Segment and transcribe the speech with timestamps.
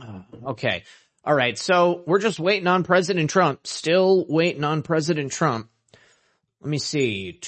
[0.00, 0.84] Uh, okay.
[1.24, 1.58] All right.
[1.58, 3.66] So we're just waiting on President Trump.
[3.66, 5.68] Still waiting on President Trump.
[6.60, 7.40] Let me see.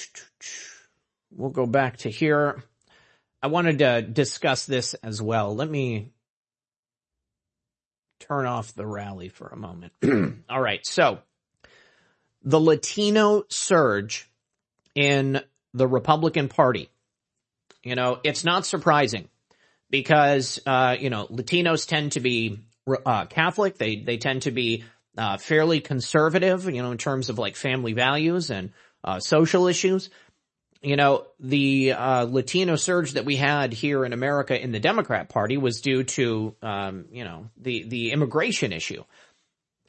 [1.31, 2.63] We'll go back to here.
[3.41, 5.55] I wanted to discuss this as well.
[5.55, 6.11] Let me
[8.19, 9.93] turn off the rally for a moment.
[10.49, 10.85] All right.
[10.85, 11.19] So
[12.43, 14.29] the Latino surge
[14.95, 15.41] in
[15.73, 16.89] the Republican Party.
[17.83, 19.29] You know, it's not surprising
[19.89, 22.59] because, uh, you know, Latinos tend to be,
[23.05, 23.77] uh, Catholic.
[23.77, 24.83] They, they tend to be,
[25.17, 28.71] uh, fairly conservative, you know, in terms of like family values and,
[29.03, 30.09] uh, social issues.
[30.81, 35.27] You know, the, uh, Latino surge that we had here in America in the Democrat
[35.27, 39.03] party was due to, um, you know, the, the immigration issue.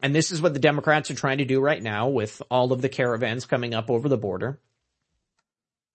[0.03, 2.81] And this is what the Democrats are trying to do right now with all of
[2.81, 4.59] the caravans coming up over the border,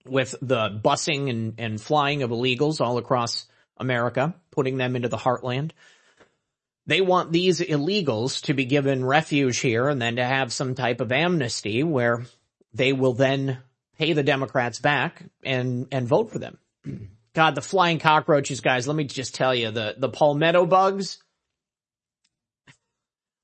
[0.06, 3.48] with the busing and, and flying of illegals all across
[3.78, 5.72] America, putting them into the heartland.
[6.88, 11.02] They want these illegals to be given refuge here and then to have some type
[11.02, 12.26] of amnesty where
[12.74, 13.60] they will then
[13.98, 16.58] pay the Democrats back and, and vote for them.
[17.34, 21.18] God, the flying cockroaches, guys, let me just tell you, the, the palmetto bugs,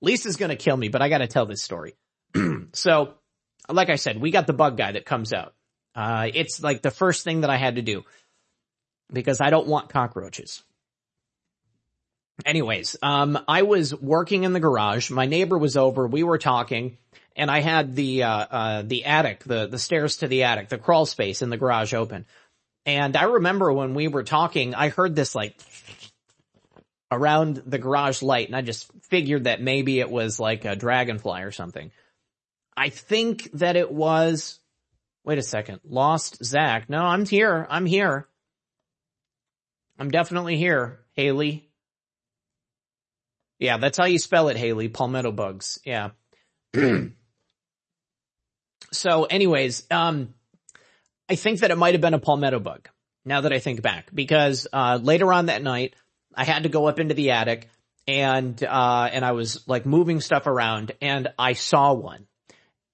[0.02, 1.96] Lisa's gonna kill me, but I gotta tell this story.
[2.74, 3.16] so,
[3.70, 5.54] like I said, we got the bug guy that comes out.
[5.94, 8.04] Uh, it's like the first thing that I had to do
[9.12, 10.64] because I don't want cockroaches.
[12.46, 15.12] Anyways, um, I was working in the garage.
[15.12, 16.08] My neighbor was over.
[16.08, 16.98] We were talking
[17.36, 20.78] and I had the, uh, uh, the attic, the, the stairs to the attic, the
[20.78, 22.26] crawl space in the garage open.
[22.86, 25.56] And I remember when we were talking, I heard this like
[27.12, 31.44] around the garage light and I just figured that maybe it was like a dragonfly
[31.44, 31.92] or something.
[32.76, 34.60] I think that it was,
[35.24, 36.90] wait a second, lost Zak.
[36.90, 37.68] No, I'm here.
[37.70, 38.28] I'm here.
[40.02, 41.70] I'm definitely here, Haley.
[43.60, 44.90] Yeah, that's how you spell it, Haley.
[44.90, 45.78] Palmetto bugs.
[45.86, 46.10] Yeah.
[48.92, 50.34] so anyways, um,
[51.30, 52.90] I think that it might have been a palmetto bug
[53.26, 55.94] now that I think back because, uh, later on that night,
[56.34, 57.70] I had to go up into the attic
[58.08, 62.26] and, uh, and I was like moving stuff around and I saw one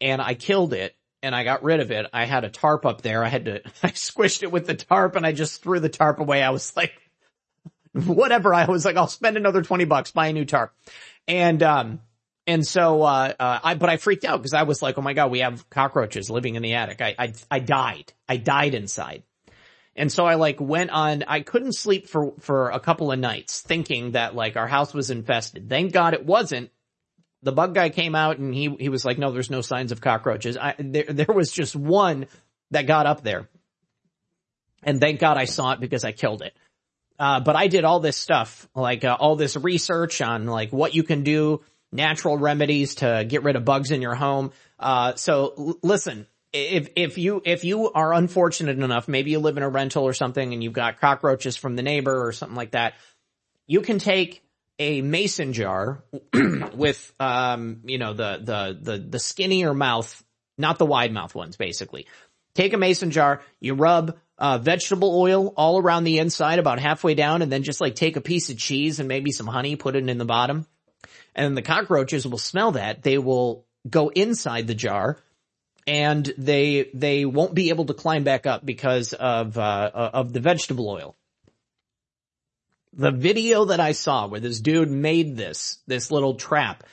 [0.01, 0.93] and I killed it
[1.27, 2.07] and I got rid of it.
[2.13, 3.23] I had a tarp up there.
[3.23, 6.19] I had to, I squished it with the tarp and I just threw the tarp
[6.19, 6.41] away.
[6.41, 6.93] I was like,
[7.93, 8.53] whatever.
[8.53, 10.73] I was like, I'll spend another 20 bucks, buy a new tarp.
[11.27, 11.99] And, um,
[12.47, 15.13] and so, uh, uh, I, but I freaked out because I was like, oh my
[15.13, 17.01] God, we have cockroaches living in the attic.
[17.01, 18.13] I, I, I died.
[18.27, 19.23] I died inside.
[19.97, 23.61] And so I like went on, I couldn't sleep for, for a couple of nights
[23.61, 25.67] thinking that like our house was infested.
[25.67, 26.71] Thank God it wasn't.
[27.47, 30.01] The bug guy came out and he, he was like, no, there's no signs of
[30.01, 30.57] cockroaches.
[30.57, 32.25] I, there, there was just one
[32.71, 33.47] that got up there.
[34.83, 36.53] And thank God I saw it because I killed it.
[37.17, 40.93] Uh, but I did all this stuff, like uh, all this research on like what
[40.93, 44.51] you can do, natural remedies to get rid of bugs in your home.
[44.77, 49.55] Uh, so l- listen, if, if you, if you are unfortunate enough, maybe you live
[49.55, 52.71] in a rental or something and you've got cockroaches from the neighbor or something like
[52.71, 52.95] that,
[53.67, 54.43] you can take
[54.79, 56.03] a mason jar
[56.73, 60.23] with, um, you know, the, the, the, the skinnier mouth,
[60.57, 62.07] not the wide mouth ones, basically.
[62.53, 67.15] Take a mason jar, you rub, uh, vegetable oil all around the inside about halfway
[67.15, 69.95] down and then just like take a piece of cheese and maybe some honey, put
[69.95, 70.65] it in the bottom.
[71.33, 73.03] And the cockroaches will smell that.
[73.03, 75.17] They will go inside the jar
[75.87, 80.41] and they they won't be able to climb back up because of uh, of the
[80.41, 81.15] vegetable oil.
[82.93, 86.83] The video that I saw where this dude made this this little trap,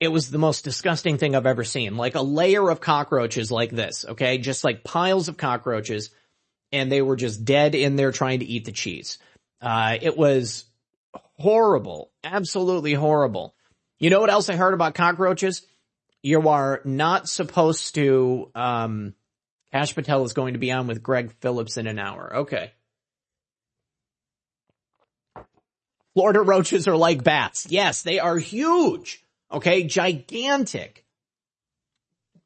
[0.00, 1.96] it was the most disgusting thing I've ever seen.
[1.96, 6.10] Like a layer of cockroaches like this, okay, just like piles of cockroaches,
[6.72, 9.18] and they were just dead in there trying to eat the cheese.
[9.60, 10.64] Uh, it was
[11.38, 13.54] horrible, absolutely horrible.
[13.98, 15.66] You know what else I heard about cockroaches?
[16.22, 19.14] you are not supposed to, um,
[19.72, 22.38] Patel is going to be on with Greg Phillips in an hour.
[22.38, 22.72] Okay.
[26.14, 27.66] Florida roaches are like bats.
[27.70, 29.24] Yes, they are huge.
[29.52, 29.84] Okay.
[29.84, 31.04] Gigantic.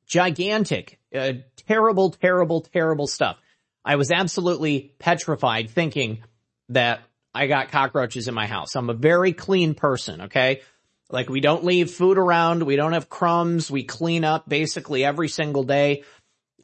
[0.07, 0.99] Gigantic.
[1.15, 1.35] Uh,
[1.67, 3.39] terrible, terrible, terrible stuff.
[3.85, 6.23] I was absolutely petrified thinking
[6.71, 7.01] that
[7.35, 8.77] I got cockroaches in my house.
[8.77, 10.23] I'm a very clean person.
[10.23, 10.63] Okay.
[11.11, 12.63] Like we don't leave food around.
[12.63, 13.71] We don't have crumbs.
[13.71, 16.05] We clean up basically every single day.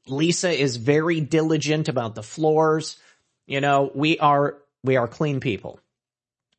[0.06, 2.98] Lisa is very diligent about the floors.
[3.46, 5.80] You know, we are, we are clean people.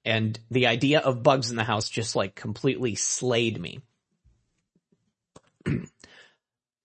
[0.04, 3.82] And the idea of bugs in the house just like completely slayed me.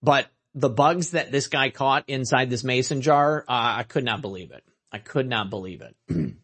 [0.02, 4.22] but the bugs that this guy caught inside this mason jar, uh, I could not
[4.22, 4.64] believe it.
[4.92, 5.96] I could not believe it.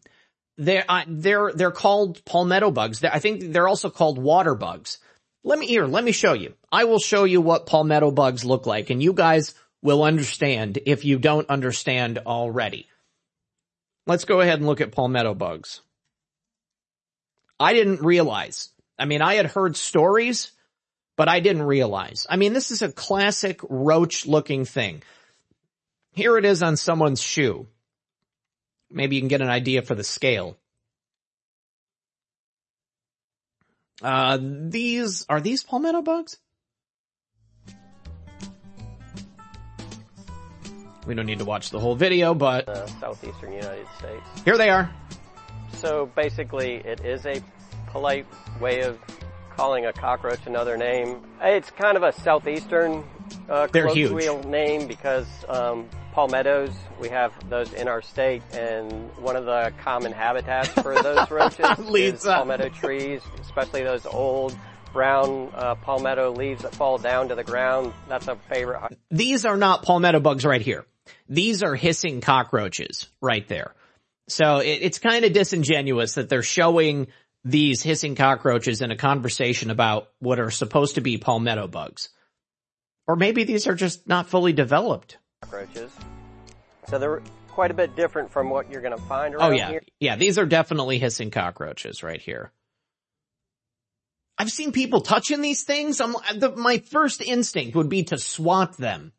[0.55, 3.03] They're, uh, they're, they're called palmetto bugs.
[3.03, 4.99] I think they're also called water bugs.
[5.43, 6.53] Let me here, let me show you.
[6.71, 11.05] I will show you what palmetto bugs look like and you guys will understand if
[11.05, 12.87] you don't understand already.
[14.05, 15.81] Let's go ahead and look at palmetto bugs.
[17.59, 18.69] I didn't realize.
[18.97, 20.51] I mean, I had heard stories,
[21.15, 22.27] but I didn't realize.
[22.29, 25.01] I mean, this is a classic roach looking thing.
[26.11, 27.67] Here it is on someone's shoe.
[28.91, 30.57] Maybe you can get an idea for the scale.
[34.01, 36.37] Uh, these, are these palmetto bugs?
[41.05, 42.67] We don't need to watch the whole video, but...
[42.67, 44.23] Uh, southeastern United States.
[44.45, 44.93] Here they are.
[45.83, 47.43] So basically, it is a
[47.87, 48.25] polite
[48.61, 48.97] way of
[49.57, 51.21] calling a cockroach another name.
[51.41, 53.03] It's kind of a southeastern
[53.49, 56.71] uh, colloquial name because um, palmettos,
[57.01, 61.65] we have those in our state, and one of the common habitats for those roaches
[61.77, 64.57] is palmetto trees, especially those old
[64.93, 67.91] brown uh, palmetto leaves that fall down to the ground.
[68.07, 68.97] That's a favorite.
[69.11, 70.85] These are not palmetto bugs right here.
[71.27, 73.75] These are hissing cockroaches right there.
[74.27, 77.07] So it, it's kind of disingenuous that they're showing
[77.45, 82.09] these hissing cockroaches in a conversation about what are supposed to be palmetto bugs.
[83.05, 85.17] Or maybe these are just not fully developed.
[85.41, 85.91] Cockroaches.
[86.87, 89.55] So they're quite a bit different from what you're going to find oh, around Oh
[89.55, 89.69] yeah.
[89.69, 89.81] Here.
[89.99, 92.51] Yeah, these are definitely hissing cockroaches right here.
[94.37, 96.01] I've seen people touching these things.
[96.01, 99.11] I'm, the, my first instinct would be to swat them.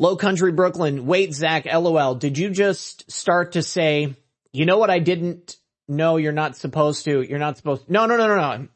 [0.00, 4.14] Low Country Brooklyn, wait, Zak, LOL, did you just start to say,
[4.52, 5.56] you know what I didn't
[5.88, 8.68] know you're not supposed to, you're not supposed to, no, no, no, no, no.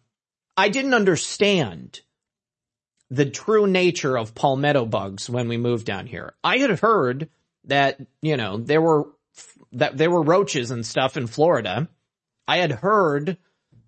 [0.56, 2.00] I didn't understand
[3.08, 6.34] the true nature of palmetto bugs when we moved down here.
[6.42, 7.28] I had heard
[7.66, 9.04] that, you know, there were,
[9.72, 11.88] that there were roaches and stuff in Florida.
[12.48, 13.36] I had heard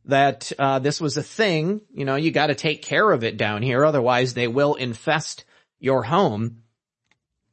[0.04, 3.62] that, uh, this was a thing, you know, you gotta take care of it down
[3.62, 5.44] here, otherwise they will infest
[5.81, 6.60] your home.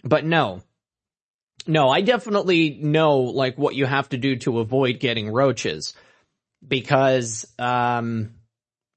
[0.03, 0.62] But no.
[1.68, 5.94] No, I definitely know like what you have to do to avoid getting roaches
[6.68, 8.33] because, um,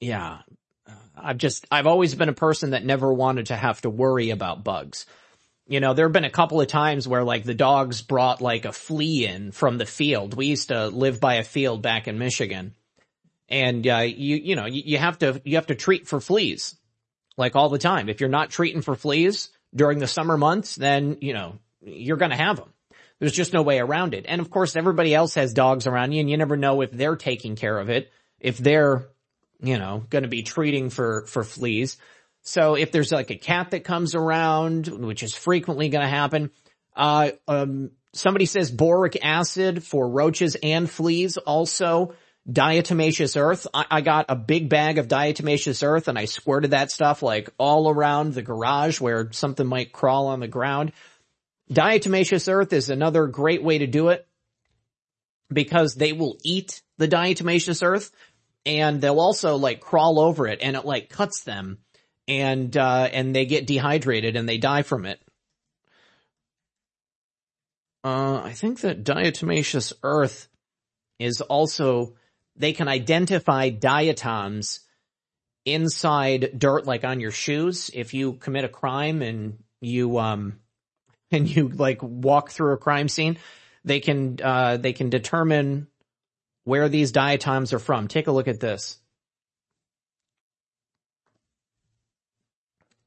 [0.01, 0.39] yeah,
[1.17, 4.65] I've just, I've always been a person that never wanted to have to worry about
[4.65, 5.07] bugs.
[5.67, 8.65] You know, there have been a couple of times where like the dogs brought like
[8.65, 10.35] a flea in from the field.
[10.35, 12.75] We used to live by a field back in Michigan.
[13.49, 16.77] And, uh, you, you know, you, you have to, you have to treat for fleas
[17.37, 18.09] like all the time.
[18.09, 22.31] If you're not treating for fleas, during the summer months, then, you know, you're going
[22.31, 22.73] to have them.
[23.19, 24.25] There's just no way around it.
[24.29, 27.17] And of course, everybody else has dogs around you and you never know if they're
[27.17, 28.11] taking care of it,
[28.41, 29.09] if they're,
[29.61, 31.97] you know, going to be treating for, for fleas.
[32.43, 36.51] So if there's like a cat that comes around, which is frequently going to happen,
[36.95, 42.15] uh, um, somebody says boric acid for roaches and fleas also
[42.51, 43.67] diatomaceous earth.
[43.73, 47.49] I, I, got a big bag of diatomaceous earth and I squirted that stuff like
[47.59, 50.93] all around the garage where something might crawl on the ground.
[51.73, 54.27] Diatomaceous earth is another great way to do it
[55.51, 58.11] because they will eat the diatomaceous earth
[58.67, 61.79] and they'll also like crawl over it and it like cuts them
[62.29, 65.19] and, uh, and they get dehydrated and they die from it.
[68.03, 70.49] Uh, I think that diatomaceous earth
[71.19, 72.15] is also
[72.57, 74.81] they can identify diatoms
[75.65, 77.91] inside dirt, like on your shoes.
[77.93, 80.61] If you commit a crime and you, um,
[81.31, 83.39] and you like walk through a crime scene,
[83.85, 85.89] they can, uh, they can determine
[86.65, 88.09] where these diatoms are from.
[88.09, 88.99] Take a look at this.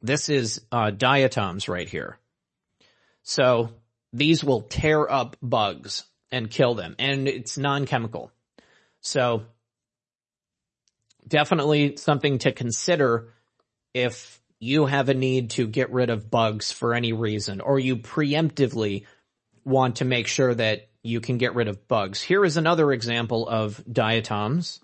[0.01, 2.19] This is, uh, diatoms right here.
[3.23, 3.71] So
[4.13, 8.31] these will tear up bugs and kill them and it's non-chemical.
[9.07, 9.45] So
[11.25, 13.29] definitely something to consider
[13.93, 17.95] if you have a need to get rid of bugs for any reason or you
[17.95, 19.05] preemptively
[19.63, 22.21] want to make sure that you can get rid of bugs.
[22.21, 24.81] Here is another example of diatoms.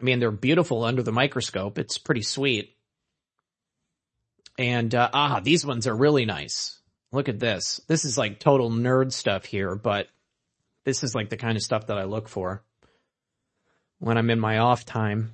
[0.00, 1.78] I mean, they're beautiful under the microscope.
[1.78, 2.74] It's pretty sweet.
[4.58, 6.80] And, uh, ah, these ones are really nice.
[7.12, 7.80] Look at this.
[7.86, 10.08] This is like total nerd stuff here, but
[10.84, 12.64] this is like the kind of stuff that I look for
[14.00, 15.32] when I'm in my off time.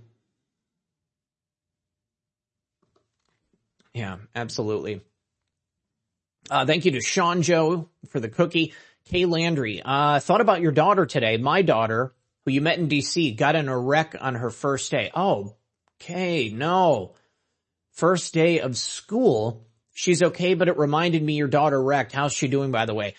[3.94, 5.00] Yeah, absolutely.
[6.50, 8.74] Uh, thank you to Sean Joe for the cookie.
[9.06, 11.36] Kay Landry, uh, thought about your daughter today.
[11.36, 12.12] My daughter,
[12.44, 15.10] who you met in DC, got in a wreck on her first day.
[15.14, 15.54] Oh,
[15.98, 17.14] Kay, no.
[17.92, 19.64] First day of school.
[19.94, 22.12] She's okay, but it reminded me your daughter wrecked.
[22.12, 23.14] How's she doing, by the way?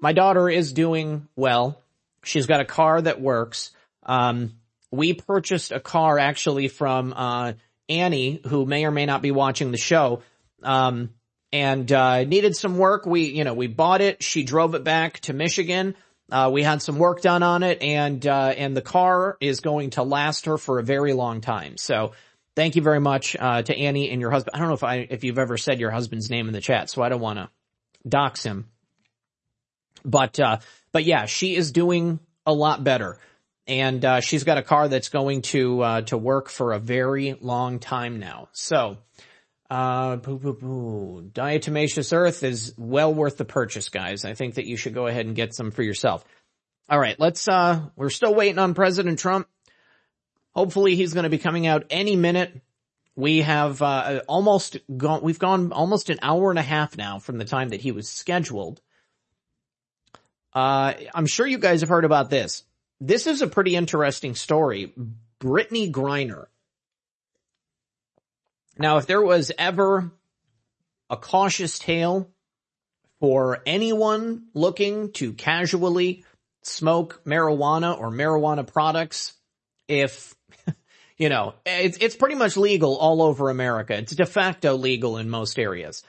[0.00, 1.80] My daughter is doing well.
[2.22, 3.70] She's got a car that works.
[4.08, 4.54] Um,
[4.90, 7.52] we purchased a car actually from, uh,
[7.88, 10.22] Annie, who may or may not be watching the show.
[10.62, 11.10] Um,
[11.52, 13.06] and, uh, needed some work.
[13.06, 14.22] We, you know, we bought it.
[14.22, 15.94] She drove it back to Michigan.
[16.30, 19.90] Uh, we had some work done on it and, uh, and the car is going
[19.90, 21.78] to last her for a very long time.
[21.78, 22.12] So
[22.54, 24.54] thank you very much, uh, to Annie and your husband.
[24.54, 26.90] I don't know if I, if you've ever said your husband's name in the chat,
[26.90, 27.48] so I don't want to
[28.06, 28.68] dox him.
[30.04, 30.58] But, uh,
[30.92, 33.18] but yeah, she is doing a lot better.
[33.68, 37.36] And, uh, she's got a car that's going to, uh, to work for a very
[37.38, 38.48] long time now.
[38.52, 38.96] So,
[39.68, 41.30] uh, boo, boo, boo.
[41.30, 44.24] Diatomaceous earth is well worth the purchase, guys.
[44.24, 46.24] I think that you should go ahead and get some for yourself.
[46.88, 49.46] All right, let's, uh, we're still waiting on President Trump.
[50.54, 52.58] Hopefully he's going to be coming out any minute.
[53.14, 57.36] We have, uh, almost gone, we've gone almost an hour and a half now from
[57.36, 58.80] the time that he was scheduled.
[60.54, 62.64] Uh, I'm sure you guys have heard about this.
[63.00, 64.92] This is a pretty interesting story.
[65.40, 66.46] Brittney Griner.
[68.76, 70.10] Now, if there was ever
[71.10, 72.30] a cautious tale
[73.20, 76.24] for anyone looking to casually
[76.62, 79.32] smoke marijuana or marijuana products,
[79.86, 80.34] if,
[81.16, 83.94] you know, it's, it's pretty much legal all over America.
[83.94, 86.02] It's de facto legal in most areas.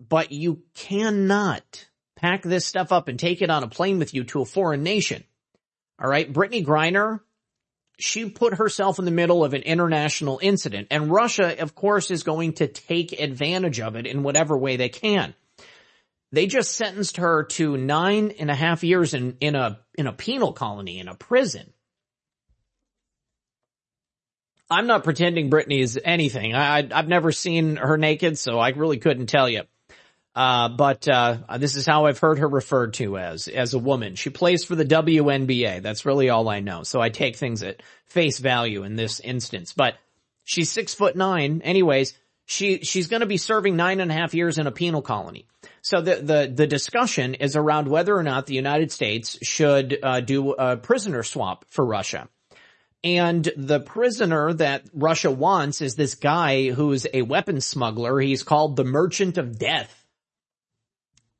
[0.00, 4.24] But you cannot pack this stuff up and take it on a plane with you
[4.24, 5.24] to a foreign nation.
[6.00, 6.32] All right.
[6.32, 7.20] Brittney Griner,
[7.98, 12.22] she put herself in the middle of an international incident and Russia, of course, is
[12.22, 15.34] going to take advantage of it in whatever way they can.
[16.30, 20.12] They just sentenced her to nine and a half years in, in a, in a
[20.12, 21.72] penal colony, in a prison.
[24.70, 26.54] I'm not pretending Brittney is anything.
[26.54, 29.62] I, I've never seen her naked, so I really couldn't tell you.
[30.38, 34.14] Uh, but, uh, this is how I've heard her referred to as, as a woman.
[34.14, 35.82] She plays for the WNBA.
[35.82, 36.84] That's really all I know.
[36.84, 39.94] So I take things at face value in this instance, but
[40.44, 41.60] she's six foot nine.
[41.64, 42.16] Anyways,
[42.46, 45.48] she, she's going to be serving nine and a half years in a penal colony.
[45.82, 50.20] So the, the, the discussion is around whether or not the United States should, uh,
[50.20, 52.28] do a prisoner swap for Russia.
[53.02, 58.20] And the prisoner that Russia wants is this guy who's a weapons smuggler.
[58.20, 59.97] He's called the Merchant of Death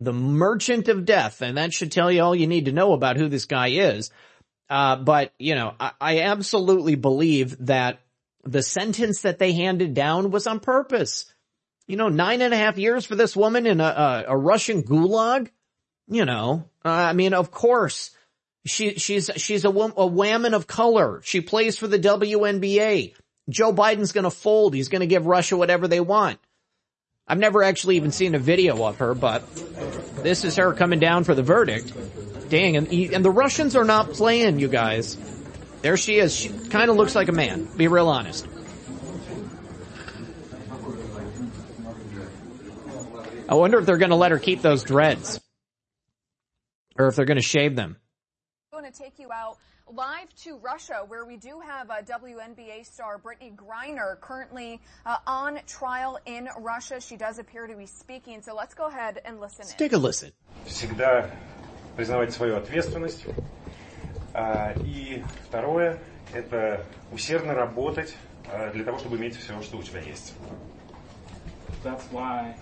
[0.01, 3.17] the Merchant of Death, and that should tell you all you need to know about
[3.17, 4.11] who this guy is.
[4.71, 8.01] Uh, but you know, I, I, absolutely believe that
[8.45, 11.33] the sentence that they handed down was on purpose.
[11.87, 14.83] You know, nine and a half years for this woman in a, a, a Russian
[14.83, 15.49] gulag.
[16.07, 18.11] You know, uh, I mean, of course,
[18.67, 21.21] she she's she's a, a woman of color.
[21.25, 23.15] She plays for the WNBA.
[23.49, 24.75] Joe Biden's going to fold.
[24.75, 26.39] He's going to give Russia whatever they want.
[27.29, 29.45] I've never actually even seen a video of her, but
[30.23, 31.93] this is her coming down for the verdict.
[32.49, 35.19] Dang, and, and the Russians are not playing, you guys.
[35.83, 36.35] There she is.
[36.35, 38.47] She kind of looks like a man, be real honest.
[43.49, 45.41] I wonder if they're going to let her keep those dreads.
[46.99, 47.97] Or if they're going to shave them.
[48.73, 49.59] Going to take you out
[49.95, 55.61] live to Russia, where we do have a WNBA star Brittney Griner currently uh, on
[55.67, 57.01] trial in Russia.
[57.01, 59.61] She does appear to be speaking, so let's go ahead and listen.
[59.61, 59.79] Let's in.
[59.79, 60.33] take a listen.
[60.67, 61.31] Всегда
[61.97, 63.25] признавать свою ответственность.
[64.85, 65.99] И второе–
[66.35, 68.15] это усердно работать
[68.73, 70.35] для того, чтобы иметь все, что у тебя есть.
[71.83, 72.55] That's why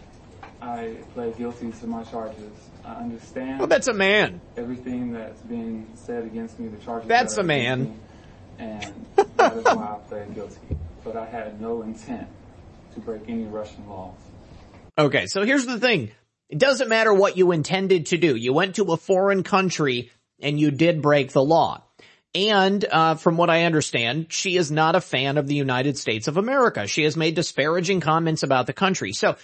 [0.60, 2.52] I play guilty to my charges.
[2.86, 3.58] I understand.
[3.58, 4.40] Well, that's a man.
[4.56, 7.08] Everything that's being said against me, the charges.
[7.08, 7.84] That's that a man.
[7.84, 7.96] Me,
[8.58, 10.76] and that is why I pled guilty.
[11.02, 12.28] But I had no intent
[12.94, 14.14] to break any Russian laws.
[14.98, 16.10] Okay, so here's the thing.
[16.48, 18.36] It doesn't matter what you intended to do.
[18.36, 21.82] You went to a foreign country and you did break the law.
[22.34, 26.28] And uh, from what I understand, she is not a fan of the United States
[26.28, 26.86] of America.
[26.86, 29.12] She has made disparaging comments about the country.
[29.12, 29.36] So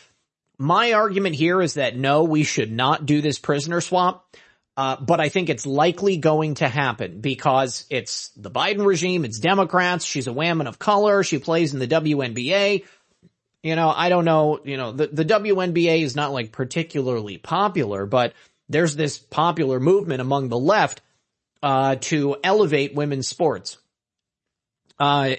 [0.63, 4.25] my argument here is that no, we should not do this prisoner swap.
[4.77, 9.39] Uh, but I think it's likely going to happen because it's the Biden regime, it's
[9.39, 12.85] Democrats, she's a woman of color, she plays in the WNBA.
[13.63, 18.07] You know, I don't know, you know, the, the WNBA is not like particularly popular,
[18.07, 18.33] but
[18.71, 21.03] there's this popular movement among the left,
[21.63, 23.77] uh, to elevate women's sports.
[24.99, 25.35] Uh,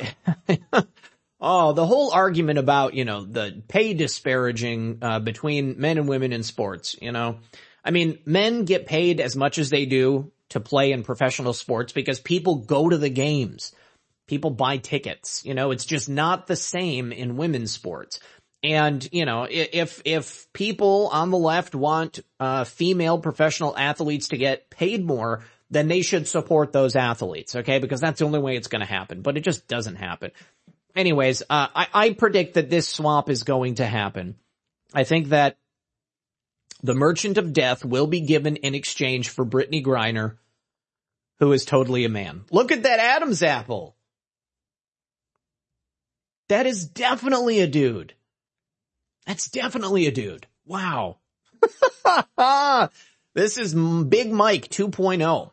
[1.46, 6.32] Oh, the whole argument about, you know, the pay disparaging, uh, between men and women
[6.32, 7.40] in sports, you know.
[7.84, 11.92] I mean, men get paid as much as they do to play in professional sports
[11.92, 13.74] because people go to the games.
[14.26, 15.44] People buy tickets.
[15.44, 18.22] You know, it's just not the same in women's sports.
[18.64, 24.38] And, you know, if, if people on the left want, uh, female professional athletes to
[24.38, 27.80] get paid more, then they should support those athletes, okay?
[27.80, 30.32] Because that's the only way it's gonna happen, but it just doesn't happen.
[30.96, 34.36] Anyways, uh, I, I predict that this swap is going to happen.
[34.94, 35.58] I think that
[36.84, 40.38] the Merchant of Death will be given in exchange for Brittney Griner,
[41.40, 42.44] who is totally a man.
[42.52, 43.96] Look at that Adam's apple.
[46.50, 48.14] That is definitely a dude.
[49.26, 50.46] That's definitely a dude.
[50.66, 51.18] Wow.
[53.34, 55.52] this is Big Mike 2.0.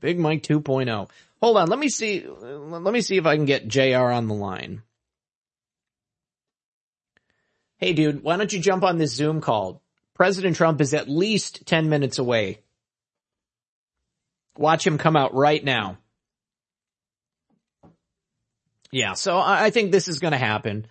[0.00, 1.08] Big Mike 2.0.
[1.44, 1.68] Hold on.
[1.68, 2.24] Let me see.
[2.26, 4.80] Let me see if I can get JR on the line.
[7.76, 9.82] Hey dude, why don't you jump on this Zoom call?
[10.14, 12.60] President Trump is at least 10 minutes away.
[14.56, 15.98] Watch him come out right now.
[18.90, 20.86] Yeah, so I think this is going to happen.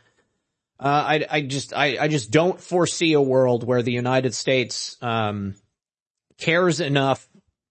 [0.80, 4.98] Uh, I, I just, I, I just don't foresee a world where the United States,
[5.02, 5.56] um,
[6.38, 7.28] cares enough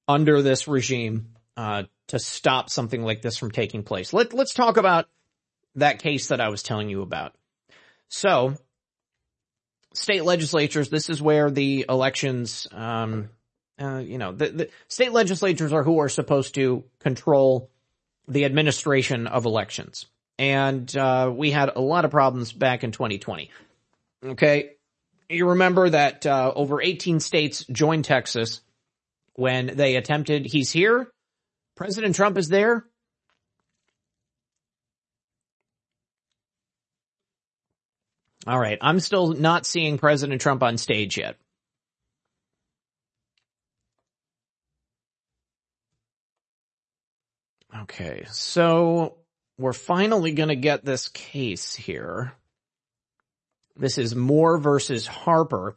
[0.08, 4.12] under this regime, uh, to stop something like this from taking place.
[4.12, 5.08] Let, let's talk about
[5.76, 7.34] that case that I was telling you about.
[8.08, 8.54] So,
[9.94, 13.30] state legislatures, this is where the elections, um,
[13.80, 17.70] uh, you know, the, the state legislatures are who are supposed to control
[18.28, 20.06] the administration of elections.
[20.38, 23.50] And, uh, we had a lot of problems back in 2020.
[24.24, 24.72] Okay.
[25.28, 28.60] You remember that, uh, over 18 states joined Texas
[29.34, 31.11] when they attempted, he's here.
[31.82, 32.84] President Trump is there.
[38.46, 38.78] All right.
[38.80, 41.34] I'm still not seeing President Trump on stage yet.
[47.80, 48.26] Okay.
[48.30, 49.16] So
[49.58, 52.32] we're finally going to get this case here.
[53.74, 55.76] This is Moore versus Harper.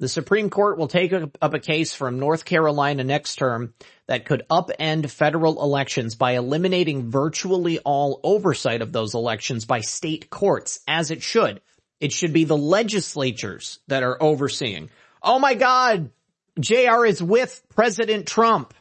[0.00, 3.74] The Supreme Court will take up a case from North Carolina next term
[4.06, 10.30] that could upend federal elections by eliminating virtually all oversight of those elections by state
[10.30, 11.60] courts, as it should.
[12.00, 14.88] It should be the legislatures that are overseeing.
[15.22, 16.10] Oh my God,
[16.58, 18.72] JR is with President Trump.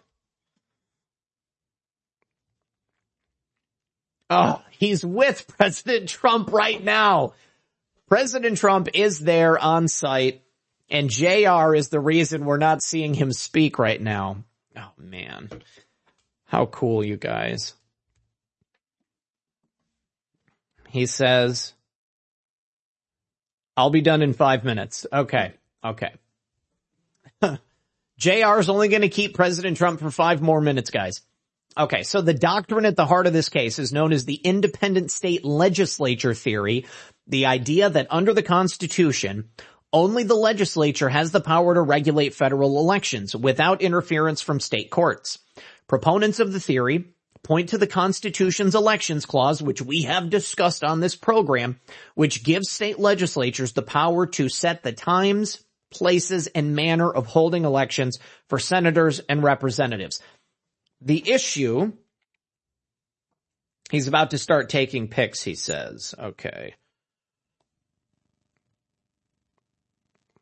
[4.30, 7.34] Oh, he's with President Trump right now.
[8.08, 10.44] President Trump is there on site
[10.90, 14.44] and JR is the reason we're not seeing him speak right now.
[14.76, 15.50] Oh man.
[16.46, 17.74] How cool you guys.
[20.90, 21.74] He says,
[23.78, 25.06] I'll be done in five minutes.
[25.12, 25.54] Okay.
[25.84, 26.14] Okay.
[28.18, 31.22] JR is only going to keep President Trump for five more minutes, guys.
[31.78, 35.12] Okay, so the doctrine at the heart of this case is known as the independent
[35.12, 36.86] state legislature theory,
[37.28, 39.50] the idea that under the Constitution,
[39.92, 45.40] only the legislature has the power to regulate federal elections without interference from state courts.
[45.88, 47.06] Proponents of the theory
[47.44, 51.80] point to the Constitution's elections clause, which we have discussed on this program,
[52.14, 57.66] which gives state legislatures the power to set the times, places, and manner of holding
[57.66, 60.22] elections for senators and representatives.
[61.02, 61.94] The issue,
[63.90, 66.14] he's about to start taking pics, he says.
[66.20, 66.76] Okay.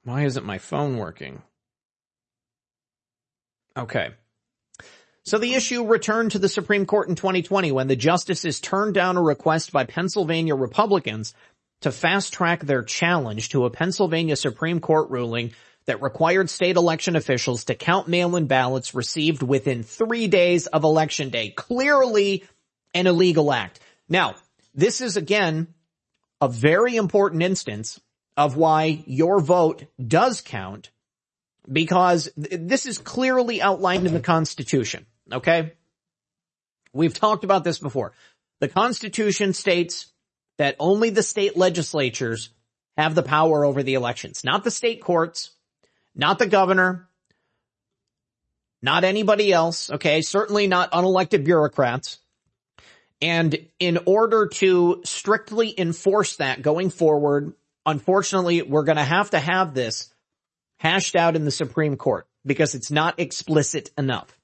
[0.07, 1.41] Why isn't my phone working?
[3.75, 4.11] Okay.
[5.23, 9.17] So the issue returned to the Supreme Court in 2020 when the justices turned down
[9.17, 11.33] a request by Pennsylvania Republicans
[11.81, 15.51] to fast track their challenge to a Pennsylvania Supreme Court ruling
[15.87, 21.31] that required state election officials to count mail-in ballots received within three days of election
[21.31, 21.49] day.
[21.49, 22.45] Clearly
[22.93, 23.81] an illegal act.
[24.07, 24.35] Now,
[24.73, 25.67] this is again
[26.39, 27.99] a very important instance
[28.37, 30.91] of why your vote does count
[31.69, 35.05] because this is clearly outlined in the Constitution.
[35.33, 35.73] Okay?
[36.93, 38.13] We've talked about this before.
[38.59, 40.07] The Constitution states
[40.57, 42.49] that only the state legislatures
[42.95, 45.51] have the power over the elections, not the state courts,
[46.15, 47.07] not the governor,
[48.81, 50.21] not anybody else, okay?
[50.21, 52.17] Certainly not unelected bureaucrats.
[53.21, 57.53] And in order to strictly enforce that going forward,
[57.87, 60.13] unfortunately, we're going to have to have this
[60.77, 64.37] hashed out in the Supreme Court because it's not explicit enough.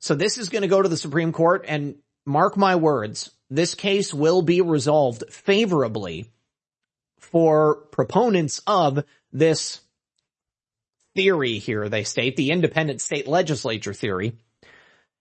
[0.00, 1.96] So this is going to go to the Supreme Court and
[2.26, 6.30] mark my words, this case will be resolved favorably
[7.18, 9.80] for proponents of this
[11.14, 14.32] theory here, they state, the independent state legislature theory.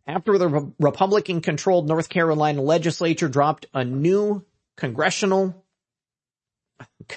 [0.08, 4.44] After the Republican controlled North Carolina legislature dropped a new
[4.76, 5.63] congressional,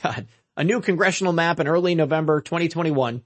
[0.03, 0.27] God,
[0.57, 3.23] a new congressional map in early November 2021.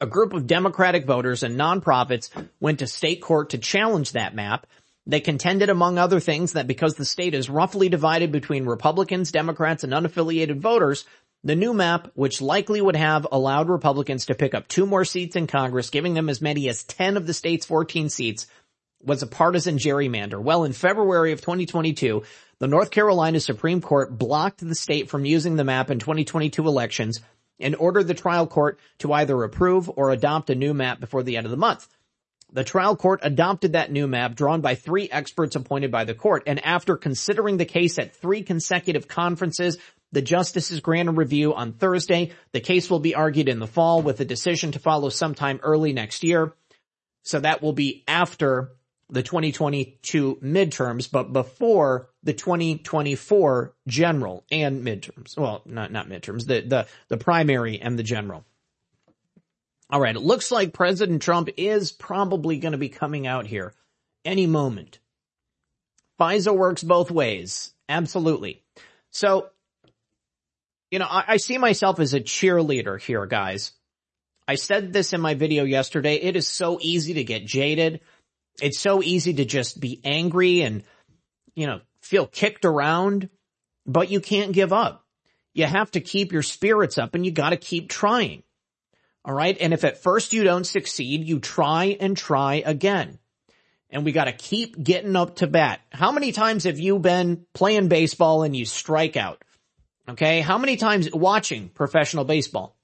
[0.00, 2.30] A group of Democratic voters and nonprofits
[2.60, 4.66] went to state court to challenge that map.
[5.06, 9.84] They contended, among other things, that because the state is roughly divided between Republicans, Democrats,
[9.84, 11.04] and unaffiliated voters,
[11.44, 15.36] the new map, which likely would have allowed Republicans to pick up two more seats
[15.36, 18.46] in Congress, giving them as many as 10 of the state's 14 seats,
[19.02, 20.42] was a partisan gerrymander.
[20.42, 22.22] Well, in February of 2022,
[22.64, 27.20] the North Carolina Supreme Court blocked the state from using the map in 2022 elections
[27.60, 31.36] and ordered the trial court to either approve or adopt a new map before the
[31.36, 31.86] end of the month.
[32.54, 36.44] The trial court adopted that new map drawn by three experts appointed by the court,
[36.46, 39.76] and after considering the case at three consecutive conferences,
[40.12, 42.32] the justices granted review on Thursday.
[42.52, 45.92] The case will be argued in the fall with a decision to follow sometime early
[45.92, 46.54] next year.
[47.24, 48.70] So that will be after
[49.14, 55.36] the 2022 midterms, but before the 2024 general and midterms.
[55.36, 58.44] Well, not, not midterms, the, the, the primary and the general.
[59.90, 60.16] All right.
[60.16, 63.74] It looks like President Trump is probably going to be coming out here
[64.24, 64.98] any moment.
[66.20, 67.72] FISA works both ways.
[67.88, 68.62] Absolutely.
[69.10, 69.50] So
[70.94, 73.72] you know, I, I see myself as a cheerleader here, guys.
[74.46, 76.14] I said this in my video yesterday.
[76.14, 78.00] It is so easy to get jaded.
[78.60, 80.84] It's so easy to just be angry and,
[81.54, 83.28] you know, feel kicked around,
[83.86, 85.04] but you can't give up.
[85.54, 88.42] You have to keep your spirits up and you gotta keep trying.
[89.24, 89.56] All right.
[89.58, 93.18] And if at first you don't succeed, you try and try again.
[93.90, 95.80] And we gotta keep getting up to bat.
[95.90, 99.42] How many times have you been playing baseball and you strike out?
[100.08, 100.40] Okay.
[100.40, 102.76] How many times watching professional baseball?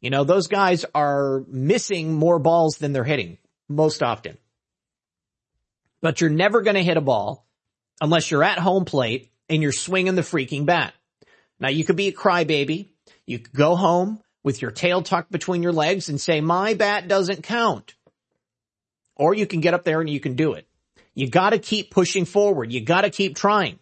[0.00, 4.36] You know, those guys are missing more balls than they're hitting most often.
[6.04, 7.46] But you're never going to hit a ball
[7.98, 10.92] unless you're at home plate and you're swinging the freaking bat.
[11.58, 12.90] Now you could be a crybaby.
[13.24, 17.08] You could go home with your tail tucked between your legs and say, my bat
[17.08, 17.94] doesn't count.
[19.16, 20.68] Or you can get up there and you can do it.
[21.14, 22.70] You gotta keep pushing forward.
[22.70, 23.78] You gotta keep trying.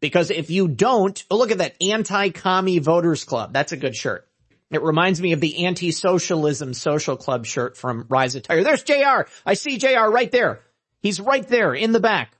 [0.00, 3.54] Because if you don't, oh, look at that anti-commie voters club.
[3.54, 4.28] That's a good shirt.
[4.70, 8.62] It reminds me of the anti-socialism social club shirt from Rise Attire.
[8.62, 9.22] There's JR.
[9.46, 10.60] I see JR right there.
[11.04, 12.32] He's right there in the back.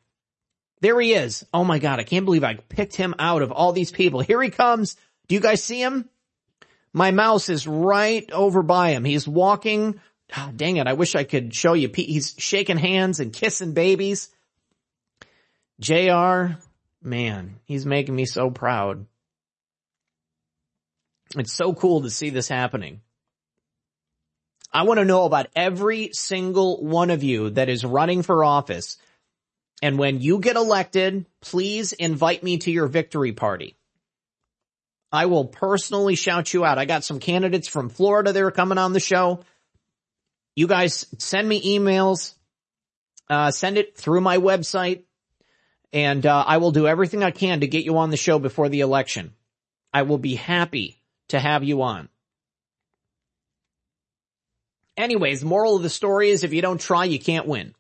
[0.81, 1.45] There he is.
[1.53, 2.01] Oh my God.
[2.01, 4.21] I can't believe I picked him out of all these people.
[4.21, 4.97] Here he comes.
[5.29, 6.09] Do you guys see him?
[6.91, 9.05] My mouse is right over by him.
[9.05, 10.01] He's walking.
[10.35, 10.87] Oh, dang it.
[10.87, 11.91] I wish I could show you.
[11.95, 14.31] He's shaking hands and kissing babies.
[15.79, 16.55] JR,
[17.05, 19.05] Man, he's making me so proud.
[21.37, 23.03] It's so cool to see this happening.
[24.75, 28.99] I want to know about every single one of you that is running for office.
[29.81, 33.77] And when you get elected, please invite me to your victory party.
[35.13, 36.79] I will personally shout you out.
[36.79, 39.45] I got some candidates from Florida that are coming on the show.
[40.57, 42.35] You guys send me emails,
[43.31, 45.05] uh, send it through my website,
[45.93, 48.69] and uh, I will do everything I can to get you on the show before
[48.69, 49.35] the election.
[49.93, 52.09] I will be happy to have you on.
[54.97, 57.75] Anyways, moral of the story is if you don't try, you can't win.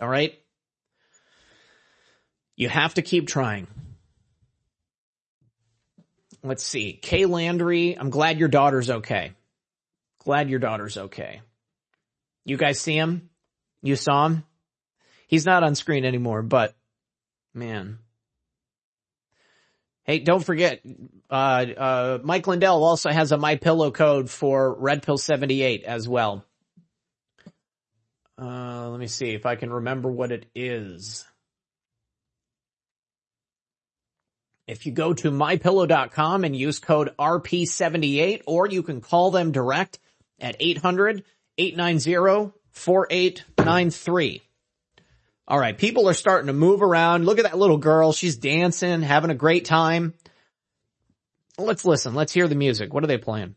[0.00, 0.34] All right?
[2.56, 3.68] You have to keep trying.
[6.42, 6.92] Let's see.
[6.92, 9.32] Kay Landry, I'm glad your daughter's okay.
[10.24, 11.42] Glad your daughter's okay.
[12.44, 13.30] You guys see him?
[13.82, 14.44] You saw him?
[15.26, 16.74] He's not on screen anymore, but
[17.58, 17.98] Man.
[20.04, 20.80] Hey, don't forget,
[21.28, 21.34] uh,
[21.76, 26.44] uh, Mike Lindell also has a My Pillow code for Red Pill 78 as well.
[28.40, 31.24] Uh, let me see if I can remember what it is.
[34.68, 39.98] If you go to mypillow.com and use code RP78 or you can call them direct
[40.38, 41.24] at 800
[41.56, 44.42] 890 4893.
[45.48, 45.76] All right.
[45.76, 47.24] People are starting to move around.
[47.24, 48.12] Look at that little girl.
[48.12, 50.14] She's dancing, having a great time.
[51.56, 52.14] Let's listen.
[52.14, 52.92] Let's hear the music.
[52.92, 53.56] What are they playing?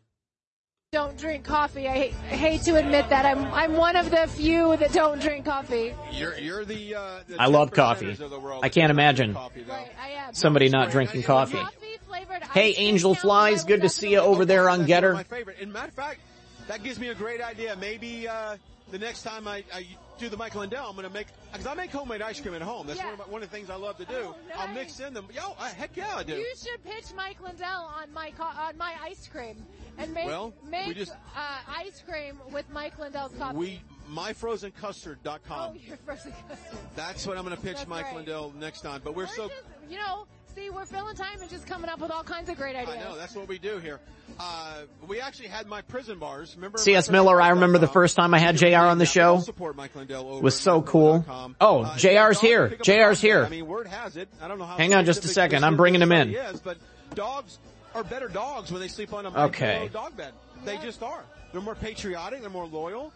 [1.12, 1.90] Don't drink coffee.
[1.90, 3.26] I hate, I hate to admit that.
[3.26, 5.94] I'm I'm one of the few that don't drink coffee.
[6.14, 6.96] You're you're the.
[6.96, 8.18] Uh, the I love coffee.
[8.64, 9.92] I can't imagine coffee, right,
[10.32, 11.58] somebody not drinking coffee.
[11.58, 15.14] coffee hey, Angel Flies, good to see you over there on Gettr.
[15.14, 15.60] My favorite.
[15.60, 16.22] In matter of fact,
[16.70, 17.76] that gives me a great idea.
[17.76, 18.56] Maybe uh,
[18.92, 19.86] the next time I, I
[20.22, 22.62] do the Mike Lindell, I'm going to make, because I make homemade ice cream at
[22.62, 22.88] home.
[22.88, 23.06] That's yeah.
[23.06, 24.14] one, of my, one, of the things I love to do.
[24.16, 24.58] Oh, nice.
[24.58, 25.28] I'll mix in them.
[25.34, 26.36] Yo, I, heck yeah, I do.
[26.36, 29.66] You should pitch Mike Lindell on my on my ice cream
[29.98, 33.58] and make well, make just, uh, ice cream with Mike Lindell's coffee.
[33.58, 33.82] We
[34.12, 35.42] myfrozencustard.com.
[35.50, 36.80] Oh, your frozen custard.
[36.96, 38.18] That's what I'm going to pitch That's Mike right.
[38.18, 39.02] Lindell next time.
[39.04, 39.48] But we're, we're so.
[39.50, 42.58] Just, you know, See, we're filling time and just coming up with all kinds of
[42.58, 42.98] great ideas.
[42.98, 44.00] I know, that's what we do here.
[44.40, 46.56] Uh, we actually had my prison bars.
[46.56, 47.10] Remember C.S.
[47.10, 49.40] Miller, I remember the first time I had JR on the show.
[49.40, 51.26] Support Mike Lindell Was so cool.
[51.60, 52.70] Oh, uh, JR's here.
[52.82, 53.46] JR's here.
[53.46, 54.30] I mean, word has it.
[54.42, 55.64] I don't know how Hang on just a second.
[55.64, 56.34] I'm bringing him in.
[56.34, 56.78] Is, but
[57.16, 57.60] dogs
[57.94, 59.90] are better dogs when they sleep on a okay.
[59.92, 60.34] dog bed.
[60.66, 61.24] They just are.
[61.52, 62.42] They're more patriotic.
[62.42, 63.14] They're more loyal.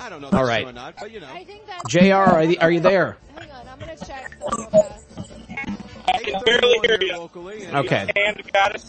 [0.00, 0.30] I don't know.
[0.30, 0.72] All right.
[0.74, 1.28] Not, but you know.
[1.32, 2.14] I think that Jr.
[2.14, 3.16] Are you, are you there?
[3.36, 4.36] Hang on, I'm gonna check.
[6.06, 7.16] I can barely hear you.
[7.16, 8.08] Locally, okay.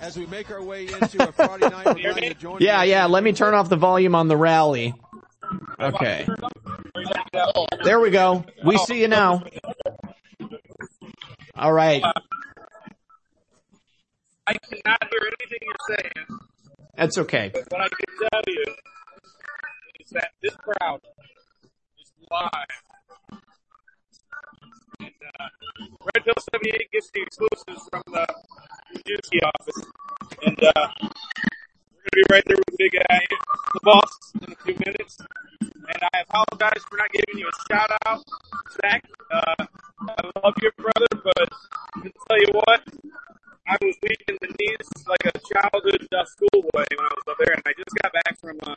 [0.02, 1.98] As we make our way into a Friday night,
[2.60, 3.06] yeah, yeah.
[3.06, 4.94] Let me turn off the volume on the rally.
[5.80, 6.28] Okay.
[7.84, 8.46] There we go.
[8.66, 9.44] We see you now.
[11.56, 12.04] All right.
[14.48, 16.40] I cannot hear anything you're saying.
[16.96, 17.52] That's okay.
[17.54, 18.64] But what I can tell you
[20.00, 21.02] is that this crowd
[22.00, 22.52] is live.
[25.80, 28.26] Red Pill 78 gets the exclusives from the
[29.06, 29.82] Juicy office.
[30.46, 33.20] And, uh, we're gonna be right there with Big Guy,
[33.74, 35.18] the boss, in a few minutes.
[35.62, 38.24] And I apologize for not giving you a shout out,
[38.82, 39.04] Zak.
[39.32, 39.66] Uh,
[40.08, 41.50] I love your brother, but
[42.04, 42.82] to tell you what,
[43.68, 47.38] I was weak in the knees like a childhood uh, schoolboy when I was up
[47.40, 48.76] there, and I just got back from uh,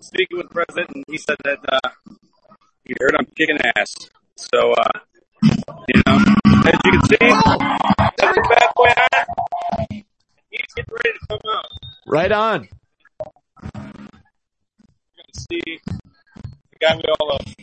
[0.00, 1.90] speaking with the president, and he said that uh,
[2.84, 3.94] he heard I'm kicking ass.
[4.36, 5.00] So, uh,
[5.42, 6.16] you know,
[6.66, 9.86] as you can see, there's a bad boy on.
[9.90, 10.04] He's
[10.76, 11.66] getting ready to come out.
[12.06, 12.68] Right on.
[13.62, 17.54] You're gonna see the guy we all love,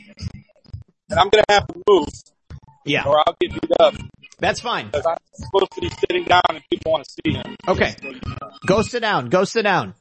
[1.10, 2.10] and I'm gonna have to move.
[2.86, 3.06] Yeah.
[3.06, 3.96] Or I'll get beat up.
[4.38, 4.88] That's fine.
[4.88, 7.56] Because I'm supposed to be sitting down and people want to see him.
[7.68, 7.96] Okay.
[8.68, 9.30] Go sit down.
[9.30, 9.96] Go sit down.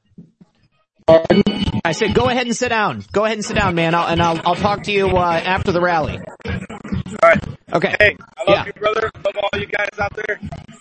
[1.09, 3.05] I said, go ahead and sit down.
[3.13, 3.95] Go ahead and sit down, man.
[3.95, 6.19] I'll, and I'll, I'll talk to you, uh, after the rally.
[7.23, 7.45] Alright.
[7.73, 7.95] Okay.
[7.99, 8.67] Hey, I love yeah.
[8.67, 9.11] you, brother.
[9.25, 10.41] Love all you guys out there.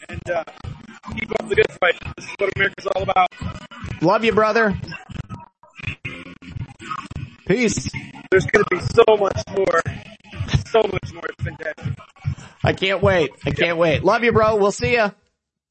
[0.10, 0.43] And, uh,
[1.13, 1.96] keep up the good fight.
[2.17, 3.28] This is what America's all about.
[4.02, 4.78] Love you, brother.
[7.46, 7.89] Peace.
[8.32, 9.82] There's gonna be so much more.
[10.67, 11.24] So much more.
[11.30, 11.93] It's fantastic.
[12.63, 13.32] I can't wait.
[13.46, 14.04] I can't wait.
[14.04, 14.56] Love you, bro.
[14.56, 15.12] We'll see you.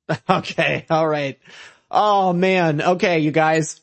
[0.29, 0.85] Okay.
[0.91, 1.39] All right.
[1.91, 2.83] Oh man.
[2.83, 3.81] Okay, you guys.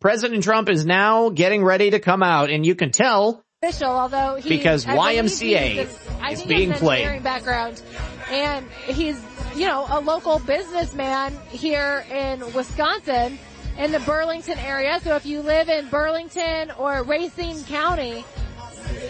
[0.00, 4.36] President Trump is now getting ready to come out and you can tell official, although
[4.36, 5.88] he, because YMCA
[6.30, 7.22] is being played.
[7.22, 7.82] Background,
[8.30, 9.20] and he's
[9.54, 13.38] you know a local businessman here in Wisconsin
[13.78, 15.00] in the Burlington area.
[15.02, 18.24] So if you live in Burlington or Racine County,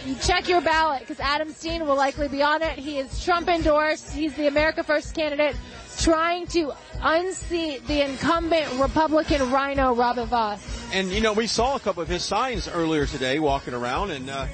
[0.07, 2.79] you check your ballot because Adam Steen will likely be on it.
[2.79, 4.13] He is Trump endorsed.
[4.13, 5.57] He's the America First candidate
[6.03, 10.61] trying to unseat the incumbent Republican RINO, Robin Vos.
[10.93, 14.31] And you know, we saw a couple of his signs earlier today walking around and,
[14.31, 14.47] uh,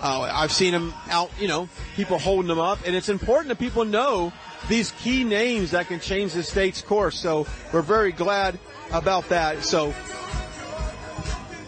[0.00, 3.58] uh, I've seen him out, you know, people holding them up and it's important that
[3.58, 4.32] people know
[4.68, 7.18] these key names that can change the state's course.
[7.18, 8.58] So we're very glad
[8.92, 9.64] about that.
[9.64, 9.94] So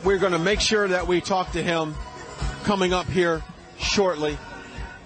[0.05, 1.95] we're going to make sure that we talk to him
[2.65, 3.43] coming up here
[3.79, 4.37] shortly.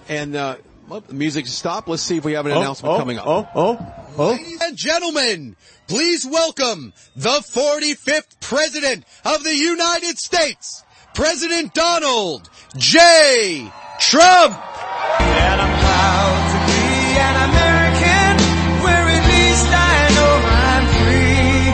[0.07, 0.57] And, uh,
[0.89, 1.87] well, the music stopped.
[1.87, 3.27] Let's see if we have an oh, announcement oh, coming up.
[3.27, 4.31] Oh, oh, oh.
[4.31, 5.55] Ladies and gentlemen,
[5.87, 13.71] please welcome the 45th President of the United States, President Donald J.
[13.99, 14.57] Trump.
[15.21, 16.89] And I'm proud to be
[17.21, 18.33] an American
[18.81, 21.69] where at least I know I'm free.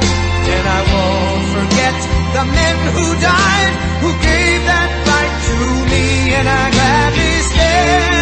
[0.55, 1.95] And I won't forget
[2.35, 3.73] the men who died,
[4.03, 5.55] who gave that right to
[5.87, 6.35] me.
[6.35, 8.14] And I gladly stand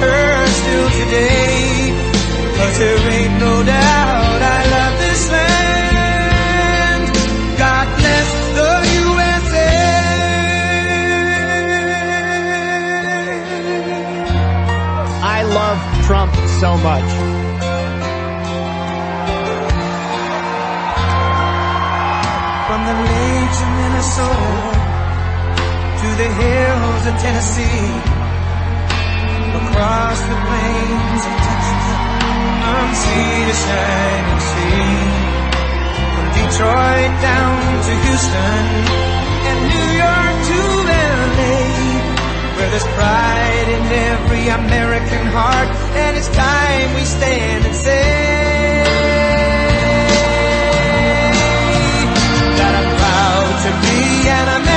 [0.00, 1.92] her still today.
[2.56, 7.04] Cause there ain't no doubt I love this land.
[7.58, 9.72] God bless the USA.
[15.22, 17.10] I love Trump so much.
[22.68, 24.62] From the lakes of Minnesota
[26.00, 28.19] to the hills of Tennessee,
[29.54, 31.22] across the plains.
[31.26, 32.00] Of Texas,
[33.02, 34.98] sea to shining sea,
[36.14, 38.64] from Detroit down to Houston,
[39.48, 40.60] and New York to
[40.90, 41.56] LA,
[42.56, 45.68] where there's pride in every American heart,
[46.02, 48.82] and it's time we stand and say
[52.58, 54.69] that I'm proud to be an American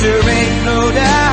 [0.00, 1.27] there ain't no doubt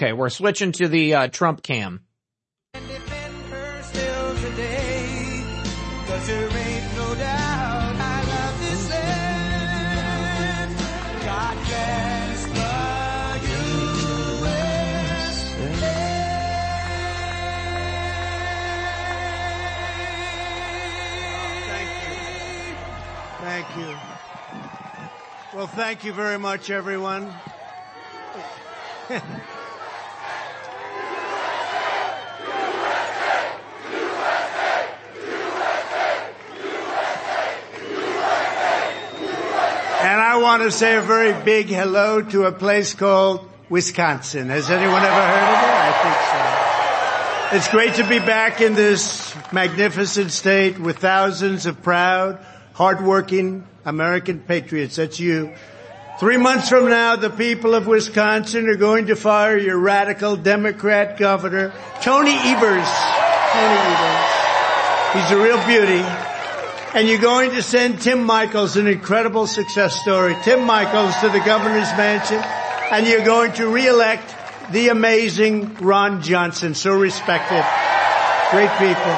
[0.00, 2.06] Okay, we're switching to the uh, Trump cam.
[23.42, 23.96] Thank you.
[25.52, 27.30] Well, thank you very much, everyone.
[40.10, 44.48] And I want to say a very big hello to a place called Wisconsin.
[44.48, 45.70] Has anyone ever heard of it?
[45.78, 47.56] I think so.
[47.56, 54.40] It's great to be back in this magnificent state with thousands of proud, hardworking American
[54.40, 54.96] patriots.
[54.96, 55.54] That's you.
[56.18, 61.18] Three months from now, the people of Wisconsin are going to fire your radical Democrat
[61.18, 62.88] governor, Tony Evers.
[63.52, 64.26] Tony Evers.
[65.14, 66.29] He's a real beauty.
[66.92, 71.38] And you're going to send Tim Michels, an incredible success story, Tim Michels to the
[71.38, 72.42] governor's mansion,
[72.90, 74.34] and you're going to reelect
[74.72, 77.64] the amazing Ron Johnson, so respected.
[78.50, 79.16] Great people.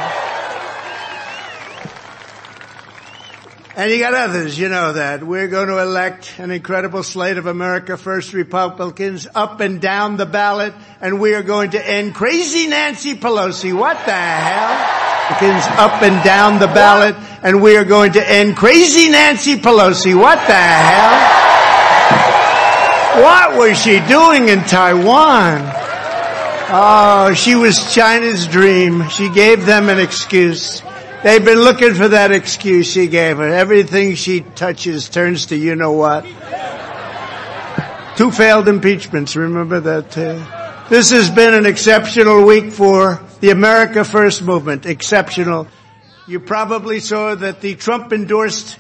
[3.74, 5.24] And you got others, you know that.
[5.24, 10.26] We're going to elect an incredible slate of America First Republicans up and down the
[10.26, 13.72] ballot, and we are going to end crazy Nancy Pelosi.
[13.72, 15.01] What the hell?
[15.32, 20.18] Republicans up and down the ballot, and we are going to end crazy Nancy Pelosi.
[20.18, 21.42] What the hell?
[23.22, 25.60] What was she doing in Taiwan?
[26.74, 29.08] Oh, she was China's dream.
[29.08, 30.82] She gave them an excuse.
[31.22, 33.48] They've been looking for that excuse she gave her.
[33.48, 36.24] Everything she touches turns to you know what.
[38.16, 40.10] Two failed impeachments, remember that?
[40.88, 45.66] This has been an exceptional week for the America First movement, exceptional.
[46.28, 48.78] You probably saw that the Trump endorsed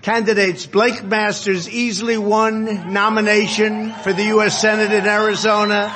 [0.00, 4.58] candidates, Blake Masters easily won nomination for the U.S.
[4.62, 5.92] Senate in Arizona.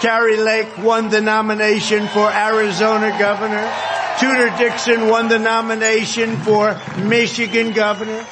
[0.00, 3.70] Kari Lake won the nomination for Arizona governor.
[4.18, 8.26] Tudor Dixon won the nomination for Michigan governor.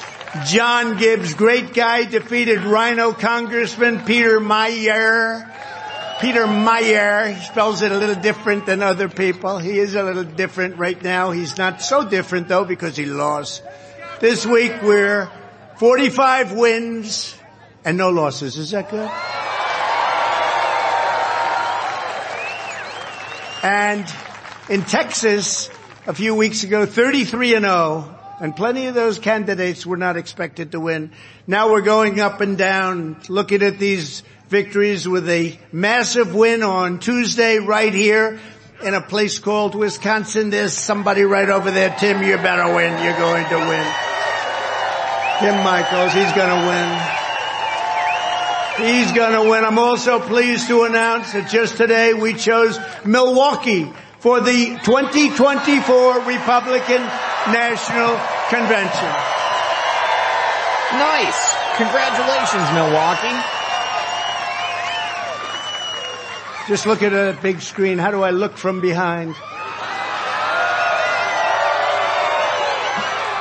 [0.47, 5.58] John Gibbs, great guy, defeated RINO Congressman Peter Meijer.
[6.19, 9.57] Peter Meijer, he spells it a little different than other people.
[9.57, 11.31] He is a little different right now.
[11.31, 13.63] He's not so different though because he lost.
[14.19, 15.31] This week we're
[15.77, 17.37] 45 wins
[17.85, 18.57] and no losses.
[18.57, 19.09] Is that good?
[23.63, 24.05] And
[24.69, 25.69] in Texas,
[26.05, 30.73] a few weeks ago, 33 and 0, and plenty of those candidates were not expected
[30.73, 31.11] to win.
[31.47, 36.99] Now we're going up and down, looking at these victories with a massive win on
[36.99, 38.39] Tuesday right here
[38.83, 40.49] in a place called Wisconsin.
[40.49, 41.95] There's somebody right over there.
[41.97, 43.03] Tim, you better win.
[43.03, 43.85] You're going to win.
[45.39, 46.89] Tim Michels, he's gonna win.
[48.85, 49.63] He's gonna win.
[49.63, 57.01] I'm also pleased to announce that just today we chose Milwaukee for the 2024 Republican
[57.55, 58.19] National
[58.51, 59.11] Convention.
[60.99, 61.55] Nice.
[61.77, 63.58] Congratulations, Milwaukee.
[66.69, 67.97] Just look at a big screen.
[67.97, 69.29] How do I look from behind?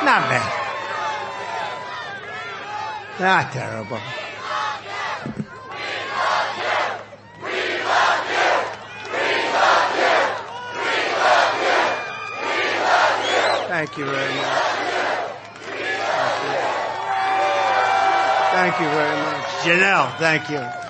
[0.03, 0.49] Not bad.
[3.21, 4.01] Not terrible.
[13.68, 14.62] Thank you very much.
[18.53, 19.45] Thank you very much.
[19.66, 20.88] Janelle, thank you.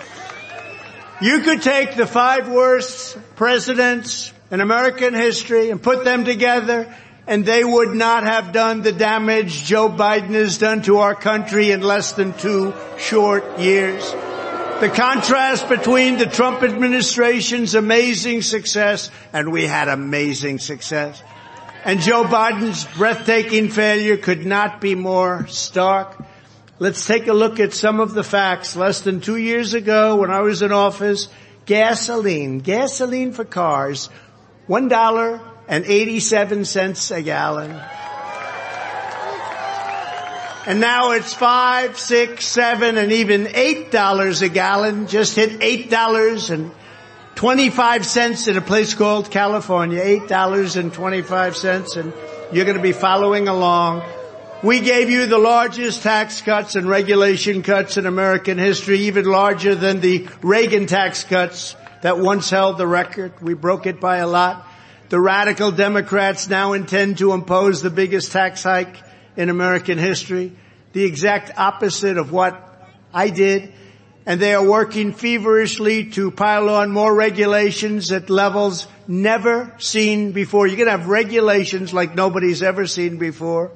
[1.20, 6.94] You could take the five worst presidents in American history and put them together
[7.26, 11.72] and they would not have done the damage Joe Biden has done to our country
[11.72, 14.10] in less than two short years.
[14.80, 21.20] The contrast between the Trump administration's amazing success and we had amazing success
[21.84, 26.16] and Joe Biden's breathtaking failure could not be more stark.
[26.80, 28.76] Let's take a look at some of the facts.
[28.76, 31.28] Less than two years ago, when I was in office,
[31.66, 34.08] gasoline, gasoline for cars,
[34.68, 37.72] one dollar and eighty-seven cents a gallon.
[40.66, 45.08] And now it's five, six, seven, and even eight dollars a gallon.
[45.08, 46.70] Just hit eight dollars and
[47.34, 50.00] 25 cents in a place called California.
[50.02, 52.12] Eight dollars and 25 cents and
[52.52, 54.02] you're going to be following along.
[54.60, 59.76] We gave you the largest tax cuts and regulation cuts in American history, even larger
[59.76, 63.40] than the Reagan tax cuts that once held the record.
[63.40, 64.66] We broke it by a lot.
[65.10, 68.96] The radical Democrats now intend to impose the biggest tax hike
[69.36, 70.50] in American history.
[70.92, 72.60] The exact opposite of what
[73.14, 73.72] I did.
[74.26, 80.66] And they are working feverishly to pile on more regulations at levels never seen before.
[80.66, 83.70] You're going to have regulations like nobody's ever seen before.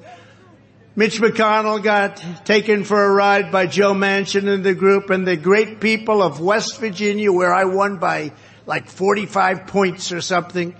[0.95, 5.35] Mitch McConnell got taken for a ride by Joe Manchin and the group and the
[5.35, 8.31] great people of West Virginia where I won by
[8.67, 10.75] like 45 points or something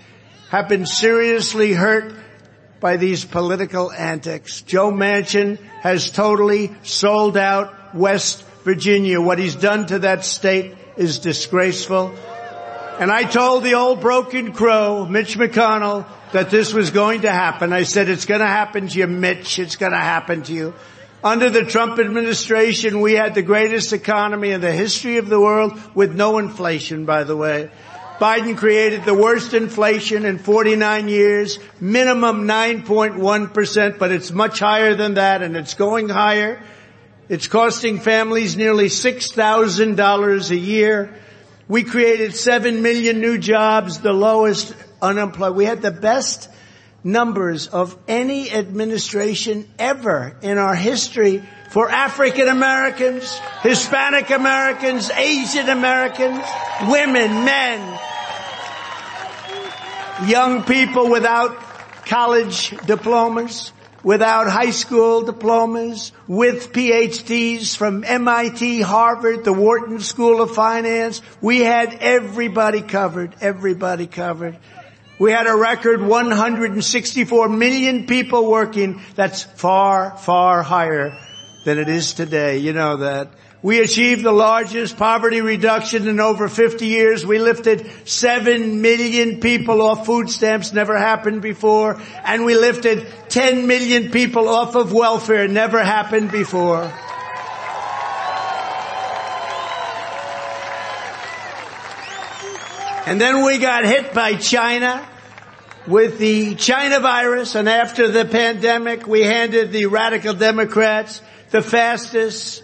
[0.51, 2.13] have been seriously hurt
[2.79, 4.61] by these political antics.
[4.61, 9.19] Joe Manchin has totally sold out West Virginia.
[9.19, 12.13] What he's done to that state is disgraceful.
[12.99, 17.71] And I told the old broken crow, Mitch McConnell, that this was going to happen.
[17.71, 19.59] I said, it's going to happen to you, Mitch.
[19.59, 20.73] It's going to happen to you.
[21.23, 25.79] Under the Trump administration, we had the greatest economy in the history of the world
[25.95, 27.71] with no inflation, by the way.
[28.19, 35.13] Biden created the worst inflation in 49 years, minimum 9.1%, but it's much higher than
[35.13, 36.61] that and it's going higher.
[37.29, 41.13] It's costing families nearly $6,000 a year.
[41.67, 45.55] We created 7 million new jobs, the lowest unemployed.
[45.55, 46.49] We had the best
[47.03, 56.43] numbers of any administration ever in our history for African Americans, Hispanic Americans, Asian Americans,
[56.87, 57.99] women, men,
[60.27, 61.57] young people without
[62.05, 63.71] college diplomas
[64.03, 71.21] without high school diplomas, with PhDs from MIT, Harvard, the Wharton School of Finance.
[71.41, 74.57] We had everybody covered, everybody covered.
[75.19, 79.01] We had a record 164 million people working.
[79.15, 81.17] That's far, far higher
[81.65, 82.57] than it is today.
[82.57, 83.29] You know that.
[83.63, 87.25] We achieved the largest poverty reduction in over 50 years.
[87.25, 92.01] We lifted 7 million people off food stamps, never happened before.
[92.25, 96.91] And we lifted 10 million people off of welfare, never happened before.
[103.05, 105.07] And then we got hit by China
[105.87, 112.63] with the China virus and after the pandemic we handed the radical Democrats the fastest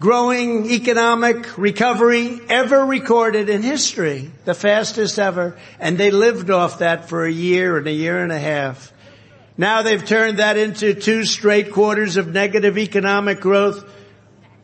[0.00, 7.10] growing economic recovery ever recorded in history, the fastest ever, and they lived off that
[7.10, 8.94] for a year and a year and a half.
[9.58, 13.84] Now they've turned that into two straight quarters of negative economic growth,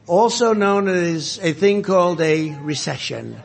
[0.07, 3.37] also known as a thing called a recession.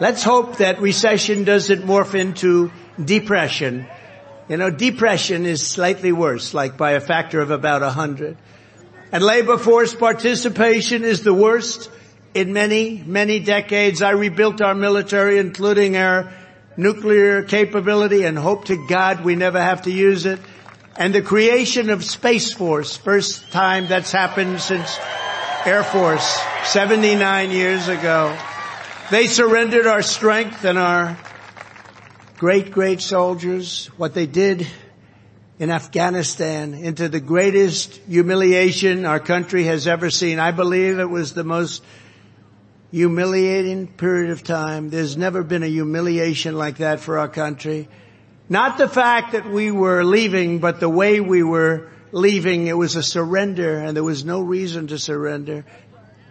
[0.00, 2.72] Let's hope that recession doesn't morph into
[3.04, 3.86] depression.
[4.48, 8.38] You know, depression is slightly worse, like by a factor of about a hundred.
[9.12, 11.90] And labor force participation is the worst
[12.32, 14.02] in many, many decades.
[14.02, 16.32] I rebuilt our military, including our
[16.76, 20.38] nuclear capability and hope to God we never have to use it.
[20.96, 24.98] And the creation of Space Force, first time that's happened since
[25.64, 28.36] Air Force 79 years ago.
[29.10, 31.18] They surrendered our strength and our
[32.38, 33.86] great, great soldiers.
[33.96, 34.68] What they did
[35.60, 40.38] in Afghanistan into the greatest humiliation our country has ever seen.
[40.38, 41.84] I believe it was the most
[42.90, 44.88] humiliating period of time.
[44.88, 47.88] There's never been a humiliation like that for our country.
[48.48, 52.66] Not the fact that we were leaving, but the way we were leaving.
[52.66, 55.66] It was a surrender and there was no reason to surrender.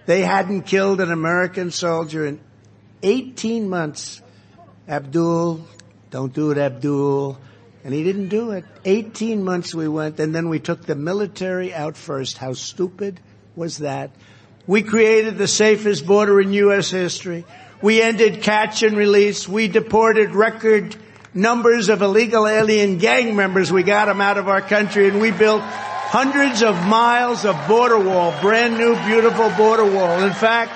[0.08, 2.40] They hadn't killed an American soldier in
[3.04, 4.24] 18 months.
[4.88, 5.68] Abdul,
[6.10, 7.38] don't do it, Abdul.
[7.90, 8.66] And he didn't do it.
[8.86, 12.38] 18 months we went and then we took the military out first.
[12.38, 13.20] How stupid
[13.56, 14.12] was that?
[14.68, 16.92] We created the safest border in U.S.
[16.92, 17.46] history.
[17.82, 19.50] We ended catch and release.
[19.50, 20.98] We deported record
[21.34, 23.72] numbers of illegal alien gang members.
[23.72, 27.98] We got them out of our country and we built hundreds of miles of border
[27.98, 30.22] wall, brand new beautiful border wall.
[30.22, 30.74] In fact,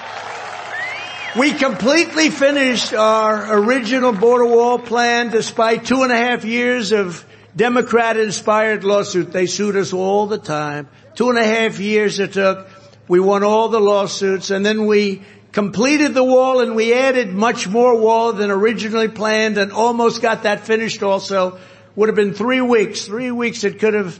[1.37, 7.25] we completely finished our original border wall plan despite two and a half years of
[7.55, 9.31] Democrat inspired lawsuit.
[9.31, 10.87] They sued us all the time.
[11.15, 12.67] Two and a half years it took.
[13.07, 17.67] We won all the lawsuits and then we completed the wall and we added much
[17.67, 21.59] more wall than originally planned and almost got that finished also.
[21.95, 23.05] Would have been three weeks.
[23.05, 24.19] Three weeks it could have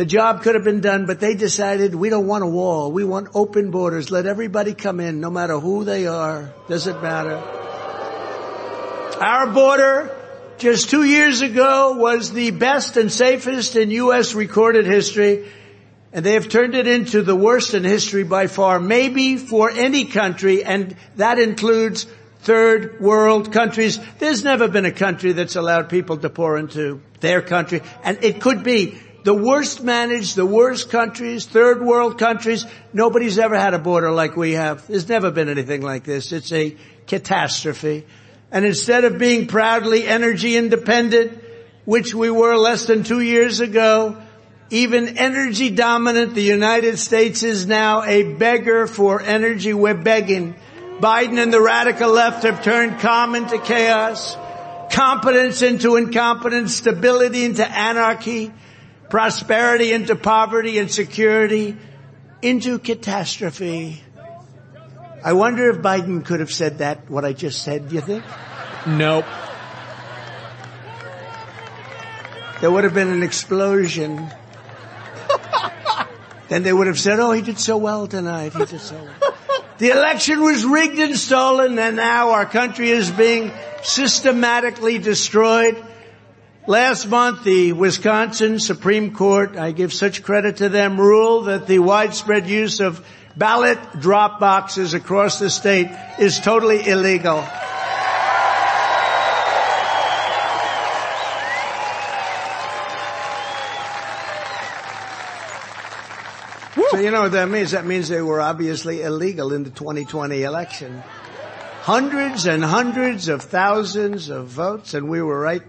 [0.00, 2.90] the job could have been done, but they decided we don't want a wall.
[2.90, 4.10] We want open borders.
[4.10, 6.54] Let everybody come in, no matter who they are.
[6.70, 7.36] Doesn't matter.
[9.20, 10.16] Our border
[10.56, 14.32] just two years ago was the best and safest in U.S.
[14.32, 15.46] recorded history.
[16.14, 20.06] And they have turned it into the worst in history by far, maybe for any
[20.06, 22.06] country, and that includes
[22.38, 23.98] third world countries.
[24.18, 27.82] There's never been a country that's allowed people to pour into their country.
[28.02, 32.64] And it could be the worst managed, the worst countries, third world countries.
[32.92, 34.86] Nobody's ever had a border like we have.
[34.86, 36.32] There's never been anything like this.
[36.32, 38.06] It's a catastrophe.
[38.50, 41.42] And instead of being proudly energy independent,
[41.84, 44.20] which we were less than two years ago,
[44.70, 49.74] even energy dominant, the United States is now a beggar for energy.
[49.74, 50.54] We're begging.
[51.00, 54.36] Biden and the radical left have turned calm into chaos,
[54.92, 58.52] competence into incompetence, stability into anarchy,
[59.10, 61.76] prosperity into poverty and security
[62.40, 64.02] into catastrophe.
[65.22, 68.24] I wonder if Biden could have said that, what I just said, do you think?
[68.86, 69.26] Nope.
[72.60, 74.30] There would have been an explosion.
[76.48, 78.52] then they would have said, oh, he did so well tonight.
[78.54, 79.34] He did so well.
[79.78, 83.50] The election was rigged and stolen and now our country is being
[83.82, 85.82] systematically destroyed.
[86.66, 91.78] Last month, the Wisconsin Supreme Court, I give such credit to them, ruled that the
[91.78, 93.04] widespread use of
[93.34, 95.88] ballot drop boxes across the state
[96.18, 97.42] is totally illegal.
[106.90, 107.70] So you know what that means?
[107.70, 111.02] That means they were obviously illegal in the 2020 election.
[111.82, 115.62] Hundreds and hundreds of thousands of votes and we were right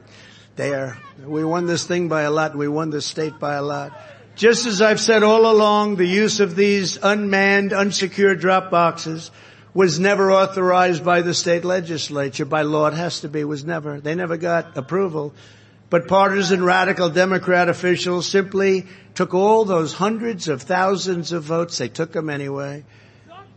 [0.55, 0.97] there.
[1.23, 2.55] We won this thing by a lot.
[2.55, 3.93] We won this state by a lot.
[4.35, 9.29] Just as I've said all along, the use of these unmanned, unsecured drop boxes
[9.73, 12.45] was never authorized by the state legislature.
[12.45, 13.43] By law, it has to be.
[13.43, 13.99] Was never.
[13.99, 15.33] They never got approval.
[15.89, 21.77] But partisan radical Democrat officials simply took all those hundreds of thousands of votes.
[21.77, 22.85] They took them anyway.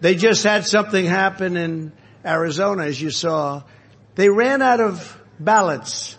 [0.01, 1.93] They just had something happen in
[2.25, 3.63] Arizona, as you saw.
[4.17, 6.17] They ran out of ballots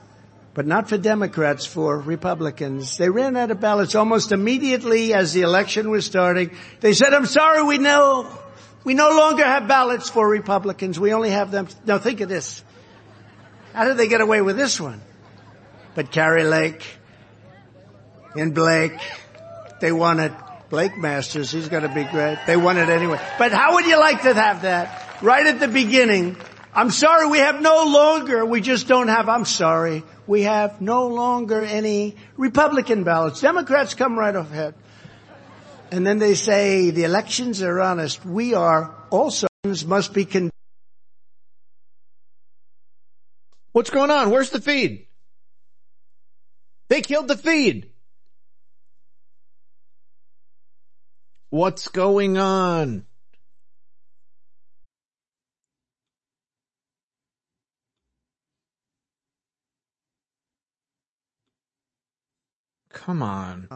[0.56, 2.98] but not for Democrats, for Republicans.
[2.98, 6.52] They ran out of ballots almost immediately as the election was starting.
[6.80, 8.26] They said, I'm sorry, we know,
[8.86, 10.98] we no longer have ballots for Republicans.
[10.98, 11.68] We only have them.
[11.86, 12.64] Now think of this.
[13.74, 15.02] How did they get away with this one?
[15.94, 16.86] But Kari Lake
[18.34, 18.98] and Blake,
[19.82, 20.32] they won it.
[20.70, 22.40] Blake Masters, he's going to be great.
[22.48, 23.20] They won it anyway.
[23.38, 25.22] But how would you like to have that?
[25.22, 26.38] Right at the beginning,
[26.76, 31.08] I'm sorry, we have no longer, we just don't have, I'm sorry, we have no
[31.08, 33.40] longer any Republican ballots.
[33.40, 34.74] Democrats come right ahead.
[35.90, 38.26] And then they say the elections are honest.
[38.26, 39.48] We are also
[39.88, 40.52] must be con-
[43.72, 44.30] What's going on?
[44.30, 45.08] Where's the feed?
[46.90, 47.90] They killed the feed.
[51.50, 53.06] What's going on?
[63.06, 63.68] Come on.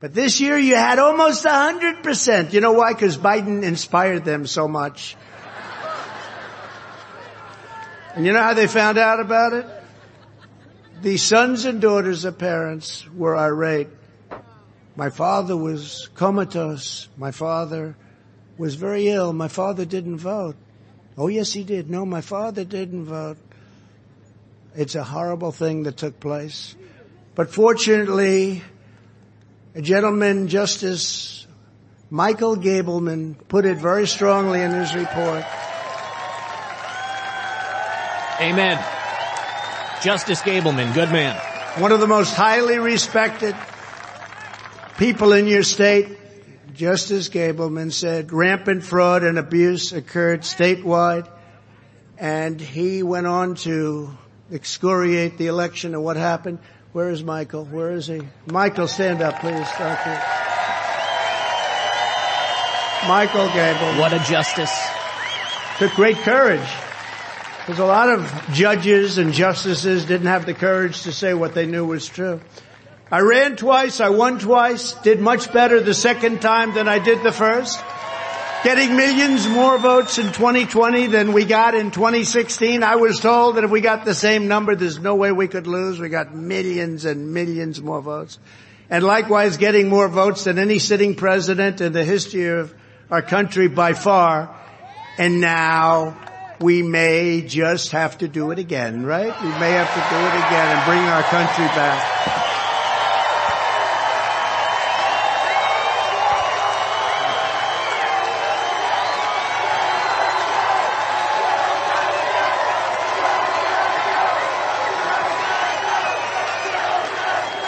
[0.00, 2.52] But this year you had almost a hundred percent.
[2.52, 2.92] You know why?
[2.92, 5.16] Because Biden inspired them so much.
[8.16, 9.66] and you know how they found out about it?
[11.02, 13.88] The sons and daughters of parents were irate.
[14.96, 17.08] My father was comatose.
[17.16, 17.94] My father
[18.58, 19.32] was very ill.
[19.32, 20.56] My father didn't vote.
[21.16, 21.88] Oh yes, he did.
[21.88, 23.38] No, my father didn't vote.
[24.74, 26.74] It's a horrible thing that took place.
[27.40, 28.62] But fortunately,
[29.74, 31.46] a gentleman, Justice
[32.10, 35.42] Michael Gableman, put it very strongly in his report.
[38.42, 38.78] Amen.
[40.02, 41.34] Justice Gableman, good man.
[41.78, 43.56] One of the most highly respected
[44.98, 46.18] people in your state,
[46.74, 51.26] Justice Gableman said rampant fraud and abuse occurred statewide
[52.18, 54.10] and he went on to
[54.52, 56.58] excoriate the election and what happened.
[56.92, 57.66] Where is Michael?
[57.66, 58.20] Where is he?
[58.46, 59.68] Michael, stand up, please.
[59.68, 60.18] Thank you.
[63.08, 64.00] Michael Gable.
[64.00, 64.76] What a justice.
[65.78, 66.68] Took great courage.
[67.60, 71.66] Because a lot of judges and justices didn't have the courage to say what they
[71.66, 72.40] knew was true.
[73.12, 77.22] I ran twice, I won twice, did much better the second time than I did
[77.22, 77.80] the first
[78.62, 82.82] getting millions more votes in 2020 than we got in 2016.
[82.82, 85.66] I was told that if we got the same number, there's no way we could
[85.66, 85.98] lose.
[85.98, 88.38] We got millions and millions more votes.
[88.90, 92.74] And likewise getting more votes than any sitting president in the history of
[93.10, 94.54] our country by far.
[95.16, 96.18] And now
[96.60, 99.40] we may just have to do it again, right?
[99.40, 102.49] We may have to do it again and bring our country back.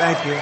[0.03, 0.35] Thank you.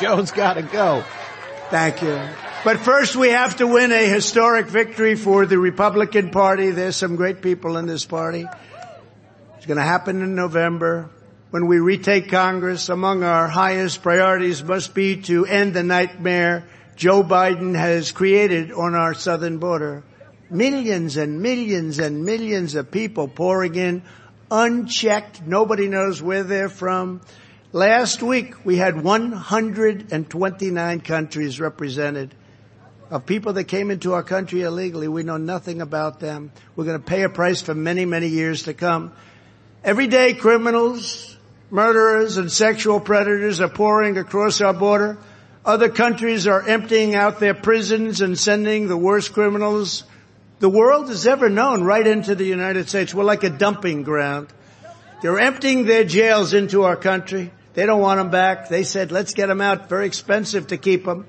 [0.00, 1.04] Joe's got to go.
[1.68, 2.18] Thank you.
[2.64, 6.70] But first we have to win a historic victory for the Republican Party.
[6.70, 8.46] There's some great people in this party.
[9.58, 11.10] It's going to happen in November.
[11.50, 16.64] When we retake Congress, among our highest priorities must be to end the nightmare
[16.96, 20.04] Joe Biden has created on our southern border.
[20.50, 24.02] Millions and millions and millions of people pouring in
[24.50, 25.42] unchecked.
[25.46, 27.20] Nobody knows where they're from.
[27.72, 32.34] Last week we had 129 countries represented
[33.10, 35.08] of people that came into our country illegally.
[35.08, 36.52] We know nothing about them.
[36.76, 39.12] We're going to pay a price for many, many years to come.
[39.82, 41.36] Everyday criminals,
[41.70, 45.18] murderers, and sexual predators are pouring across our border.
[45.64, 50.04] Other countries are emptying out their prisons and sending the worst criminals
[50.60, 53.14] the world has ever known right into the United States.
[53.14, 54.48] We're like a dumping ground.
[55.22, 57.50] They're emptying their jails into our country.
[57.72, 58.68] They don't want them back.
[58.68, 59.88] They said, let's get them out.
[59.88, 61.26] Very expensive to keep them.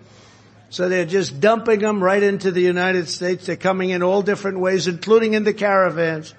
[0.69, 3.45] So they're just dumping them right into the United States.
[3.45, 6.33] They're coming in all different ways, including in the caravans.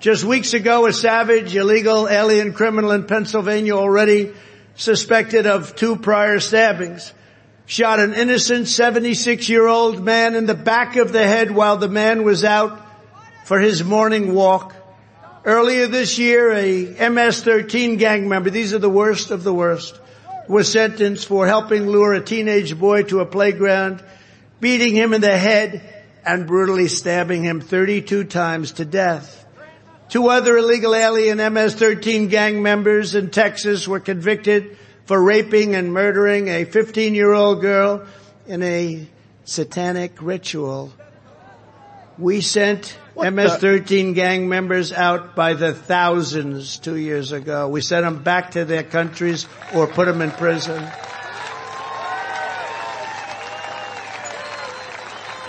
[0.00, 4.32] Just weeks ago, a savage, illegal alien criminal in Pennsylvania already
[4.74, 7.12] suspected of two prior stabbings
[7.66, 11.88] shot an innocent 76 year old man in the back of the head while the
[11.88, 12.80] man was out
[13.44, 14.74] for his morning walk.
[15.44, 19.98] Earlier this year, a MS-13 gang member, these are the worst of the worst,
[20.48, 24.04] was sentenced for helping lure a teenage boy to a playground,
[24.60, 29.44] beating him in the head, and brutally stabbing him 32 times to death.
[30.08, 34.76] Two other illegal alien MS-13 gang members in Texas were convicted
[35.06, 38.06] for raping and murdering a 15 year old girl
[38.46, 39.06] in a
[39.44, 40.92] satanic ritual.
[42.18, 44.12] We sent what MS-13 the?
[44.12, 47.68] gang members out by the thousands two years ago.
[47.68, 50.82] We sent them back to their countries or put them in prison.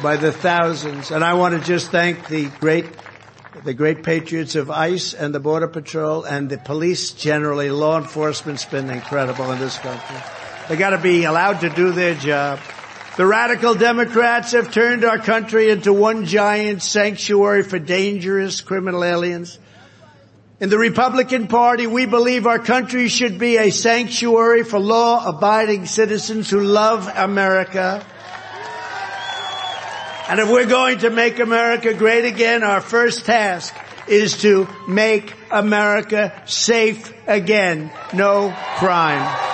[0.02, 1.12] By the thousands.
[1.12, 2.86] And I want to just thank the great,
[3.64, 7.70] the great patriots of ICE and the Border Patrol and the police generally.
[7.70, 10.18] Law enforcement's been incredible in this country.
[10.68, 12.60] They gotta be allowed to do their job.
[13.16, 19.60] The radical Democrats have turned our country into one giant sanctuary for dangerous criminal aliens.
[20.60, 26.50] In the Republican Party, we believe our country should be a sanctuary for law-abiding citizens
[26.50, 28.04] who love America.
[30.30, 33.76] And if we're going to make America great again, our first task
[34.08, 37.92] is to make America safe again.
[38.14, 39.52] No crime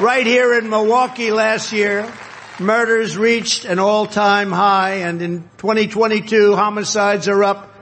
[0.00, 2.10] right here in Milwaukee last year,
[2.60, 7.74] murders reached an all-time high and in 2022 homicides are up,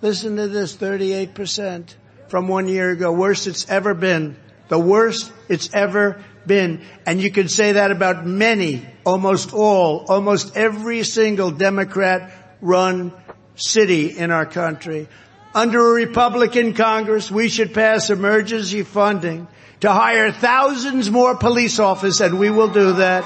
[0.00, 1.94] listen to this, 38%
[2.28, 3.12] from one year ago.
[3.12, 4.36] Worst it's ever been.
[4.68, 6.82] The worst it's ever been.
[7.04, 12.30] And you can say that about many, almost all, almost every single Democrat
[12.60, 13.12] run
[13.56, 15.08] city in our country.
[15.54, 19.48] Under a Republican Congress, we should pass emergency funding
[19.80, 23.24] to hire thousands more police officers, and we will do that.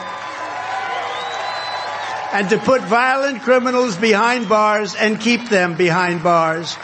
[2.32, 6.76] And to put violent criminals behind bars and keep them behind bars.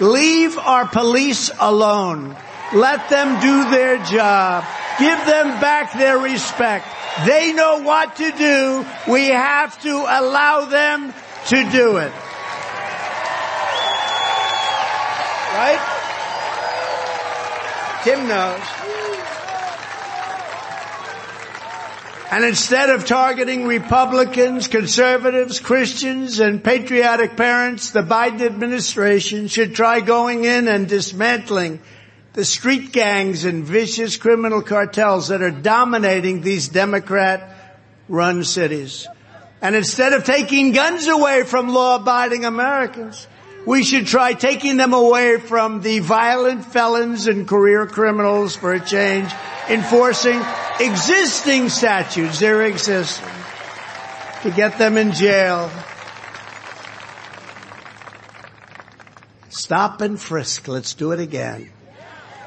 [0.00, 2.34] Leave our police alone.
[2.72, 4.64] Let them do their job.
[4.98, 6.86] Give them back their respect.
[7.26, 8.86] They know what to do.
[9.10, 11.12] We have to allow them
[11.48, 12.12] to do it.
[15.54, 15.78] Right?
[18.04, 18.60] Tim knows.
[22.30, 30.00] And instead of targeting Republicans, conservatives, Christians, and patriotic parents, the Biden administration should try
[30.00, 31.80] going in and dismantling
[32.34, 39.06] the street gangs and vicious criminal cartels that are dominating these Democrat run cities.
[39.62, 43.26] And instead of taking guns away from law abiding Americans,
[43.64, 48.80] we should try taking them away from the violent felons and career criminals for a
[48.84, 49.30] change,
[49.70, 50.42] enforcing
[50.80, 53.30] existing statutes, they're existing,
[54.42, 55.70] to get them in jail.
[59.48, 60.68] Stop and frisk.
[60.68, 61.70] Let's do it again.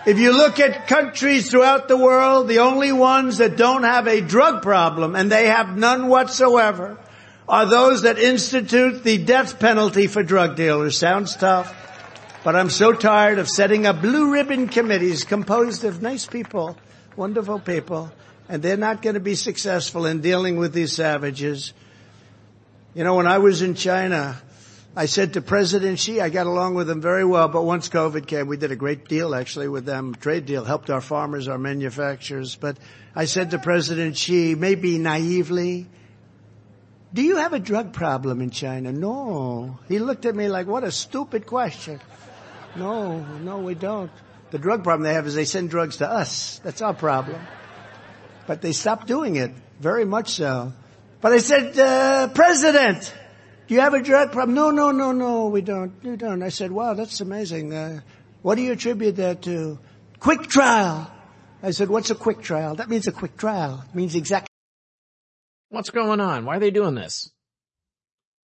[0.08, 4.22] If you look at countries throughout the world, the only ones that don't have a
[4.22, 6.98] drug problem, and they have none whatsoever,
[7.48, 10.98] are those that institute the death penalty for drug dealers.
[10.98, 11.76] Sounds tough,
[12.46, 16.78] but I'm so tired of setting up blue ribbon committees composed of nice people
[17.18, 18.10] wonderful people,
[18.48, 21.74] and they're not going to be successful in dealing with these savages.
[22.94, 24.42] You know, when I was in China,
[24.98, 28.26] I said to President Xi, I got along with him very well, but once COVID
[28.26, 31.60] came, we did a great deal actually with them, trade deal, helped our farmers, our
[31.60, 32.56] manufacturers.
[32.56, 32.80] But
[33.16, 35.86] I said to President Xi, maybe naively,
[37.14, 38.92] do you have a drug problem in China?
[38.92, 39.78] No.
[39.88, 42.02] He looked at me like, what a stupid question.
[42.76, 44.10] No, no, we don't.
[44.50, 46.60] The drug problem they have is they send drugs to us.
[46.64, 47.40] That's our problem.
[48.48, 49.52] But they stopped doing it.
[49.80, 50.74] Very much so.
[51.22, 53.14] But I said, uh, President,
[53.68, 54.56] do you have a drug problem?
[54.56, 55.92] No, no, no, no, we don't.
[56.02, 56.42] We don't.
[56.42, 57.74] I said, wow, that's amazing.
[57.74, 58.00] Uh,
[58.42, 59.78] what do you attribute that to?
[60.20, 61.12] Quick trial.
[61.62, 62.76] I said, what's a quick trial?
[62.76, 63.84] That means a quick trial.
[63.90, 64.48] It means exactly.
[65.70, 66.46] What's going on?
[66.46, 67.30] Why are they doing this?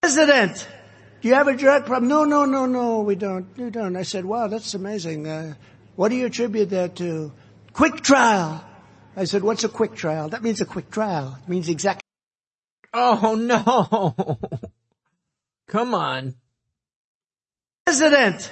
[0.01, 0.67] President,
[1.21, 2.09] do you have a drug problem?
[2.09, 3.47] No, no, no, no, we don't.
[3.57, 3.95] We don't.
[3.95, 5.25] I said, wow, that's amazing.
[5.25, 5.53] Uh,
[5.95, 7.31] what do you attribute that to?
[7.71, 8.61] Quick trial.
[9.15, 10.27] I said, what's a quick trial?
[10.29, 11.37] That means a quick trial.
[11.41, 12.01] It means exactly.
[12.93, 14.39] Oh no.
[15.73, 16.35] Come on.
[17.87, 18.51] President,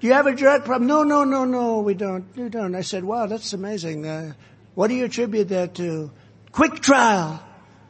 [0.00, 0.86] do you have a drug problem?
[0.86, 2.26] No, no, no, no, we don't.
[2.36, 2.74] We don't.
[2.74, 4.06] I said, wow, that's amazing.
[4.06, 4.34] Uh,
[4.74, 6.10] what do you attribute that to?
[6.52, 7.42] Quick trial.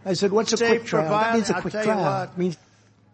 [0.05, 1.11] I said, what's a safe quick trial?
[1.11, 2.22] That means a I'll quick trial.
[2.22, 2.57] It means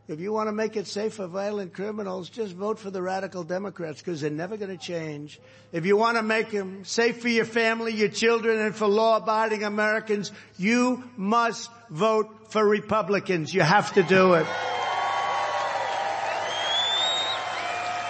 [0.07, 3.43] if you want to make it safe for violent criminals, just vote for the radical
[3.43, 5.41] Democrats because they're never going to change.
[5.73, 9.65] If you want to make them safe for your family, your children, and for law-abiding
[9.65, 13.55] Americans, you must vote for Republicans.
[13.55, 14.47] You have to do it.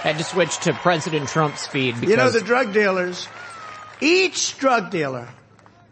[0.04, 2.10] Had to switch to President Trump's feed because...
[2.10, 3.26] You know, the drug dealers,
[4.02, 5.30] each drug dealer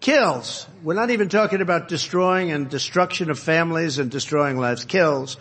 [0.00, 5.38] kills, we're not even talking about destroying and destruction of families and destroying lives, kills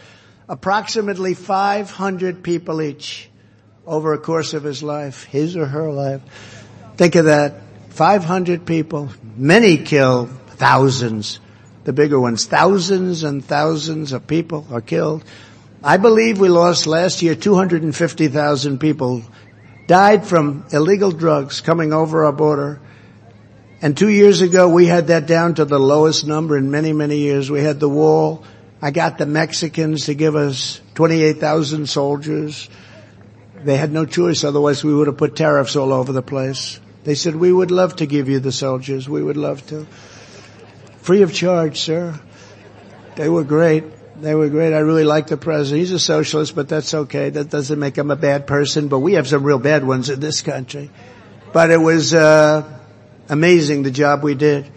[0.48, 3.30] approximately 500 people each
[3.86, 6.22] over a course of his life, his or her life.
[6.96, 7.56] Think of that.
[7.90, 9.10] 500 people.
[9.36, 11.42] Many kill thousands.
[11.84, 12.46] The bigger ones.
[12.46, 15.26] Thousands and thousands of people are killed.
[15.84, 19.24] I believe we lost last year 250,000 people
[19.88, 22.80] died from illegal drugs coming over our border.
[23.82, 27.18] And two years ago we had that down to the lowest number in many, many
[27.18, 27.50] years.
[27.50, 28.44] We had the wall.
[28.80, 32.70] I got the Mexicans to give us 28,000 soldiers.
[33.56, 36.80] They had no choice, otherwise we would have put tariffs all over the place.
[37.06, 39.10] They said, we would love to give you the soldiers.
[39.10, 39.88] We would love to.
[41.00, 42.20] Free of charge, sir.
[43.16, 43.84] They were great.
[44.22, 44.72] They were great.
[44.72, 45.80] I really like the president.
[45.80, 47.32] He's a socialist, but that's okay.
[47.32, 48.88] That doesn't make him a bad person.
[48.88, 50.92] But we have some real bad ones in this country.
[51.52, 52.64] But it was uh,
[53.30, 54.70] amazing the job we did.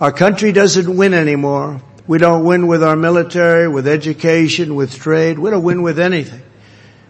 [0.00, 1.82] Our country doesn't win anymore.
[2.06, 5.38] We don't win with our military, with education, with trade.
[5.38, 6.42] We don't win with anything.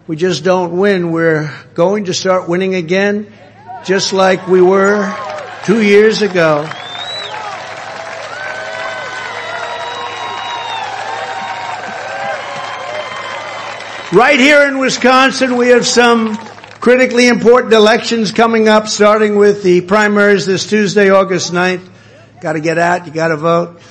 [0.07, 1.13] We just don't win.
[1.13, 3.31] We're going to start winning again,
[3.85, 5.09] just like we were
[5.63, 6.69] two years ago.
[14.13, 16.37] Right here in Wisconsin, we have some
[16.79, 21.89] critically important elections coming up, starting with the primaries this Tuesday, August 9th.
[22.39, 23.81] Gotta get out, you gotta vote.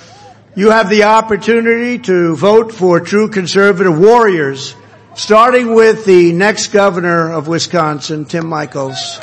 [0.54, 4.76] You have the opportunity to vote for true conservative warriors,
[5.16, 9.18] starting with the next governor of Wisconsin, Tim Michels.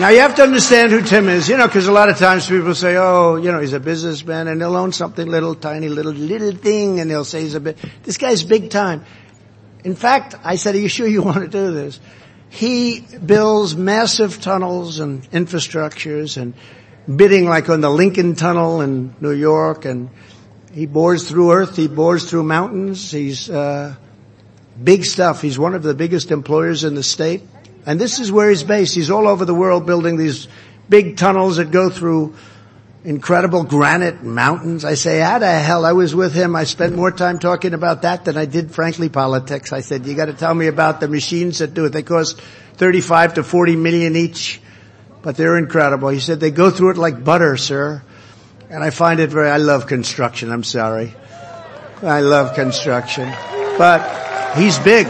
[0.00, 2.48] Now you have to understand who Tim is, you know, because a lot of times
[2.48, 6.10] people say, oh, you know, he's a businessman and he'll own something little, tiny, little,
[6.12, 9.04] little thing and they'll say he's a bit, this guy's big time.
[9.84, 12.00] In fact, I said, are you sure you want to do this?
[12.50, 16.54] He builds massive tunnels and infrastructures and
[17.16, 20.10] bidding like on the Lincoln Tunnel in New York and
[20.72, 23.94] he bores through earth, he bores through mountains, he's, uh,
[24.82, 25.40] big stuff.
[25.40, 27.42] He's one of the biggest employers in the state.
[27.86, 28.94] And this is where he's based.
[28.94, 30.48] He's all over the world building these
[30.88, 32.34] big tunnels that go through
[33.04, 34.84] incredible granite mountains.
[34.84, 35.84] I say, how the hell?
[35.84, 36.56] I was with him.
[36.56, 39.72] I spent more time talking about that than I did, frankly, politics.
[39.72, 41.90] I said, you got to tell me about the machines that do it.
[41.90, 42.40] They cost
[42.76, 44.60] 35 to 40 million each,
[45.22, 46.08] but they're incredible.
[46.08, 48.02] He said, they go through it like butter, sir.
[48.70, 50.50] And I find it very, I love construction.
[50.50, 51.14] I'm sorry.
[52.02, 53.30] I love construction,
[53.78, 55.06] but he's big.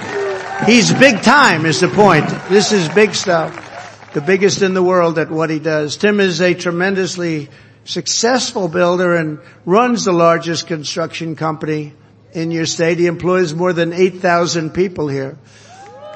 [0.63, 2.27] He's big time is the point.
[2.49, 4.13] This is big stuff.
[4.15, 5.97] The biggest in the world at what he does.
[5.99, 7.51] Tim is a tremendously
[7.85, 11.93] successful builder and runs the largest construction company
[12.33, 12.99] in your state.
[12.99, 15.37] He employs more than 8,000 people here.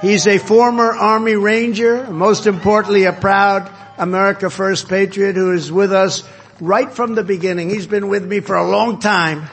[0.00, 5.92] He's a former Army Ranger, most importantly a proud America First patriot who is with
[5.92, 6.22] us
[6.60, 7.68] right from the beginning.
[7.68, 9.48] He's been with me for a long time.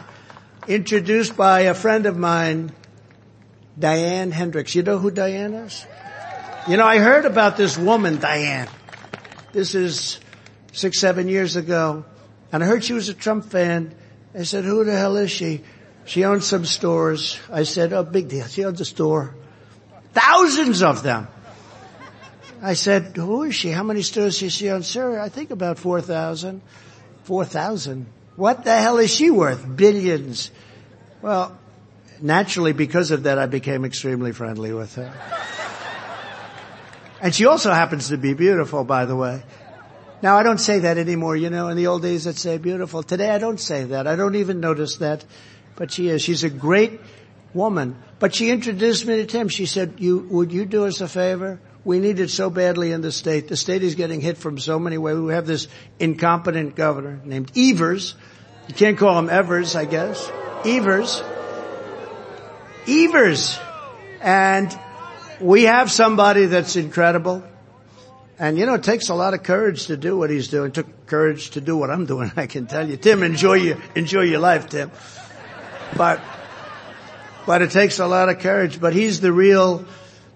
[0.67, 2.71] Introduced by a friend of mine,
[3.77, 4.75] Diane Hendricks.
[4.75, 5.85] You know who Diane is?
[6.67, 8.67] You know, I heard about this woman, Diane.
[9.51, 10.19] This is
[10.71, 12.05] six, seven years ago.
[12.51, 13.93] And I heard she was a Trump fan.
[14.33, 15.63] I said, who the hell is she?
[16.05, 17.39] She owns some stores.
[17.51, 18.45] I said, oh, big deal.
[18.45, 19.35] She owns a store.
[20.13, 21.27] Thousands of them.
[22.61, 23.69] I said, who is she?
[23.69, 24.83] How many stores does she own?
[24.83, 26.61] Sir, I think about 4,000.
[27.23, 28.05] 4,000?
[28.35, 29.65] What the hell is she worth?
[29.75, 30.51] Billions.
[31.21, 31.57] Well,
[32.21, 35.13] naturally because of that I became extremely friendly with her.
[37.21, 39.43] And she also happens to be beautiful, by the way.
[40.21, 43.03] Now I don't say that anymore, you know, in the old days I'd say beautiful.
[43.03, 44.07] Today I don't say that.
[44.07, 45.25] I don't even notice that.
[45.75, 46.21] But she is.
[46.21, 47.01] She's a great
[47.53, 47.97] woman.
[48.19, 49.49] But she introduced me to Tim.
[49.49, 51.59] She said, you, would you do us a favor?
[51.83, 53.47] We need it so badly in the state.
[53.47, 55.17] The state is getting hit from so many ways.
[55.17, 55.67] We have this
[55.99, 58.15] incompetent governor named Evers.
[58.67, 60.31] You can't call him Evers, I guess.
[60.65, 61.21] Evers.
[62.87, 63.59] Evers.
[64.21, 64.77] And
[65.39, 67.43] we have somebody that's incredible.
[68.37, 70.69] And you know, it takes a lot of courage to do what he's doing.
[70.69, 72.97] It took courage to do what I'm doing, I can tell you.
[72.97, 74.91] Tim, enjoy your, enjoy your life, Tim.
[75.95, 76.21] But,
[77.45, 79.85] but it takes a lot of courage, but he's the real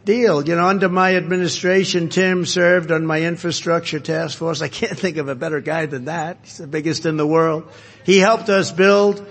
[0.06, 0.47] deal.
[0.47, 4.62] You know, under my administration, Tim served on my infrastructure task force.
[4.62, 6.38] I can't think of a better guy than that.
[6.43, 7.70] He's the biggest in the world.
[8.06, 9.26] He helped us build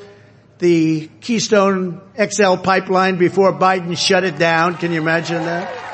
[0.58, 4.76] the Keystone XL pipeline before Biden shut it down.
[4.76, 5.84] Can you imagine that?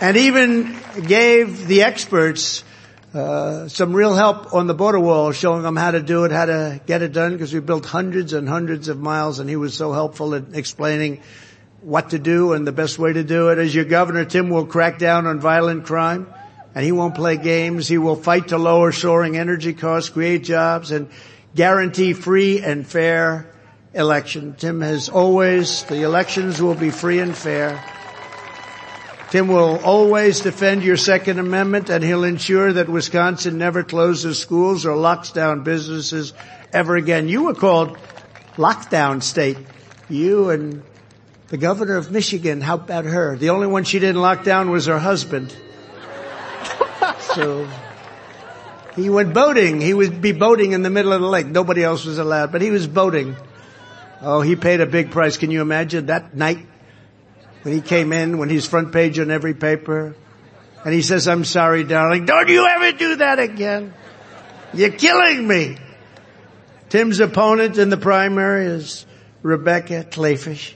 [0.00, 0.76] And even
[1.06, 2.64] gave the experts
[3.12, 6.46] uh, some real help on the border wall, showing them how to do it, how
[6.46, 9.74] to get it done, because we built hundreds and hundreds of miles, and he was
[9.74, 11.20] so helpful in explaining
[11.82, 13.58] what to do and the best way to do it.
[13.58, 16.32] As your governor, Tim will crack down on violent crime,
[16.74, 17.88] and he won't play games.
[17.88, 21.08] He will fight to lower soaring energy costs, create jobs, and
[21.54, 23.50] guarantee free and fair
[23.94, 24.54] election.
[24.56, 27.82] Tim has always, the elections will be free and fair.
[29.30, 34.84] Tim will always defend your Second Amendment and he'll ensure that Wisconsin never closes schools
[34.84, 36.32] or locks down businesses
[36.72, 37.28] ever again.
[37.28, 37.96] You were called
[38.56, 39.58] lockdown state.
[40.08, 40.82] You and
[41.48, 43.36] the governor of Michigan, how about her?
[43.36, 45.54] The only one she didn't lock down was her husband.
[47.34, 47.68] So
[48.96, 49.80] he went boating.
[49.80, 51.46] He would be boating in the middle of the lake.
[51.46, 53.36] Nobody else was allowed, but he was boating.
[54.22, 55.38] Oh, he paid a big price.
[55.38, 56.66] Can you imagine that night
[57.62, 60.14] when he came in, when he's front page on every paper?
[60.84, 62.26] And he says, I'm sorry, darling.
[62.26, 63.94] Don't you ever do that again.
[64.72, 65.76] You're killing me.
[66.88, 69.06] Tim's opponent in the primary is
[69.42, 70.74] Rebecca Kleefisch,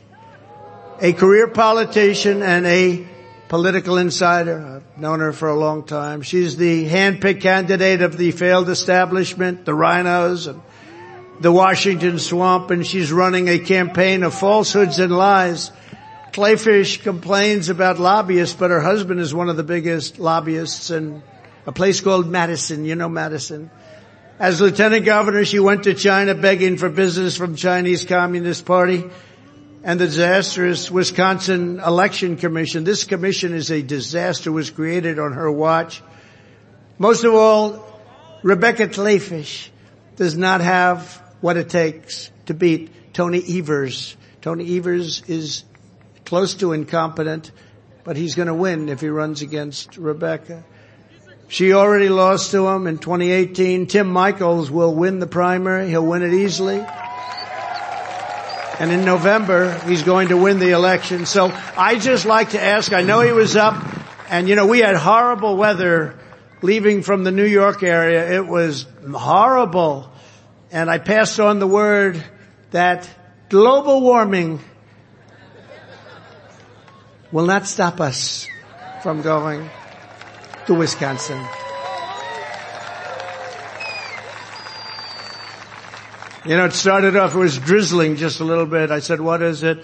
[1.01, 3.07] a career politician and a
[3.55, 4.59] political insider.
[4.59, 6.23] I've known her for a long time.
[6.23, 10.61] She's the handpicked candidate of the failed establishment, the RINOs and
[11.39, 15.71] the Washington swamp, and she's running a campaign of falsehoods and lies.
[16.33, 21.23] Kleefisch complains about lobbyists, but her husband is one of the biggest lobbyists in
[21.65, 22.85] a place called Madison.
[22.85, 23.71] You know Madison.
[24.41, 29.05] As lieutenant governor, she went to China begging for business from Chinese Communist Party
[29.85, 32.85] and the disastrous Wisconsin Election Commission.
[32.85, 36.03] This commission is a disaster, was created on her watch.
[36.99, 37.85] Most of all,
[38.43, 39.69] Rebecca Kleefisch
[40.17, 44.17] does not have what it takes to beat Tony Evers.
[44.41, 45.65] Tony Evers is
[46.25, 47.51] close to incompetent,
[48.05, 50.65] but he's going to win if he runs against Rebecca.
[51.49, 53.87] She already lost to him in 2018.
[53.87, 55.91] Tim Michels will win the primary.
[55.91, 56.83] He'll win it easily.
[58.81, 61.27] And in November, he's going to win the election.
[61.27, 63.83] So I just like to ask, I know he was up
[64.29, 66.19] and you know, we had horrible weather
[66.63, 68.37] leaving from the New York area.
[68.37, 70.11] It was horrible.
[70.73, 72.23] And I passed on the word
[72.71, 73.09] that
[73.49, 74.61] global warming
[77.31, 78.49] will not stop us
[79.03, 79.69] from going
[80.67, 81.45] to Wisconsin.
[86.45, 88.91] You know, it started off, it was drizzling just a little bit.
[88.91, 89.83] I said, what is it?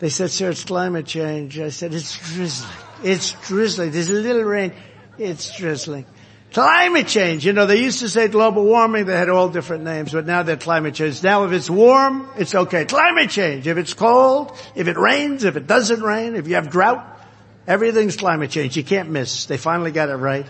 [0.00, 1.60] They said, sir, it's climate change.
[1.60, 2.72] I said, it's drizzling.
[3.04, 3.90] It's drizzling.
[3.92, 4.72] There's a little rain.
[5.16, 6.06] It's drizzling.
[6.52, 7.46] Climate change.
[7.46, 9.04] You know, they used to say global warming.
[9.06, 11.22] They had all different names, but now they're climate change.
[11.22, 12.84] Now if it's warm, it's okay.
[12.86, 13.68] Climate change.
[13.68, 17.20] If it's cold, if it rains, if it doesn't rain, if you have drought,
[17.68, 18.76] everything's climate change.
[18.76, 19.46] You can't miss.
[19.46, 20.46] They finally got it right.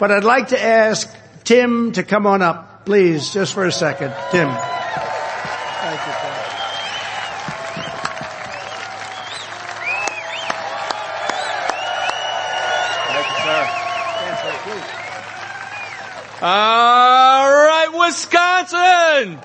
[0.00, 1.14] But I'd like to ask
[1.44, 2.73] Tim to come on up.
[2.84, 4.12] Please, just for a second.
[4.30, 4.46] Tim.
[4.46, 6.34] Thank you, Tim.
[13.08, 13.84] Thank you, sir.
[16.42, 19.40] All right, Wisconsin!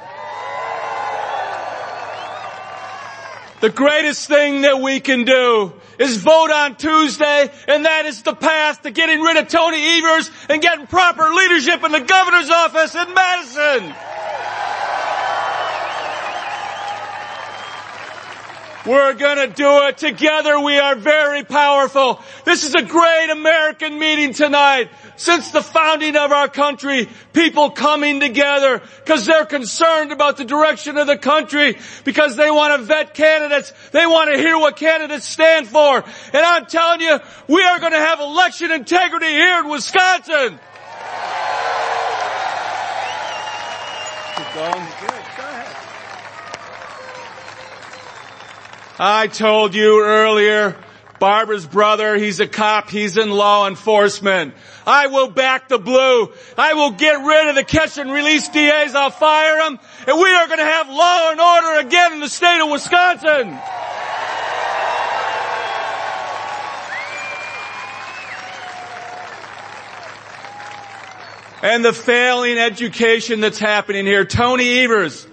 [3.61, 8.33] The greatest thing that we can do is vote on Tuesday, and that is the
[8.33, 12.95] path to getting rid of Tony Evers and getting proper leadership in the governor's office
[12.95, 13.95] in Madison.
[18.85, 20.59] We're gonna do it together.
[20.59, 22.21] We are very powerful.
[22.45, 24.89] This is a great American meeting tonight.
[25.17, 30.97] Since the founding of our country, people coming together because they're concerned about the direction
[30.97, 33.73] of the country, because they want to vet candidates.
[33.91, 35.97] They want to hear what candidates stand for.
[35.97, 40.59] And I'm telling you, we are going to have election integrity here in Wisconsin.
[44.37, 45.18] Keep going.
[49.01, 50.75] I told you earlier,
[51.21, 54.53] Barbara's brother, he's a cop, he's in law enforcement.
[54.85, 56.33] I will back the blue.
[56.57, 60.29] I will get rid of the catch and release DAs, I'll fire them, and we
[60.29, 63.57] are going to have law and order again in the state of Wisconsin.
[71.61, 74.25] And the failing education that's happening here.
[74.25, 75.25] Tony Evers,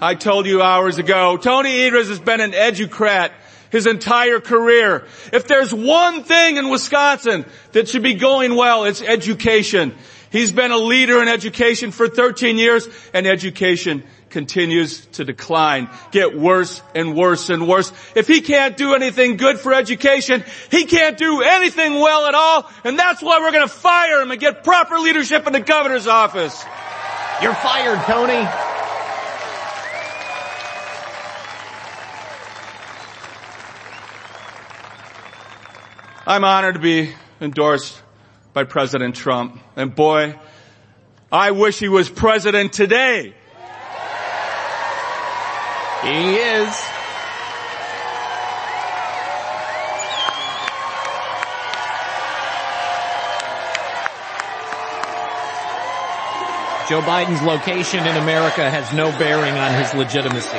[0.00, 3.32] I told you hours ago, Tony Evers has been an educrat
[3.70, 5.06] his entire career.
[5.32, 9.94] If there's one thing in Wisconsin that should be going well, it's education.
[10.30, 16.38] He's been a leader in education for 13 years and education continues to decline, get
[16.38, 17.92] worse and worse and worse.
[18.14, 22.70] If he can't do anything good for education, he can't do anything well at all,
[22.84, 26.64] and that's why we're gonna fire him and get proper leadership in the governor's office.
[27.42, 28.79] You're fired, Tony.
[36.26, 38.00] I'm honored to be endorsed
[38.52, 39.58] by President Trump.
[39.74, 40.38] And boy,
[41.32, 43.34] I wish he was president today.
[46.02, 46.68] He is.
[56.88, 60.58] Joe Biden's location in America has no bearing on his legitimacy.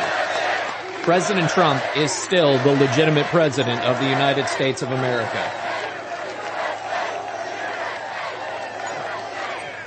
[1.03, 5.51] President Trump is still the legitimate president of the United States of America.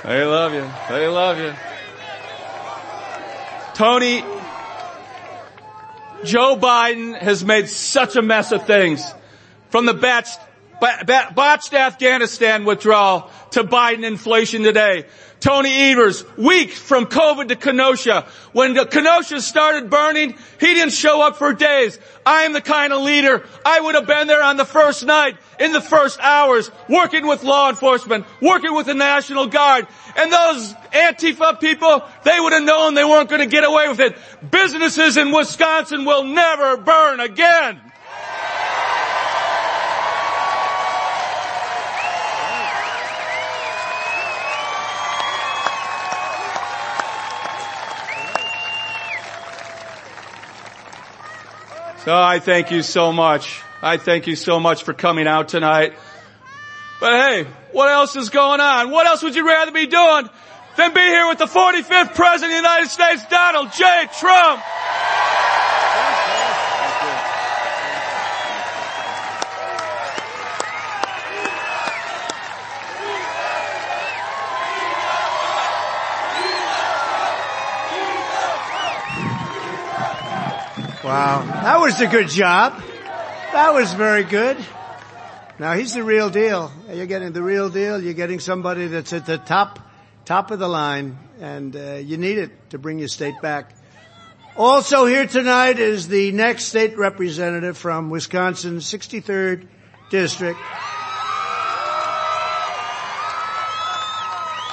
[0.03, 0.69] They love you.
[0.89, 1.53] They love you.
[3.75, 4.23] Tony,
[6.25, 9.13] Joe Biden has made such a mess of things.
[9.69, 15.05] From the botched Afghanistan withdrawal to Biden inflation today.
[15.45, 18.25] Tony Evers, weeks from COVID to Kenosha.
[18.51, 21.99] When the Kenosha started burning, he didn't show up for days.
[22.25, 25.37] I am the kind of leader, I would have been there on the first night,
[25.59, 29.85] in the first hours, working with law enforcement, working with the National Guard.
[30.15, 33.99] And those Antifa people, they would have known they weren't going to get away with
[33.99, 34.17] it.
[34.49, 37.79] Businesses in Wisconsin will never burn again.
[52.05, 53.63] So I thank you so much.
[53.81, 55.95] I thank you so much for coming out tonight.
[56.99, 58.91] But hey, what else is going on?
[58.91, 60.29] What else would you rather be doing
[60.77, 64.07] than be here with the 45th President of the United States, Donald J.
[64.19, 64.61] Trump?
[81.25, 81.41] Wow.
[81.41, 82.79] That was a good job.
[83.51, 84.63] That was very good.
[85.57, 86.71] Now he's the real deal.
[86.87, 87.99] You're getting the real deal.
[87.99, 89.79] You're getting somebody that's at the top,
[90.25, 93.71] top of the line and uh, you need it to bring your state back.
[94.55, 99.65] Also here tonight is the next state representative from Wisconsin, 63rd
[100.11, 100.59] District.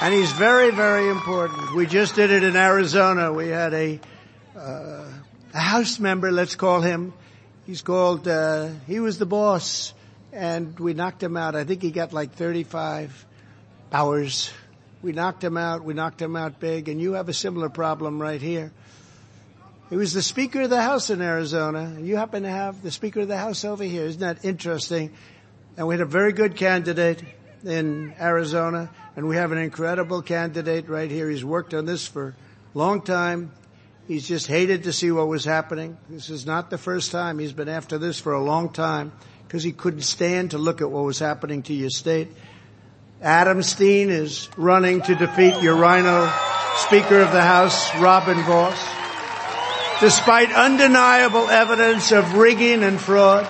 [0.03, 1.73] And he's very, very important.
[1.73, 3.33] We just did it in Arizona.
[3.33, 3.99] We had a,
[4.55, 5.05] uh,
[5.53, 7.13] a House member, let's call him.
[7.65, 9.93] He's called, uh, he was the boss
[10.31, 11.55] and we knocked him out.
[11.55, 13.25] I think he got like 35
[13.91, 14.51] hours.
[15.03, 15.83] We knocked him out.
[15.83, 18.71] We knocked him out big and you have a similar problem right here.
[19.89, 21.97] He was the Speaker of the House in Arizona.
[22.01, 24.05] You happen to have the Speaker of the House over here.
[24.05, 25.13] Isn't that interesting?
[25.77, 27.23] And we had a very good candidate
[27.63, 31.29] in Arizona and we have an incredible candidate right here.
[31.29, 32.29] He's worked on this for
[32.73, 33.51] a long time.
[34.07, 35.97] He's just hated to see what was happening.
[36.09, 37.39] This is not the first time.
[37.39, 39.13] He's been after this for a long time
[39.47, 42.27] because he couldn't stand to look at what was happening to your state.
[43.21, 46.29] Adam Steen is running to defeat your RINO
[46.75, 48.77] Speaker of the House, Robin Vos.
[50.01, 53.47] Despite undeniable evidence of rigging and fraud,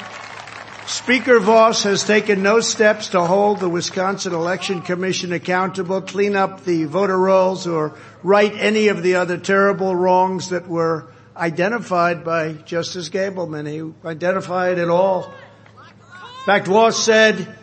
[0.86, 6.66] Speaker Vos has taken no steps to hold the Wisconsin Election Commission accountable, clean up
[6.66, 11.08] the voter rolls, or right any of the other terrible wrongs that were
[11.38, 13.66] identified by Justice Gableman.
[13.68, 15.24] He identified it all.
[15.24, 17.56] In fact, Vos said,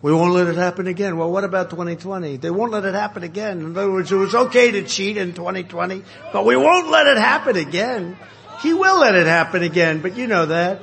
[0.00, 1.18] we won't let it happen again.
[1.18, 2.38] Well, what about 2020?
[2.38, 3.60] They won't let it happen again.
[3.60, 6.02] In other words, it was okay to cheat in 2020,
[6.32, 8.16] but we won't let it happen again.
[8.62, 10.80] He will let it happen again, but you know that.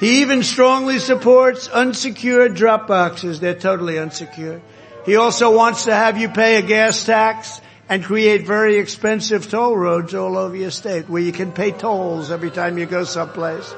[0.00, 3.38] He even strongly supports unsecured drop boxes.
[3.38, 4.62] They're totally unsecured.
[5.04, 9.76] He also wants to have you pay a gas tax and create very expensive toll
[9.76, 13.74] roads all over your state where you can pay tolls every time you go someplace.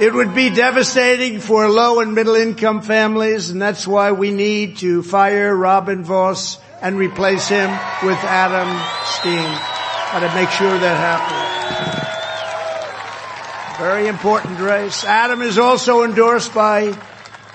[0.00, 4.76] It would be devastating for low and middle income families and that's why we need
[4.78, 7.70] to fire Robin Vos and replace him
[8.04, 8.68] with Adam
[9.04, 9.42] Steen.
[10.12, 11.97] Got to make sure that happens.
[13.78, 15.04] Very important race.
[15.04, 16.98] Adam is also endorsed by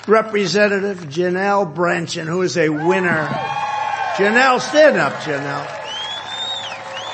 [0.08, 3.28] Representative Janelle Brandtjen, who is a winner
[4.16, 5.68] Janelle, stand up, Janelle.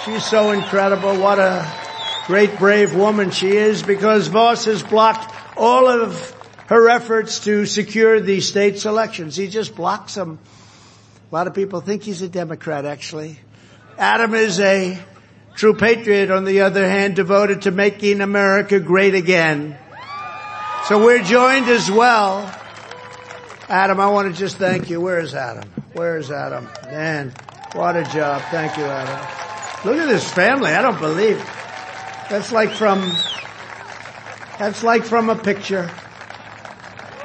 [0.03, 1.15] She's so incredible.
[1.15, 1.65] What a
[2.27, 6.35] great brave woman she is because Vos has blocked all of
[6.67, 9.37] her efforts to secure the state's elections.
[9.37, 10.39] He just blocks them.
[11.31, 13.39] A lot of people think he's a Democrat actually.
[13.97, 14.99] Adam is a
[15.59, 19.77] true patriot on the other hand devoted to making America great again.
[20.85, 22.49] So we're joined as well.
[23.67, 25.01] Adam, I want to just thank you.
[25.01, 25.69] Where is Adam?
[25.91, 26.69] Where's Adam?
[26.85, 27.33] Man,
[27.73, 28.41] what a job.
[28.51, 29.85] Thank you, Adam.
[29.85, 30.71] Look at this family.
[30.71, 31.39] I don't believe.
[32.29, 33.01] That's like from,
[34.57, 35.91] that's like from a picture.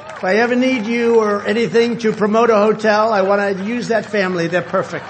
[0.09, 3.87] If I ever need you or anything to promote a hotel, I want to use
[3.87, 4.47] that family.
[4.47, 5.05] They're perfect.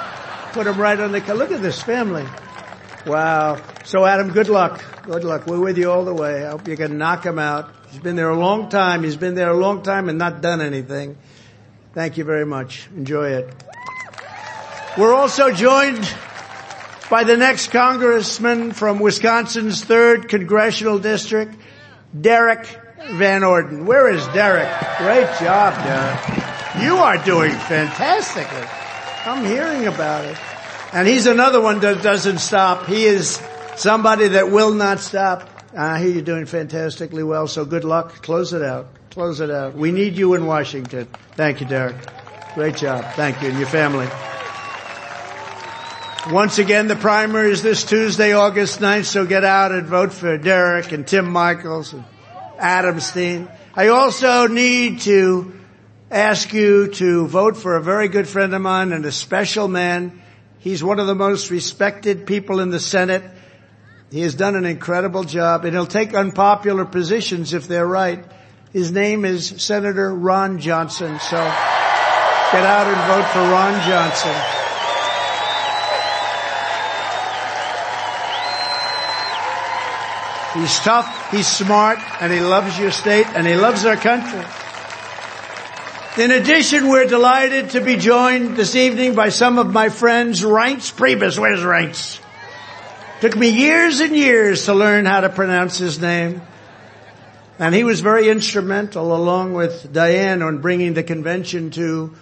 [0.52, 2.28] Put them right on the, look at this family.
[3.06, 3.62] Wow.
[3.84, 4.84] So Adam, good luck.
[5.04, 5.46] Good luck.
[5.46, 6.46] We're with you all the way.
[6.46, 7.70] I hope you can knock him out.
[7.92, 9.04] He's been there a long time.
[9.04, 11.18] He's been there a long time and not done anything.
[11.94, 12.88] Thank you very much.
[12.96, 13.54] Enjoy it.
[14.98, 16.10] We're also joined
[17.10, 21.56] by the next congressman from Wisconsin's third congressional district,
[22.20, 22.68] Derrick
[23.12, 23.86] Van Orden.
[23.86, 24.70] Where is Derrick?
[24.98, 26.84] Great job, Derrick.
[26.84, 28.68] You are doing fantastically.
[29.26, 30.38] I'm hearing about it.
[30.96, 32.86] And he's another one that doesn't stop.
[32.86, 33.42] He is
[33.76, 35.50] somebody that will not stop.
[35.76, 38.22] I hear you're doing fantastically well, so good luck.
[38.22, 38.88] Close it out.
[39.10, 39.76] Close it out.
[39.76, 41.10] We need you in Washington.
[41.34, 41.98] Thank you, Derrick.
[42.54, 43.04] Great job.
[43.16, 44.08] Thank you and your family.
[46.34, 50.38] Once again, the primary is this Tuesday, August 9th, so get out and vote for
[50.38, 52.06] Derrick and Tim Michels and
[52.58, 53.50] Adam Steen.
[53.76, 55.60] I also need to
[56.10, 60.22] ask you to vote for a very good friend of mine and a special man.
[60.66, 63.22] He's one of the most respected people in the Senate.
[64.10, 68.26] He has done an incredible job and he'll take unpopular positions if they're right.
[68.74, 71.20] His name is Senator Ron Johnson.
[71.20, 74.36] So get out and vote for Ron Johnson.
[80.60, 84.65] He's tough, he's smart, and he loves your state, and he loves our country.
[86.18, 90.94] In addition, we're delighted to be joined this evening by some of my friends, Reince
[90.94, 91.38] Priebus.
[91.38, 92.22] Where's Reince?
[93.20, 96.42] Took me years and years to learn how to pronounce his name.
[97.60, 102.16] And he was very instrumental along with Diane on bringing the convention to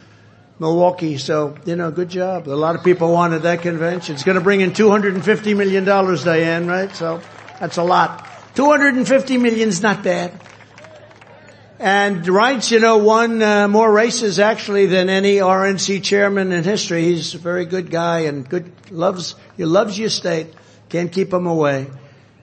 [0.57, 1.19] Milwaukee.
[1.19, 2.47] So, you know, good job.
[2.47, 4.15] A lot of people wanted that convention.
[4.15, 6.95] It's going to bring in $250 million, Diane, right?
[6.95, 7.21] So
[7.59, 8.27] that's a lot.
[8.55, 10.33] 250 million is not bad.
[11.83, 17.03] And Reince, you know, won uh, more races actually than any RNC chairman in history.
[17.03, 20.47] He's a very good guy and good, loves, he loves your state.
[20.87, 21.87] Can't keep him away.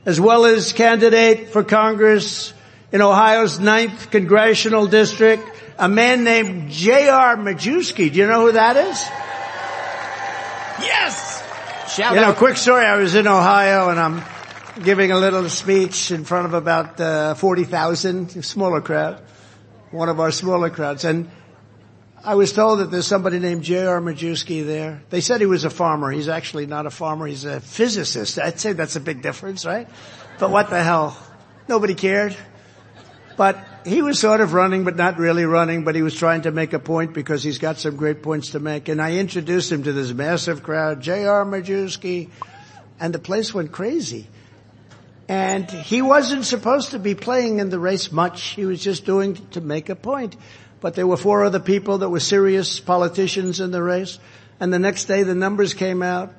[0.04, 2.52] As well as candidate for Congress
[2.92, 7.38] in Ohio's ninth congressional district, a man named J.R.
[7.38, 8.12] Majewski.
[8.12, 9.00] Do you know who that is?
[10.86, 11.42] Yes!
[11.96, 12.28] Shout you out.
[12.28, 12.84] know, quick story.
[12.84, 14.22] I was in Ohio and I'm
[14.82, 19.20] giving a little speech in front of about uh, 40,000, smaller crowd,
[19.90, 21.04] one of our smaller crowds.
[21.04, 21.30] And
[22.24, 24.00] I was told that there's somebody named J.R.
[24.00, 25.02] Majewski there.
[25.10, 26.10] They said he was a farmer.
[26.10, 27.26] He's actually not a farmer.
[27.26, 28.38] He's a physicist.
[28.38, 29.88] I'd say that's a big difference, right?
[30.38, 31.16] But what the hell?
[31.68, 32.36] Nobody cared.
[33.36, 36.52] But he was sort of running, but not really running, but he was trying to
[36.52, 38.88] make a point because he's got some great points to make.
[38.88, 41.44] And I introduced him to this massive crowd, J.R.
[41.44, 42.30] Majewski,
[42.98, 44.28] and the place went crazy.
[45.30, 48.42] And he wasn't supposed to be playing in the race much.
[48.42, 50.34] He was just doing to make a point.
[50.80, 54.18] But there were four other people that were serious politicians in the race.
[54.58, 56.34] And the next day the numbers came out.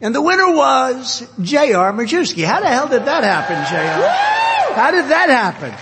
[0.00, 1.92] And the winner was J.R.
[1.92, 2.46] Majewski.
[2.46, 4.74] How the hell did that happen, J.R.?
[4.74, 5.72] How did that happen?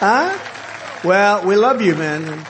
[0.00, 1.06] Huh?
[1.06, 2.44] Well, we love you, man.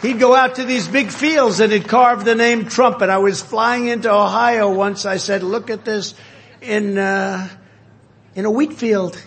[0.00, 3.00] He'd go out to these big fields and he'd carve the name Trump.
[3.00, 5.06] And I was flying into Ohio once.
[5.06, 6.14] I said, look at this
[6.62, 7.48] in, uh,
[8.38, 9.20] in a wheat field.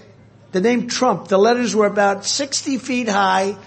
[0.54, 1.28] The name Trump.
[1.28, 3.58] The letters were about 60 feet high.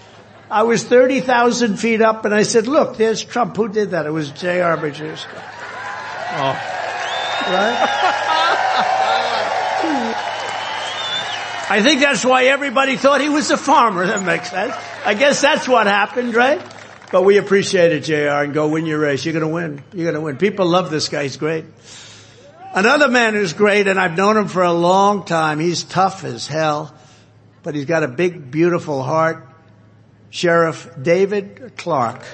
[0.49, 3.55] I was 30,000 feet up and I said, look, there's Trump.
[3.55, 4.07] Who did that?
[4.07, 4.75] It was J.R.
[4.77, 5.27] Majewski.
[6.31, 6.71] Oh.
[7.47, 7.77] Right?
[11.67, 14.07] I think that's why everybody thought he was a farmer.
[14.07, 14.73] That makes sense.
[15.05, 16.59] I guess that's what happened, right?
[17.11, 19.23] But we appreciate it, JR, and go win your race.
[19.25, 19.83] You're gonna win.
[19.93, 20.37] You're gonna win.
[20.37, 21.23] People love this guy.
[21.23, 21.65] He's great.
[22.75, 25.59] Another man who's great, and I've known him for a long time.
[25.59, 26.93] He's tough as hell,
[27.63, 29.47] but he's got a big, beautiful heart.
[30.29, 32.25] Sheriff David Clarke.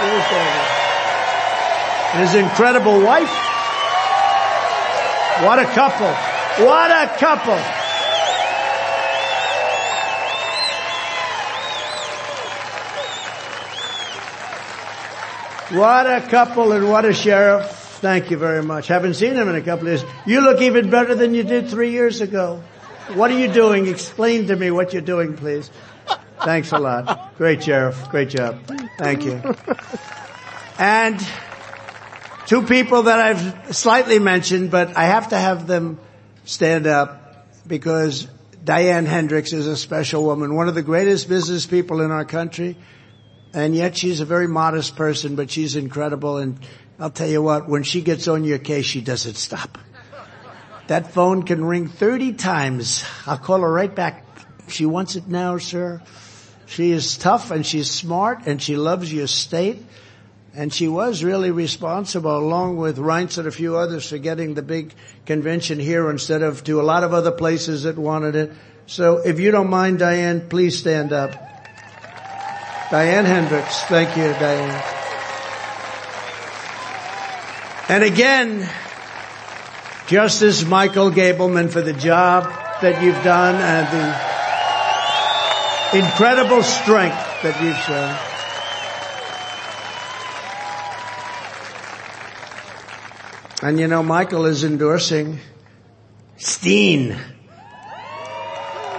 [0.00, 0.66] David.
[2.14, 3.28] His incredible wife,
[5.42, 6.14] what a couple.
[6.64, 7.85] What a couple.
[15.70, 17.68] What a couple and what a sheriff.
[18.00, 18.88] Thank you very much.
[18.88, 20.04] Haven't seen him in a couple of years.
[20.26, 22.62] You look even better than you did three years ago.
[23.14, 23.86] What are you doing?
[23.86, 25.70] Explain to me what you're doing, please.
[26.42, 27.36] Thanks a lot.
[27.36, 28.08] Great sheriff.
[28.10, 28.60] Great job.
[28.98, 29.42] Thank you.
[30.78, 31.20] And
[32.46, 35.98] Two people that I've slightly mentioned, but I have to have them
[36.44, 38.28] stand up because
[38.64, 42.76] Diane Hendricks is a special woman, one of the greatest business people in our country.
[43.56, 46.36] And yet she's a very modest person, but she's incredible.
[46.36, 46.58] And
[46.98, 49.78] I'll tell you what, when she gets on your case, she doesn't stop.
[50.88, 53.02] That phone can ring 30 times.
[53.26, 54.26] I'll call her right back.
[54.68, 56.02] She wants it now, sir.
[56.66, 59.82] She is tough and she's smart and she loves your state.
[60.54, 64.62] And she was really responsible along with Reince and a few others for getting the
[64.62, 64.92] big
[65.24, 68.52] convention here instead of to a lot of other places that wanted it.
[68.86, 71.55] So if you don't mind, Diane, please stand up.
[72.90, 73.82] Diane Hendricks.
[73.84, 74.82] Thank you, Diane.
[77.88, 78.68] And again,
[80.06, 82.44] Justice Michael Gableman for the job
[82.82, 84.14] that you've done and the
[85.98, 88.16] incredible strength that you've shown.
[93.62, 95.40] And you know, Michael is endorsing
[96.36, 97.16] Steen.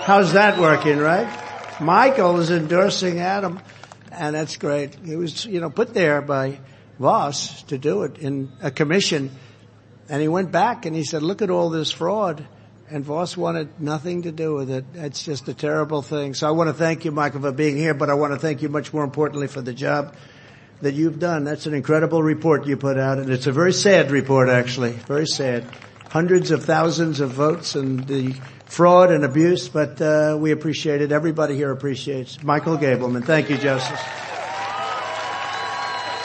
[0.01, 1.27] How's that working, right?
[1.80, 3.59] Michael is endorsing Adam,
[4.18, 4.95] and that's great.
[5.06, 6.60] He was, you know, put there by
[6.99, 9.31] Vos to do it in a commission,
[10.10, 12.45] and he went back and he said, look at all this fraud.
[12.89, 14.85] And Vos wanted nothing to do with it.
[14.94, 16.34] It's just a terrible thing.
[16.34, 18.61] So I want to thank you, Michael, for being here, but I want to thank
[18.61, 20.15] you much more importantly for the job
[20.81, 21.44] that you've done.
[21.44, 24.91] That's an incredible report you put out, and it's a very sad report, actually.
[24.91, 25.65] Very sad.
[26.10, 28.35] Hundreds of thousands of votes and the
[28.68, 31.11] fraud and abuse, but uh, we appreciate it.
[31.11, 32.41] Everybody here appreciates.
[32.44, 33.99] Michael Gableman, thank you, Justice.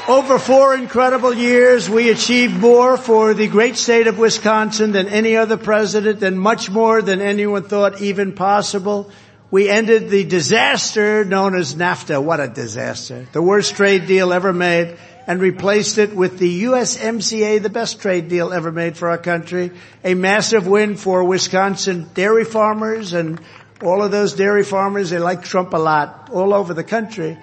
[0.09, 5.36] Over four incredible years, we achieved more for the great state of Wisconsin than any
[5.36, 9.09] other president and much more than anyone thought even possible
[9.53, 12.23] we ended the disaster known as NAFTA.
[12.23, 13.29] What a disaster.
[13.33, 14.97] The worst trade deal ever made
[15.27, 19.70] and replaced it with the USMCA, the best trade deal ever made for our country.
[20.05, 23.39] A massive win for Wisconsin dairy farmers and
[23.83, 27.37] all of those dairy farmers, they like Trump a lot all over the country.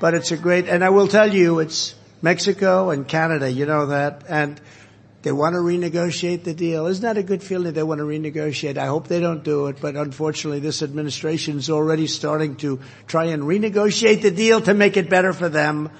[0.00, 3.86] But it's a great, and I will tell you, it's Mexico and Canada, you know
[3.86, 4.60] that, and
[5.24, 6.84] they want to renegotiate the deal.
[6.84, 7.72] Isn't that a good feeling?
[7.72, 8.76] They want to renegotiate.
[8.76, 13.24] I hope they don't do it, but unfortunately this administration is already starting to try
[13.24, 15.90] and renegotiate the deal to make it better for them.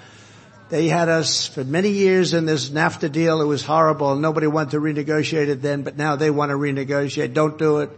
[0.68, 3.40] They had us for many years in this NAFTA deal.
[3.40, 4.14] It was horrible.
[4.16, 7.32] Nobody wanted to renegotiate it then, but now they want to renegotiate.
[7.32, 7.90] Don't do it.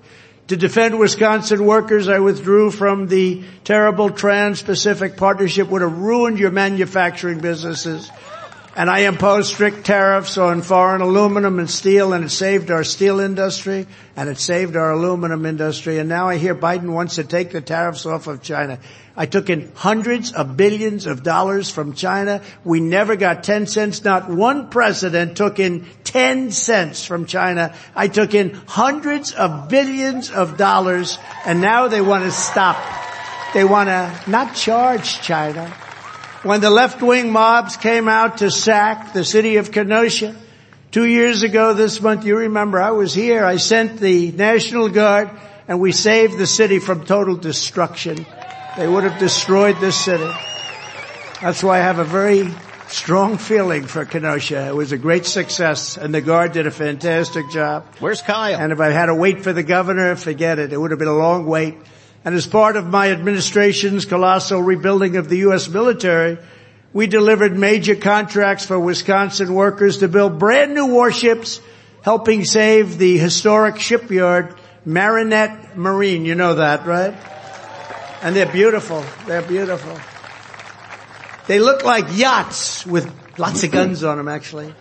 [0.48, 6.52] To defend Wisconsin workers, I withdrew from the terrible Trans-Pacific Partnership would have ruined your
[6.52, 8.12] manufacturing businesses
[8.76, 13.20] and I imposed strict tariffs on foreign aluminum and steel and it saved our steel
[13.20, 17.52] industry and it saved our aluminum industry and now I hear Biden wants to take
[17.52, 18.78] the tariffs off of China.
[19.16, 22.42] I took in hundreds of billions of dollars from China.
[22.64, 24.04] We never got 10 cents.
[24.04, 27.74] Not one president took in 10 cents from China.
[27.94, 31.16] I took in hundreds of billions of dollars
[31.46, 32.76] and now they want to stop.
[33.54, 35.74] They want to not charge China
[36.46, 40.36] when the left-wing mobs came out to sack the city of Kenosha
[40.92, 43.44] two years ago this month, you remember I was here.
[43.44, 45.30] I sent the National Guard
[45.66, 48.24] and we saved the city from total destruction.
[48.76, 50.30] They would have destroyed this city.
[51.42, 52.54] That's why I have a very
[52.86, 54.68] strong feeling for Kenosha.
[54.68, 57.86] It was a great success and the guard did a fantastic job.
[57.98, 58.56] Where's Kyle?
[58.56, 60.72] And if I had to wait for the governor, forget it.
[60.72, 61.76] It would have been a long wait.
[62.26, 65.68] And as part of my administration's colossal rebuilding of the U.S.
[65.68, 66.38] military,
[66.92, 71.60] we delivered major contracts for Wisconsin workers to build brand new warships,
[72.02, 76.24] helping save the historic shipyard Marinette Marine.
[76.24, 77.14] You know that, right?
[78.22, 79.04] And they're beautiful.
[79.28, 79.96] They're beautiful.
[81.46, 83.08] They look like yachts with
[83.38, 84.74] lots of guns on them actually.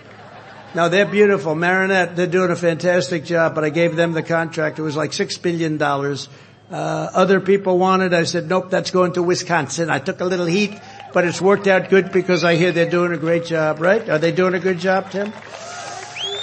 [0.73, 1.53] No, they're beautiful.
[1.53, 4.79] Marinette, they're doing a fantastic job, but I gave them the contract.
[4.79, 6.27] It was like six billion dollars.
[6.71, 9.91] Uh, other people wanted, I said, nope, that's going to Wisconsin.
[9.91, 10.79] I took a little heat,
[11.13, 14.07] but it's worked out good because I hear they're doing a great job, right?
[14.09, 15.31] Are they doing a good job, Tim?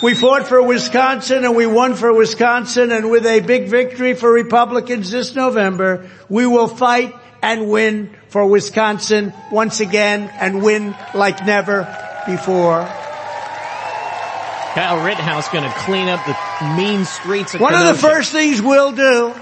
[0.01, 4.33] We fought for Wisconsin and we won for Wisconsin and with a big victory for
[4.33, 11.45] Republicans this November, we will fight and win for Wisconsin once again and win like
[11.45, 11.83] never
[12.27, 12.85] before.
[14.75, 17.91] Kyle Rittenhouse going to clean up the mean streets of One Kenosha.
[17.91, 19.35] of the first things we'll do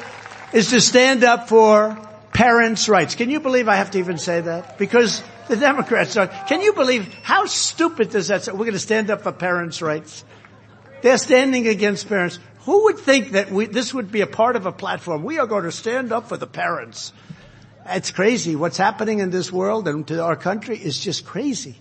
[0.53, 1.97] is to stand up for
[2.33, 3.15] parents' rights.
[3.15, 4.79] Can you believe I have to even say that?
[4.79, 8.59] Because the Democrats are, can you believe how stupid does that sound?
[8.59, 10.25] We're going to stand up for parents' rights.
[11.03, 12.39] They're standing against parents.
[12.61, 15.23] Who would think that we, this would be a part of a platform?
[15.25, 17.13] We are going to stand up for the parents.
[17.87, 18.55] It's crazy.
[18.55, 21.77] What's happening in this world and to our country is just crazy.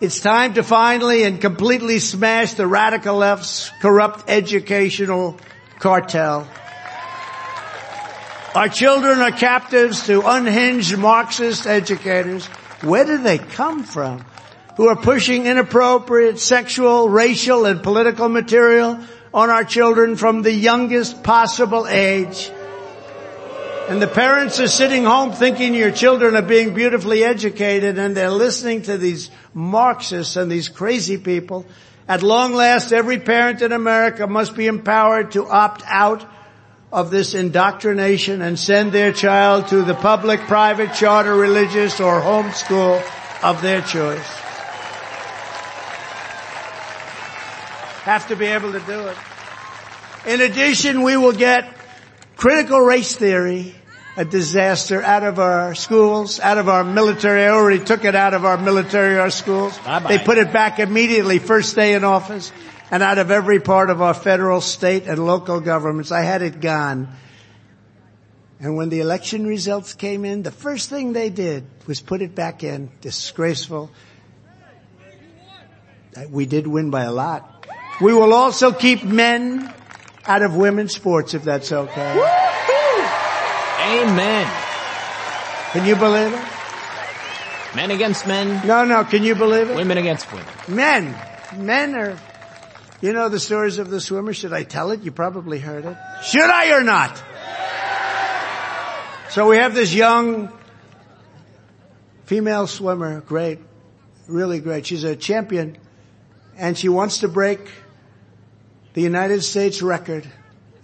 [0.00, 5.38] It's time to finally and completely smash the radical left's corrupt educational
[5.78, 6.48] cartel.
[8.52, 12.46] Our children are captives to unhinged Marxist educators.
[12.82, 14.24] Where do they come from?
[14.76, 18.98] Who are pushing inappropriate sexual, racial, and political material
[19.32, 22.50] on our children from the youngest possible age.
[23.88, 28.30] And the parents are sitting home thinking your children are being beautifully educated and they're
[28.30, 31.66] listening to these Marxists and these crazy people.
[32.08, 36.26] At long last, every parent in America must be empowered to opt out
[36.92, 42.50] of this indoctrination and send their child to the public, private, charter, religious, or home
[42.52, 43.00] school
[43.42, 44.26] of their choice.
[48.02, 49.16] Have to be able to do it.
[50.26, 51.72] In addition, we will get
[52.36, 53.74] critical race theory
[54.16, 57.44] a disaster out of our schools, out of our military.
[57.44, 59.78] I already took it out of our military, our schools.
[59.78, 60.08] Bye-bye.
[60.08, 62.52] They put it back immediately, first day in office,
[62.90, 66.10] and out of every part of our federal, state, and local governments.
[66.10, 67.08] I had it gone.
[68.58, 72.34] And when the election results came in, the first thing they did was put it
[72.34, 72.90] back in.
[73.00, 73.90] Disgraceful.
[76.16, 77.66] Uh, we did win by a lot.
[78.00, 79.72] We will also keep men
[80.26, 82.10] out of women's sports if that's okay.
[83.80, 84.46] Amen.
[85.72, 86.44] Can you believe it?
[87.74, 88.66] Men against men.
[88.66, 89.76] No, no, can you believe it?
[89.76, 90.46] Women against women.
[90.68, 91.16] Men.
[91.56, 92.18] Men are,
[93.00, 94.32] you know the stories of the swimmer?
[94.32, 95.02] Should I tell it?
[95.02, 95.96] You probably heard it.
[96.24, 97.22] Should I or not?
[99.30, 100.52] So we have this young
[102.24, 103.60] female swimmer, great,
[104.26, 104.86] really great.
[104.86, 105.78] She's a champion
[106.56, 107.60] and she wants to break
[108.94, 110.26] the United States record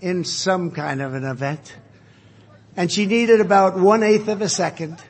[0.01, 1.77] in some kind of an event
[2.77, 5.03] and she needed about one eighth of a second.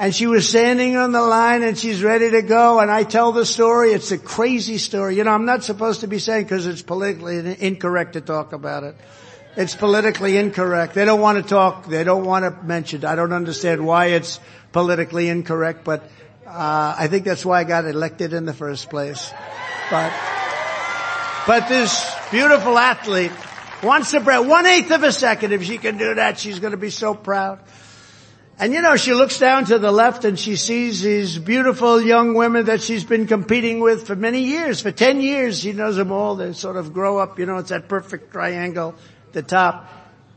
[0.00, 3.32] And she was standing on the line and she's ready to go and I tell
[3.32, 3.92] the story.
[3.92, 5.16] It's a crazy story.
[5.16, 8.82] You know, I'm not supposed to be saying because it's politically incorrect to talk about
[8.82, 8.96] it.
[9.58, 10.94] It's politically incorrect.
[10.94, 11.86] They don't want to talk.
[11.86, 13.04] They don't want to mention.
[13.04, 14.40] I don't understand why it's
[14.72, 16.02] politically incorrect, but
[16.46, 19.30] uh, I think that's why I got elected in the first place.
[19.90, 20.14] But
[21.46, 23.32] but this beautiful athlete
[23.82, 25.52] wants to break one eighth of a second.
[25.52, 27.58] If she can do that, she's going to be so proud.
[28.60, 32.34] And you know, she looks down to the left and she sees these beautiful young
[32.34, 34.82] women that she's been competing with for many years.
[34.82, 36.36] For 10 years, she knows them all.
[36.36, 38.94] They sort of grow up, you know, it's that perfect triangle,
[39.32, 39.90] the top.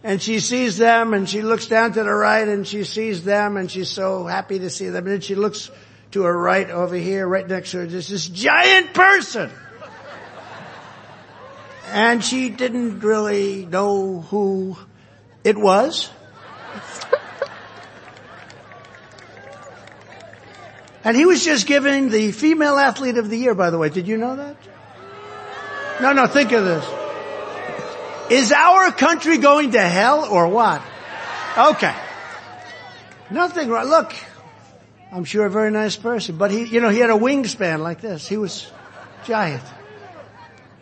[0.05, 3.57] And she sees them and she looks down to the right and she sees them
[3.57, 5.05] and she's so happy to see them.
[5.05, 5.69] And then she looks
[6.11, 9.51] to her right over here, right next to her, there's this giant person
[11.93, 14.75] and she didn't really know who
[15.43, 16.09] it was.
[21.03, 23.89] And he was just given the female athlete of the year, by the way.
[23.89, 24.55] Did you know that?
[26.01, 26.85] No, no, think of this.
[28.29, 30.81] Is our country going to hell or what?
[31.57, 31.93] Okay.
[33.29, 33.87] Nothing wrong.
[33.87, 34.15] Look,
[35.11, 38.01] I'm sure a very nice person, but he, you know, he had a wingspan like
[38.01, 38.27] this.
[38.27, 38.71] He was
[39.25, 39.63] giant.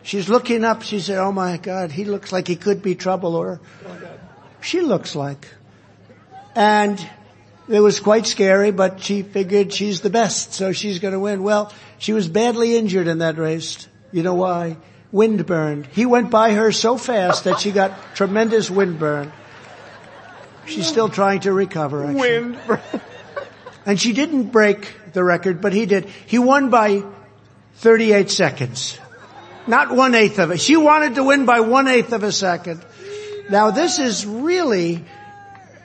[0.02, 0.82] She's looking up.
[0.82, 3.60] She said, "Oh my God, he looks like he could be trouble." Or
[4.60, 5.48] she looks like,
[6.56, 6.98] and
[7.72, 11.42] It was quite scary, but she figured she's the best, so she's gonna win.
[11.42, 13.88] Well, she was badly injured in that race.
[14.12, 14.76] You know why?
[15.10, 15.86] Wind burned.
[15.86, 19.32] He went by her so fast that she got tremendous wind burn.
[20.66, 22.04] She's still trying to recover.
[22.04, 22.20] Actually.
[22.20, 22.80] Wind burn.
[23.84, 26.04] And she didn't break the record, but he did.
[26.26, 27.02] He won by
[27.76, 28.96] 38 seconds.
[29.66, 30.60] Not one eighth of it.
[30.60, 32.84] She wanted to win by one eighth of a second.
[33.50, 35.04] Now this is really,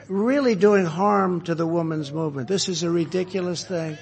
[0.08, 2.48] really doing harm to the women's movement.
[2.48, 3.98] This is a ridiculous thing.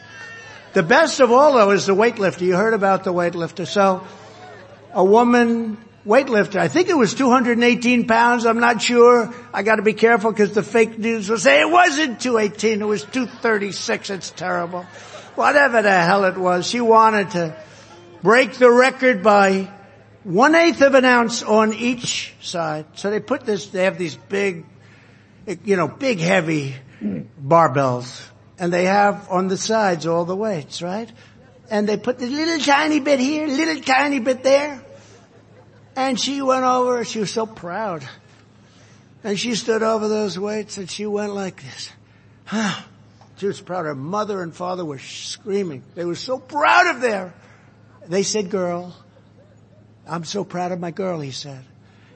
[0.72, 2.42] The best of all though is the weightlifter.
[2.42, 3.66] You heard about the weightlifter.
[3.66, 4.06] So
[4.92, 9.34] a woman weightlifter, I think it was 218 pounds, I'm not sure.
[9.52, 13.02] I gotta be careful because the fake news will say it wasn't 218, it was
[13.02, 14.82] 236, it's terrible.
[15.34, 17.56] Whatever the hell it was, she wanted to
[18.22, 19.70] break the record by
[20.24, 22.86] one eighth of an ounce on each side.
[22.94, 24.64] So they put this, they have these big,
[25.64, 28.26] you know, big heavy barbells
[28.58, 31.10] and they have on the sides all the weights, right?
[31.70, 34.82] And they put this little tiny bit here, little tiny bit there.
[35.94, 38.06] And she went over, she was so proud.
[39.24, 41.90] And she stood over those weights and she went like this.
[43.38, 43.84] She was proud.
[43.84, 45.82] Her mother and father were screaming.
[45.94, 47.34] They were so proud of their,
[48.08, 48.96] they said girl.
[50.08, 51.62] I'm so proud of my girl, he said.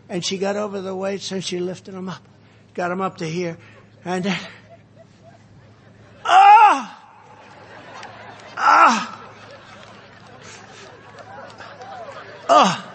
[0.08, 2.22] And she got over the weights and she lifted them up.
[2.74, 3.56] Got them up to here.
[4.04, 4.26] And
[6.24, 6.98] ah!
[8.56, 9.20] Ah!
[12.48, 12.86] Ah!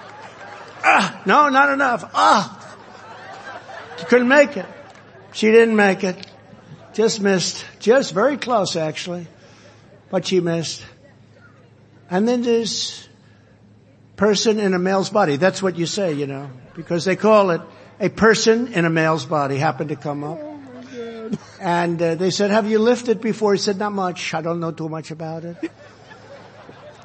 [0.84, 2.10] Ah, no, not enough.
[2.14, 2.78] Ah.
[3.98, 4.66] She couldn't make it.
[5.34, 6.26] She didn't make it.
[6.94, 7.66] Just missed.
[7.80, 9.28] Just very close actually.
[10.10, 10.86] But she missed.
[12.10, 13.08] And then this
[14.16, 15.38] person in a male's body.
[15.38, 17.62] That's what you say, you know, because they call it
[18.00, 20.40] a person in a male's body happened to come up.
[21.60, 23.54] and uh, they said, have you lifted before?
[23.54, 24.34] He said, not much.
[24.34, 25.58] I don't know too much about it.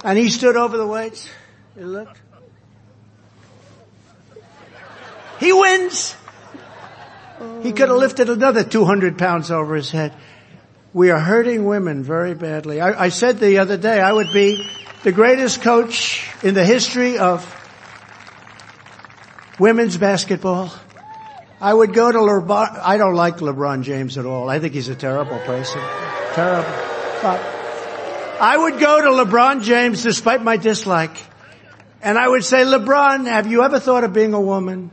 [0.05, 1.29] and he stood over the weights.
[1.77, 2.21] He looked.
[5.39, 6.15] He wins.
[7.63, 10.15] He could have lifted another 200 pounds over his head.
[10.93, 12.81] We are hurting women very badly.
[12.81, 14.69] I, I, said the other day I would be
[15.05, 17.43] the greatest coach in the history of
[19.61, 20.73] women's basketball.
[21.61, 22.81] I would go to LeBron.
[22.83, 24.49] I don't like LeBron James at all.
[24.49, 25.81] I think he's a terrible person.
[26.33, 26.71] Terrible.
[27.23, 27.41] But
[28.41, 31.15] I would go to LeBron James despite my dislike.
[32.03, 34.91] And I would say, LeBron, have you ever thought of being a woman?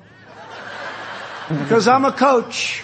[1.47, 2.83] because I'm a coach.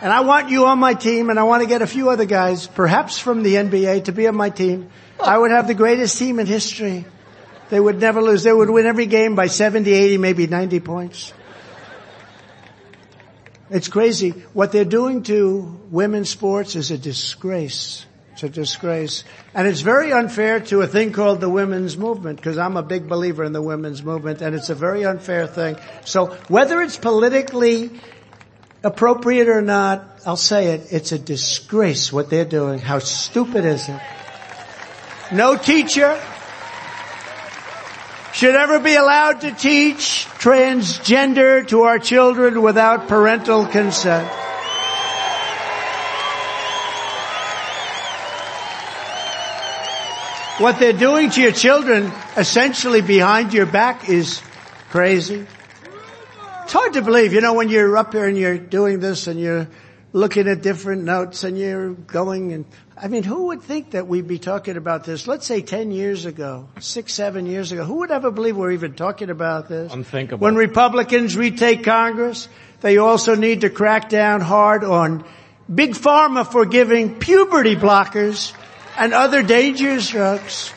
[0.00, 2.24] And I want you on my team and I want to get a few other
[2.24, 4.90] guys, perhaps from the NBA, to be on my team.
[5.22, 7.06] I would have the greatest team in history.
[7.74, 8.44] They would never lose.
[8.44, 11.32] They would win every game by 70, 80, maybe 90 points.
[13.68, 14.30] It's crazy.
[14.52, 18.06] What they're doing to women's sports is a disgrace.
[18.32, 19.24] It's a disgrace.
[19.54, 23.08] And it's very unfair to a thing called the women's movement, because I'm a big
[23.08, 25.76] believer in the women's movement, and it's a very unfair thing.
[26.04, 27.90] So whether it's politically
[28.84, 32.78] appropriate or not, I'll say it, it's a disgrace what they're doing.
[32.78, 34.00] How stupid is it?
[35.32, 36.20] No teacher
[38.34, 44.28] should ever be allowed to teach transgender to our children without parental consent.
[50.58, 54.42] What they're doing to your children essentially behind your back is
[54.90, 55.46] crazy.
[56.64, 59.38] It's hard to believe, you know, when you're up here and you're doing this and
[59.38, 59.68] you're
[60.14, 62.64] looking at different notes and you're going and,
[62.96, 65.26] I mean, who would think that we'd be talking about this?
[65.26, 67.84] Let's say 10 years ago, six, seven years ago.
[67.84, 69.92] Who would ever believe we're even talking about this?
[69.92, 70.42] Unthinkable.
[70.42, 72.48] When Republicans retake Congress,
[72.80, 75.24] they also need to crack down hard on
[75.72, 78.54] big pharma for giving puberty blockers
[78.96, 80.72] and other dangerous drugs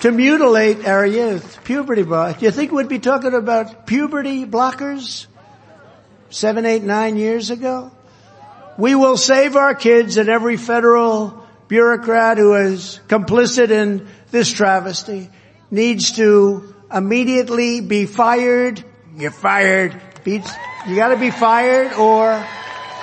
[0.00, 1.64] to mutilate our youth.
[1.64, 2.40] Puberty blockers.
[2.40, 5.26] Do you think we'd be talking about puberty blockers
[6.34, 7.92] seven, eight, nine years ago?
[8.76, 15.30] We will save our kids and every federal bureaucrat who is complicit in this travesty
[15.70, 18.84] needs to immediately be fired.
[19.16, 20.00] You're fired.
[20.26, 22.44] You gotta be fired or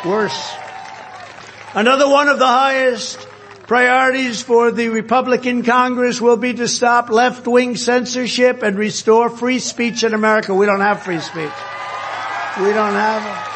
[0.05, 0.53] worse.
[1.73, 3.27] Another one of the highest
[3.71, 10.03] Priorities for the Republican Congress will be to stop left-wing censorship and restore free speech
[10.03, 10.53] in America.
[10.53, 11.53] We don't have free speech.
[12.59, 13.51] We don't have it.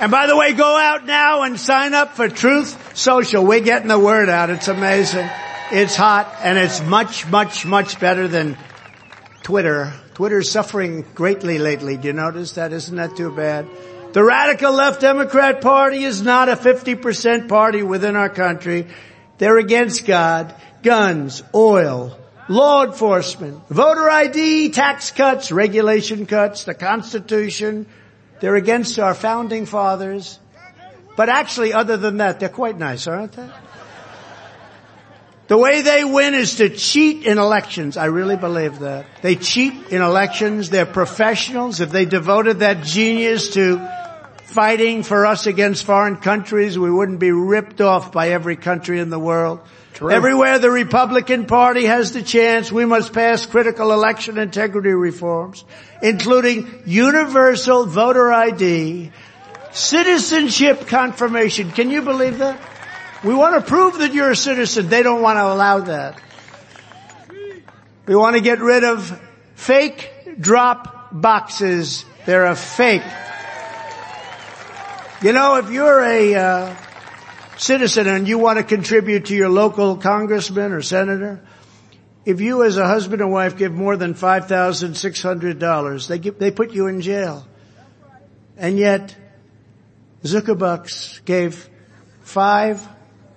[0.00, 3.44] And by the way, go out now and sign up for Truth Social.
[3.44, 4.48] We're getting the word out.
[4.48, 5.28] It's amazing.
[5.72, 8.56] It's hot and it's much, much, much better than
[9.42, 9.92] Twitter.
[10.14, 11.96] Twitter's suffering greatly lately.
[11.96, 12.72] Do you notice that?
[12.72, 13.66] Isn't that too bad?
[14.12, 18.86] The radical left Democrat party is not a 50% party within our country.
[19.38, 22.16] They're against God, guns, oil,
[22.48, 27.86] law enforcement, voter ID, tax cuts, regulation cuts, the Constitution.
[28.40, 30.38] They're against our founding fathers.
[31.16, 33.48] But actually, other than that, they're quite nice, aren't they?
[35.48, 37.96] The way they win is to cheat in elections.
[37.96, 39.06] I really believe that.
[39.22, 40.68] They cheat in elections.
[40.68, 41.80] They're professionals.
[41.80, 43.80] If they devoted that genius to
[44.44, 49.08] fighting for us against foreign countries, we wouldn't be ripped off by every country in
[49.08, 49.60] the world.
[49.98, 50.12] True.
[50.12, 55.64] Everywhere the Republican Party has the chance, we must pass critical election integrity reforms,
[56.00, 59.10] including universal voter ID,
[59.72, 61.72] citizenship confirmation.
[61.72, 62.60] Can you believe that?
[63.24, 64.88] We want to prove that you're a citizen.
[64.88, 66.22] They don't want to allow that.
[68.06, 69.20] We want to get rid of
[69.56, 72.04] fake drop boxes.
[72.24, 73.02] They're a fake.
[75.22, 76.74] You know, if you're a uh,
[77.58, 81.44] citizen and you want to contribute to your local congressman or senator,
[82.24, 86.72] if you as a husband and wife give more than $5,600, they give, they put
[86.72, 87.46] you in jail.
[88.56, 89.14] And yet,
[90.22, 91.68] Zuckerbucks gave
[92.22, 92.86] five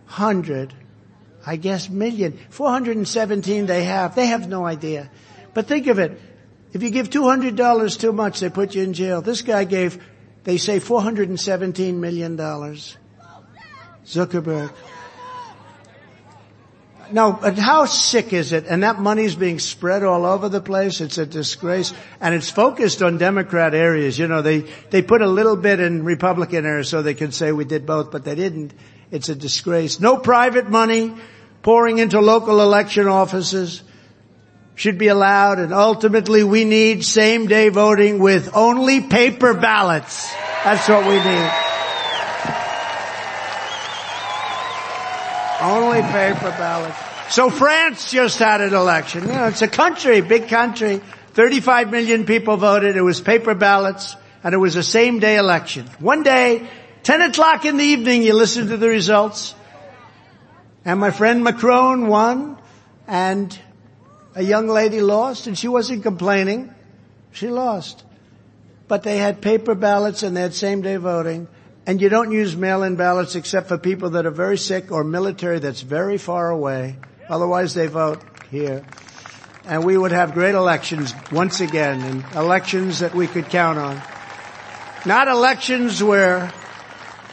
[0.05, 0.73] hundred,
[1.45, 4.15] I guess million, 417 they have.
[4.15, 5.09] They have no idea.
[5.53, 6.19] But think of it.
[6.73, 9.21] If you give $200 too much, they put you in jail.
[9.21, 10.03] This guy gave,
[10.43, 12.37] they say $417 million.
[14.11, 14.73] Zuckerberg.
[17.13, 18.65] No, but how sick is it?
[18.67, 21.01] And that money's being spread all over the place.
[21.01, 21.93] It's a disgrace.
[22.19, 24.17] And it's focused on Democrat areas.
[24.17, 24.59] You know, they,
[24.89, 28.11] they put a little bit in Republican areas so they could say we did both,
[28.11, 28.73] but they didn't.
[29.11, 29.99] It's a disgrace.
[29.99, 31.13] No private money
[31.63, 33.83] pouring into local election offices
[34.75, 40.33] should be allowed and ultimately we need same day voting with only paper ballots.
[40.63, 41.70] That's what we need.
[45.61, 46.97] Only paper ballots.
[47.29, 49.27] So France just had an election.
[49.27, 51.01] You know, it's a country, big country.
[51.33, 52.97] 35 million people voted.
[52.97, 55.85] It was paper ballots and it was a same day election.
[55.99, 56.67] One day,
[57.03, 59.55] 10 o'clock in the evening, you listen to the results.
[60.83, 62.57] And my friend Macron won
[63.07, 63.57] and
[64.35, 66.73] a young lady lost and she wasn't complaining.
[67.31, 68.03] She lost.
[68.87, 71.47] But they had paper ballots and they had same day voting.
[71.91, 75.59] And you don't use mail-in ballots except for people that are very sick or military
[75.59, 76.95] that's very far away.
[77.27, 78.85] Otherwise they vote here.
[79.65, 84.01] And we would have great elections once again and elections that we could count on.
[85.05, 86.53] Not elections where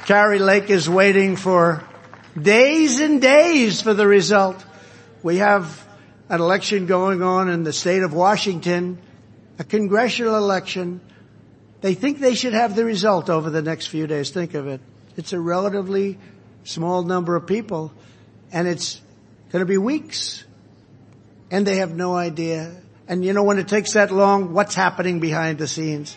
[0.06, 1.84] Kari Lake is waiting for
[2.36, 4.66] days and days for the result.
[5.22, 5.86] We have
[6.28, 8.98] an election going on in the state of Washington,
[9.60, 11.00] a congressional election.
[11.80, 14.30] They think they should have the result over the next few days.
[14.30, 14.80] Think of it.
[15.16, 16.18] It's a relatively
[16.64, 17.92] small number of people
[18.52, 19.00] and it's
[19.52, 20.44] going to be weeks
[21.50, 22.74] and they have no idea.
[23.06, 26.16] And you know when it takes that long, what's happening behind the scenes?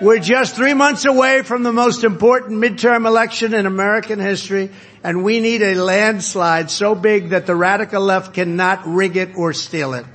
[0.00, 4.70] We're just three months away from the most important midterm election in American history,
[5.02, 9.52] and we need a landslide so big that the radical left cannot rig it or
[9.52, 10.06] steal it.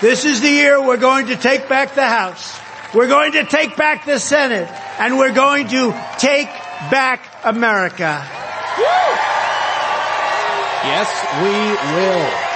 [0.00, 2.58] This is the year we're going to take back the House.
[2.94, 4.66] We're going to take back the Senate,
[4.98, 6.48] and we're going to take
[6.90, 8.24] back America.
[10.88, 11.10] Yes,
[11.42, 11.52] we
[12.00, 12.50] will.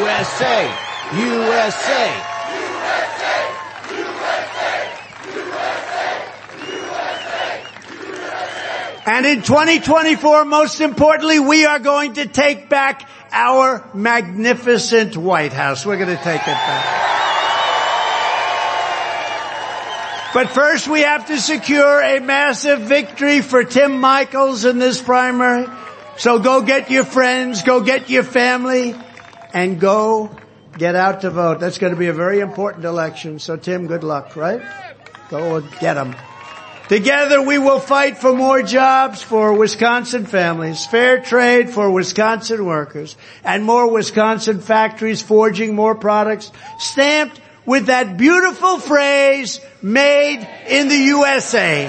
[0.00, 0.70] USA,
[1.18, 2.29] USA.
[9.06, 15.86] And in 2024, most importantly, we are going to take back our magnificent White House.
[15.86, 17.10] We're going to take it back.
[20.32, 25.66] But first we have to secure a massive victory for Tim Michels in this primary.
[26.18, 28.94] So go get your friends, go get your family,
[29.52, 30.30] and go
[30.78, 31.58] get out to vote.
[31.58, 33.40] That's going to be a very important election.
[33.40, 34.62] So Tim, good luck, right?
[35.30, 36.14] Go get them.
[36.90, 43.16] Together we will fight for more jobs for Wisconsin families, fair trade for Wisconsin workers,
[43.44, 46.50] and more Wisconsin factories forging more products
[46.80, 51.86] stamped with that beautiful phrase, made in the USA.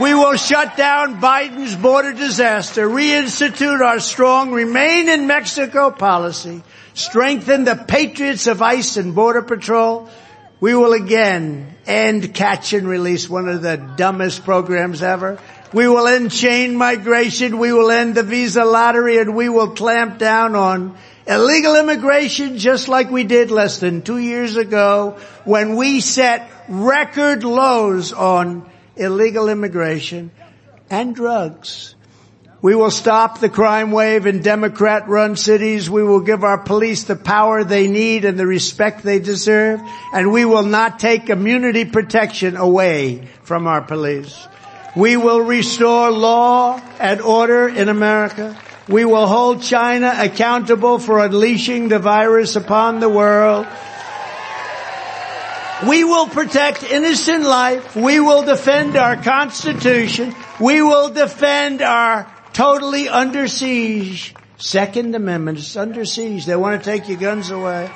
[0.00, 7.62] We will shut down Biden's border disaster, reinstitute our strong remain in Mexico policy, strengthen
[7.62, 10.10] the patriots of ICE and Border Patrol.
[10.60, 15.38] We will again end catch and release, one of the dumbest programs ever.
[15.72, 17.58] We will end chain migration.
[17.58, 22.88] We will end the visa lottery and we will clamp down on illegal immigration just
[22.88, 29.48] like we did less than two years ago when we set record lows on illegal
[29.48, 30.30] immigration
[30.90, 31.94] and drugs.
[32.62, 35.88] We will stop the crime wave in Democrat run cities.
[35.88, 39.80] We will give our police the power they need and the respect they deserve.
[40.12, 44.46] And we will not take immunity protection away from our police.
[44.94, 48.54] We will restore law and order in America.
[48.88, 53.66] We will hold China accountable for unleashing the virus upon the world.
[55.88, 57.96] We will protect innocent life.
[57.96, 60.34] We will defend our Constitution.
[60.60, 62.26] We will defend our
[62.60, 64.34] totally under siege.
[64.58, 66.44] Second Amendment is under siege.
[66.44, 67.90] They want to take your guns away.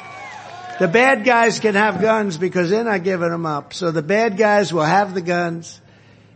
[0.79, 3.75] The bad guys can have guns because they're not giving them up.
[3.75, 5.83] So the bad guys will have the guns.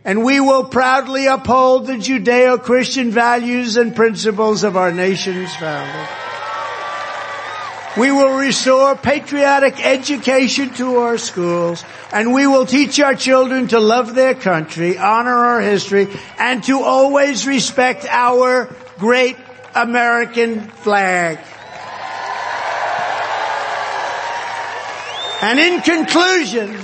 [0.05, 6.28] And we will proudly uphold the Judeo-Christian values and principles of our nation's founder.
[7.97, 11.83] We will restore patriotic education to our schools
[12.13, 16.07] and we will teach our children to love their country, honor our history,
[16.37, 19.37] and to always respect our great
[19.73, 21.39] American flag.
[25.41, 26.77] And in conclusion,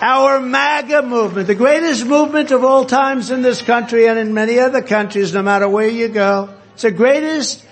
[0.00, 4.58] our MAGA movement, the greatest movement of all times in this country and in many
[4.58, 7.64] other countries, no matter where you go, it's the greatest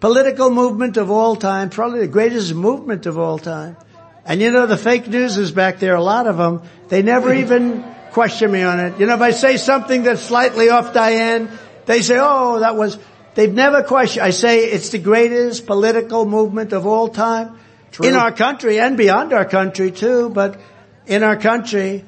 [0.00, 3.76] political movement of all time, probably the greatest movement of all time.
[4.24, 6.62] And you know, the fake news is back there, a lot of them.
[6.88, 8.98] They never even question me on it.
[8.98, 11.50] You know, if I say something that's slightly off Diane,
[11.86, 12.98] they say, oh, that was,
[13.34, 14.24] they've never questioned.
[14.24, 17.58] I say it's the greatest political movement of all time.
[17.92, 18.08] True.
[18.08, 20.60] In our country and beyond our country too, but
[21.06, 22.04] in our country,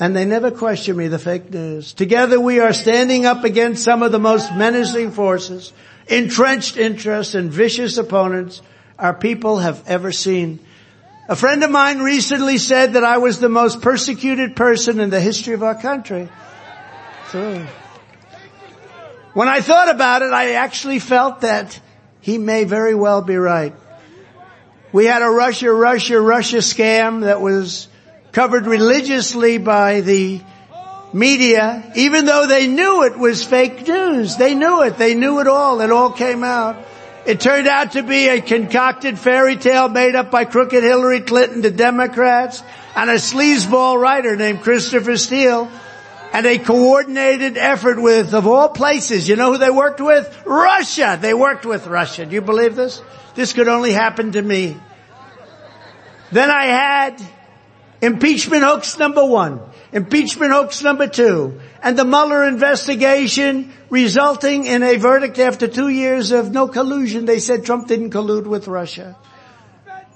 [0.00, 1.92] and they never question me, the fake news.
[1.92, 5.72] Together we are standing up against some of the most menacing forces
[6.08, 8.62] entrenched interests and vicious opponents
[8.98, 10.58] our people have ever seen.
[11.28, 15.20] A friend of mine recently said that I was the most persecuted person in the
[15.20, 16.28] history of our country.
[17.30, 17.66] So,
[19.34, 21.78] when I thought about it, I actually felt that
[22.20, 23.74] he may very well be right.
[24.90, 27.88] We had a Russia, Russia, Russia scam that was
[28.32, 30.40] covered religiously by the
[31.12, 34.36] media, even though they knew it was fake news.
[34.36, 34.98] They knew it.
[34.98, 35.80] They knew it all.
[35.80, 36.76] It all came out.
[37.26, 41.60] It turned out to be a concocted fairy tale made up by crooked Hillary Clinton,
[41.60, 42.62] the Democrats,
[42.96, 45.70] and a sleazeball writer named Christopher Steele,
[46.32, 50.42] and a coordinated effort with, of all places, you know who they worked with?
[50.46, 51.18] Russia!
[51.20, 52.26] They worked with Russia.
[52.26, 53.02] Do you believe this?
[53.34, 54.76] This could only happen to me.
[56.32, 57.22] Then I had
[58.00, 59.60] impeachment hoax number one
[59.92, 66.30] impeachment hoax number two, and the Mueller investigation resulting in a verdict after two years
[66.32, 67.24] of no collusion.
[67.24, 69.16] They said Trump didn't collude with Russia.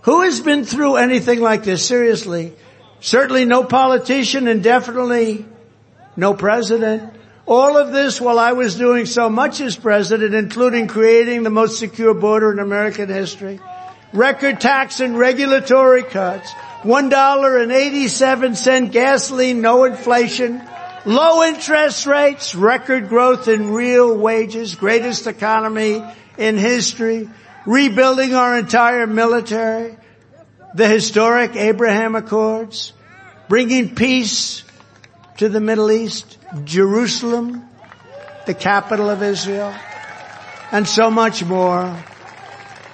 [0.03, 1.87] Who has been through anything like this?
[1.87, 2.53] Seriously.
[3.01, 5.45] Certainly no politician and definitely
[6.17, 7.15] no president.
[7.47, 11.79] All of this while I was doing so much as president, including creating the most
[11.79, 13.61] secure border in American history.
[14.13, 16.53] Record tax and regulatory cuts
[16.83, 20.61] $1.87 gasoline, no inflation,
[21.05, 26.03] low interest rates, record growth in real wages, greatest economy
[26.37, 27.31] in history,
[27.67, 29.97] rebuilding our entire military,
[30.75, 32.93] the historic Abraham Accords,
[33.49, 34.65] bringing peace
[35.37, 37.69] to the Middle East, Jerusalem,
[38.47, 39.73] the capital of Israel,
[40.73, 41.97] and so much more.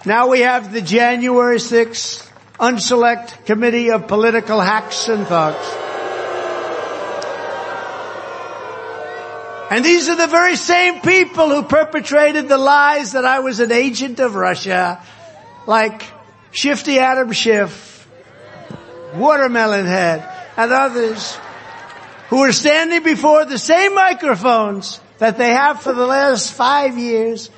[0.05, 2.31] Now we have the January 6th
[2.61, 5.57] unselect committee of political hacks and thugs.
[9.71, 13.71] And these are the very same people who perpetrated the lies that I was an
[13.71, 15.03] agent of Russia,
[15.67, 16.03] like
[16.53, 18.09] Shifty Adam Schiff,
[19.15, 20.27] Watermelon Head,
[20.57, 21.37] and others
[22.29, 27.51] who are standing before the same microphones that they have for the last five years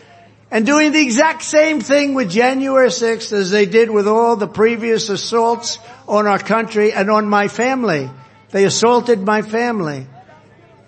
[0.51, 4.48] and doing the exact same thing with January 6th as they did with all the
[4.48, 5.78] previous assaults
[6.09, 8.10] on our country and on my family.
[8.51, 10.09] They assaulted my family.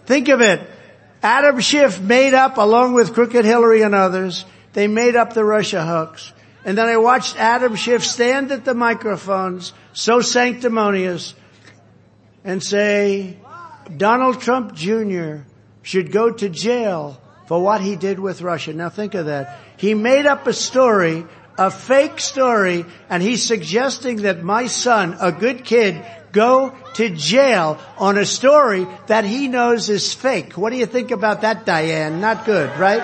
[0.07, 0.61] Think of it.
[1.23, 5.85] Adam Schiff made up, along with Crooked Hillary and others, they made up the Russia
[5.85, 6.33] hoax.
[6.65, 11.35] And then I watched Adam Schiff stand at the microphones, so sanctimonious,
[12.43, 13.37] and say,
[13.97, 15.43] Donald Trump Jr.
[15.83, 18.73] should go to jail for what he did with Russia.
[18.73, 19.59] Now think of that.
[19.77, 21.25] He made up a story,
[21.59, 27.79] a fake story, and he's suggesting that my son, a good kid, go to jail
[27.99, 30.57] on a story that he knows is fake.
[30.57, 32.21] What do you think about that, Diane?
[32.21, 33.03] Not good, right?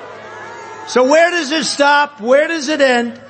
[0.90, 2.20] So where does it stop?
[2.20, 3.20] Where does it end?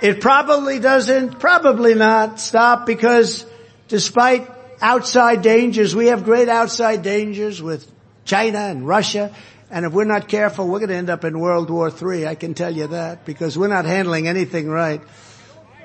[0.00, 3.44] It probably doesn't, probably not stop because
[3.86, 4.50] despite
[4.80, 7.86] outside dangers, we have great outside dangers with
[8.24, 9.34] China and Russia.
[9.70, 12.26] And if we're not careful, we're going to end up in World War III.
[12.26, 15.00] I can tell you that because we're not handling anything right.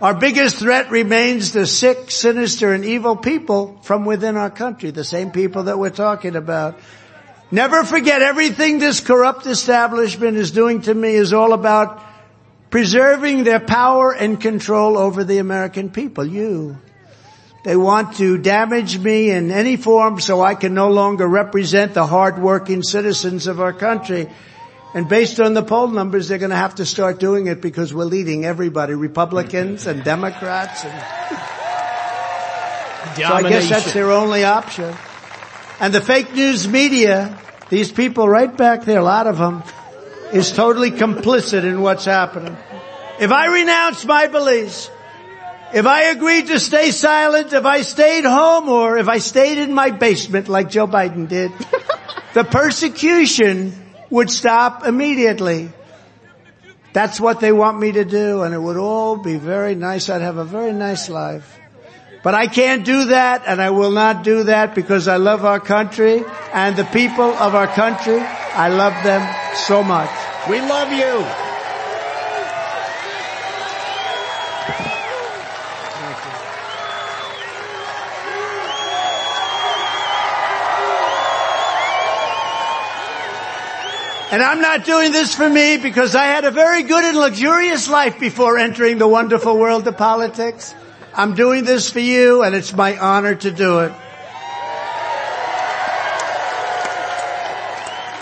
[0.02, 5.04] Our biggest threat remains the sick, sinister, and evil people from within our country, the
[5.04, 6.80] same people that we're talking about.
[7.50, 12.04] Never forget everything this corrupt establishment is doing to me is all about
[12.70, 16.78] preserving their power and control over the American people, you.
[17.68, 22.08] They want to damage me in any form so I can no longer represent the
[22.08, 24.30] hardworking citizens of our country.
[24.94, 27.94] And based on the poll numbers, they're going to have to start doing it because
[27.94, 30.86] we're leading everybody, Republicans and Democrats.
[30.86, 30.94] And
[33.18, 34.96] so I guess that's their only option.
[35.82, 37.38] And the fake news media,
[37.68, 39.62] these people right back there, a lot of them,
[40.32, 42.56] is totally complicit in what's happening.
[43.20, 44.90] If I renounce my beliefs,
[45.74, 49.74] if I agreed to stay silent, if I stayed home, or if I stayed in
[49.74, 51.52] my basement like Joe Biden did,
[52.34, 53.74] the persecution
[54.10, 55.70] would stop immediately.
[56.94, 60.10] That's what they want me to do, and it would all be very nice.
[60.10, 61.60] I'd have a very nice life.
[62.24, 65.60] But I can't do that, and I will not do that because I love our
[65.60, 66.24] country
[66.54, 68.20] and the people of our country.
[68.20, 70.10] I love them so much.
[70.50, 71.47] We love you.
[84.30, 87.88] And I'm not doing this for me because I had a very good and luxurious
[87.88, 90.76] life before entering the wonderful world of politics.
[91.14, 93.94] I'm doing this for you and it's my honor to do it.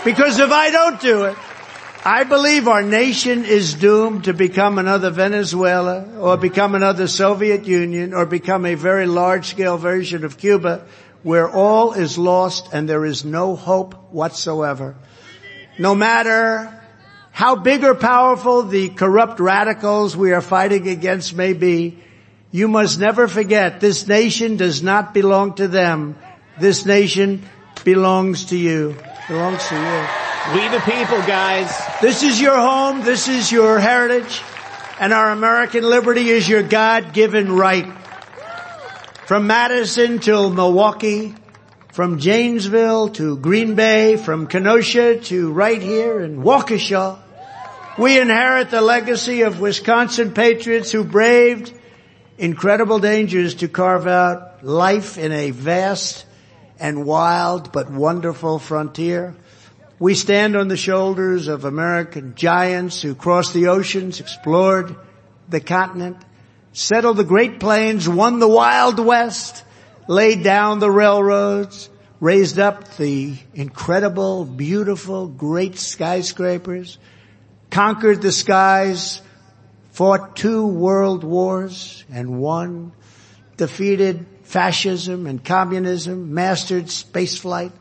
[0.04, 1.36] Because if I don't do it,
[2.04, 8.14] I believe our nation is doomed to become another Venezuela or become another Soviet Union
[8.14, 10.86] or become a very large scale version of Cuba
[11.24, 14.94] where all is lost and there is no hope whatsoever
[15.78, 16.72] no matter
[17.32, 21.98] how big or powerful the corrupt radicals we are fighting against may be,
[22.50, 26.16] you must never forget this nation does not belong to them.
[26.58, 27.42] This nation
[27.84, 28.96] belongs to you.
[29.28, 30.06] Belongs to you.
[30.54, 31.68] We the people, guys.
[32.00, 33.02] This is your home.
[33.02, 34.40] This is your heritage.
[34.98, 37.92] And our American liberty is your God-given right.
[39.26, 41.34] From Madison till Milwaukee,
[41.96, 47.18] from Janesville to Green Bay, from Kenosha to right here in Waukesha.
[47.96, 51.72] We inherit the legacy of Wisconsin patriots who braved
[52.36, 56.26] incredible dangers to carve out life in a vast
[56.78, 59.34] and wild but wonderful frontier.
[59.98, 64.94] We stand on the shoulders of American giants who crossed the oceans, explored
[65.48, 66.18] the continent,
[66.74, 69.62] settled the Great Plains, won the Wild West,
[70.08, 76.98] laid down the railroads, raised up the incredible, beautiful, great skyscrapers,
[77.70, 79.20] conquered the skies,
[79.92, 82.92] fought two world wars and won,
[83.56, 87.72] defeated fascism and communism, mastered spaceflight,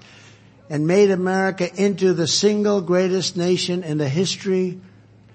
[0.69, 4.80] and made America into the single greatest nation in the history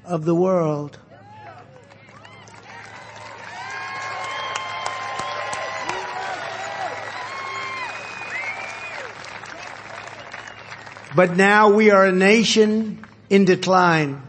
[0.04, 0.98] of the world.
[11.14, 14.22] But now we are a nation in decline.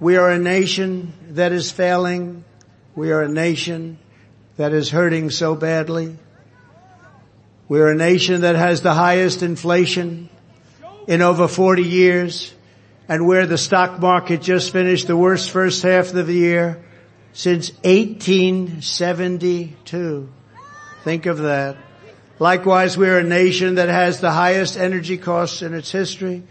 [0.00, 2.44] We are a nation that is failing.
[2.94, 3.98] We are a nation
[4.56, 6.16] that is hurting so badly.
[7.68, 10.28] We are a nation that has the highest inflation
[11.06, 12.52] in over 40 years
[13.08, 16.82] and where the stock market just finished the worst first half of the year
[17.32, 20.28] since 1872.
[21.02, 21.76] Think of that.
[22.42, 26.42] Likewise, we are a nation that has the highest energy costs in its history.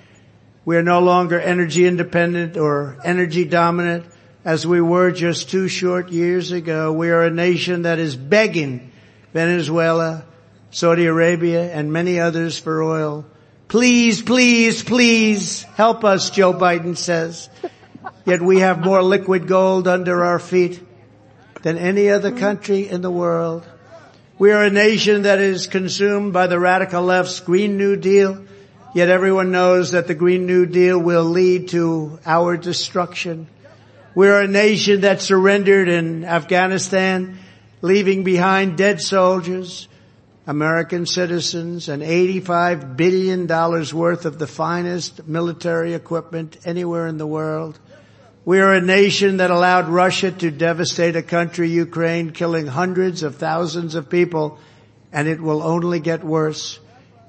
[0.63, 4.05] We are no longer energy independent or energy dominant
[4.45, 6.93] as we were just two short years ago.
[6.93, 8.89] We are a nation that is begging
[9.34, 10.23] Venezuela,
[10.69, 13.26] Saudi Arabia, and many others for oil.
[13.68, 17.49] Please, please, please help us, Joe Biden says.
[18.26, 20.81] Yet we have more liquid gold under our feet
[21.63, 23.68] than any other country in the world.
[24.41, 28.43] We are a nation that is consumed by the radical left's Green New Deal,
[28.95, 33.45] yet everyone knows that the Green New Deal will lead to our destruction.
[34.15, 37.38] We are a nation that surrendered in Afghanistan,
[37.84, 39.88] leaving behind dead soldiers,
[40.47, 47.77] American citizens, and $85 billion worth of the finest military equipment anywhere in the world.
[48.43, 53.35] We are a nation that allowed Russia to devastate a country, Ukraine, killing hundreds of
[53.35, 54.57] thousands of people,
[55.13, 56.80] and it will only get worse.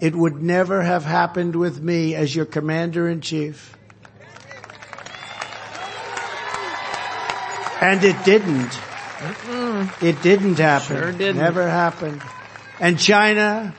[0.01, 3.77] It would never have happened with me as your commander in chief.
[7.83, 8.71] And it didn't.
[8.71, 10.03] Mm-mm.
[10.03, 10.97] It didn't happen.
[10.97, 11.37] Sure didn't.
[11.37, 12.23] Never happened.
[12.81, 13.75] And China,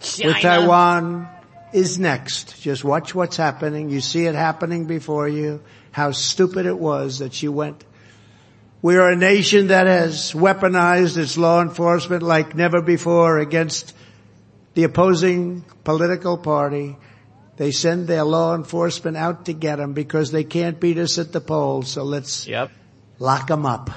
[0.00, 1.28] China, with Taiwan
[1.72, 2.60] is next.
[2.60, 3.90] Just watch what's happening.
[3.90, 5.62] You see it happening before you.
[5.94, 7.84] How stupid it was that she went.
[8.82, 13.94] We are a nation that has weaponized its law enforcement like never before against
[14.74, 16.96] the opposing political party.
[17.58, 21.30] They send their law enforcement out to get them because they can't beat us at
[21.30, 21.92] the polls.
[21.92, 22.72] So let's yep.
[23.20, 23.88] lock them up.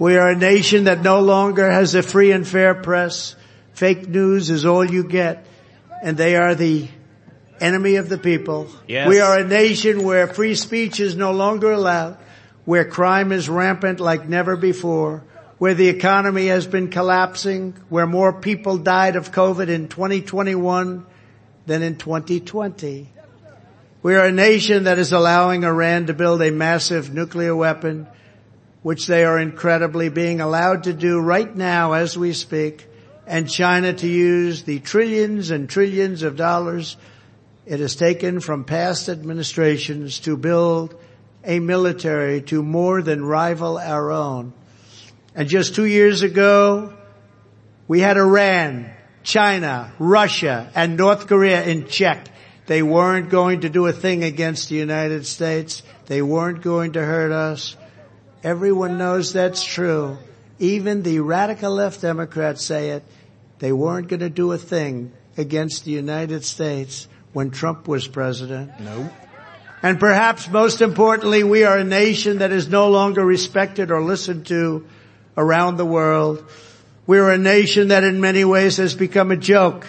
[0.00, 3.36] We are a nation that no longer has a free and fair press.
[3.74, 5.46] Fake news is all you get.
[6.02, 6.88] And they are the
[7.60, 8.68] enemy of the people.
[8.86, 9.08] Yes.
[9.08, 12.18] We are a nation where free speech is no longer allowed,
[12.64, 15.24] where crime is rampant like never before,
[15.58, 21.06] where the economy has been collapsing, where more people died of COVID in 2021
[21.66, 23.10] than in 2020.
[24.02, 28.06] We are a nation that is allowing Iran to build a massive nuclear weapon
[28.84, 32.86] which they are incredibly being allowed to do right now as we speak,
[33.26, 36.98] and China to use the trillions and trillions of dollars
[37.66, 40.94] it has taken from past administrations to build
[41.44, 44.52] a military to more than rival our own.
[45.34, 46.94] And just two years ago,
[47.88, 48.90] we had Iran,
[49.22, 52.28] China, Russia, and North Korea in check.
[52.66, 55.82] They weren't going to do a thing against the United States.
[56.06, 57.76] They weren't going to hurt us.
[58.42, 60.18] Everyone knows that's true.
[60.58, 63.04] Even the radical left Democrats say it.
[63.58, 68.80] They weren't going to do a thing against the United States when Trump was president.
[68.80, 69.10] No.
[69.82, 74.46] And perhaps most importantly, we are a nation that is no longer respected or listened
[74.46, 74.86] to
[75.36, 76.42] around the world.
[77.06, 79.86] We are a nation that in many ways has become a joke.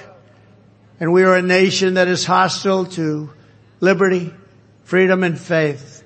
[1.00, 3.30] And we are a nation that is hostile to
[3.80, 4.34] liberty,
[4.84, 6.04] freedom, and faith.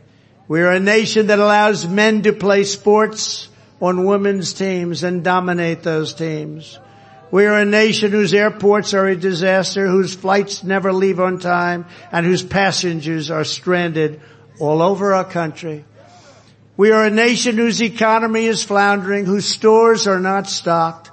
[0.48, 3.50] We are a nation that allows men to play sports
[3.82, 6.78] on women's teams and dominate those teams.
[7.32, 11.86] We are a nation whose airports are a disaster, whose flights never leave on time,
[12.12, 14.22] and whose passengers are stranded
[14.60, 15.86] all over our country.
[16.76, 21.12] We are a nation whose economy is floundering, whose stores are not stocked,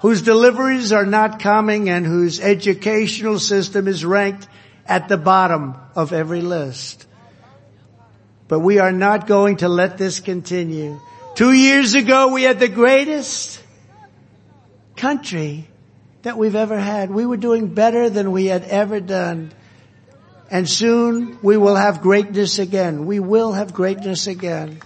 [0.00, 4.48] whose deliveries are not coming, and whose educational system is ranked
[4.86, 7.06] at the bottom of every list.
[8.48, 11.00] But we are not going to let this continue.
[11.36, 13.60] Two years ago we had the greatest
[15.04, 15.68] country
[16.22, 17.10] that we've ever had.
[17.10, 19.52] We were doing better than we had ever done.
[20.50, 23.04] And soon we will have greatness again.
[23.04, 24.80] We will have greatness again.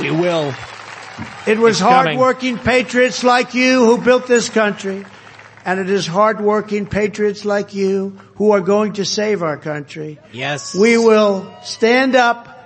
[0.00, 0.54] We will.
[1.44, 5.04] It was hardworking patriots like you who built this country.
[5.64, 10.20] And it is hardworking patriots like you who are going to save our country.
[10.32, 10.72] Yes.
[10.72, 12.61] We will stand up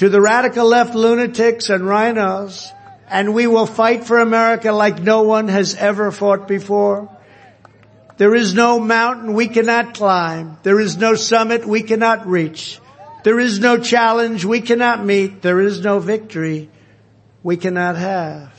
[0.00, 2.72] to the radical left lunatics and RINOs
[3.06, 7.14] and we will fight for America like no one has ever fought before.
[8.16, 10.56] There is no mountain we cannot climb.
[10.62, 12.80] There is no summit we cannot reach.
[13.24, 15.42] There is no challenge we cannot meet.
[15.42, 16.70] There is no victory
[17.42, 18.54] we cannot have.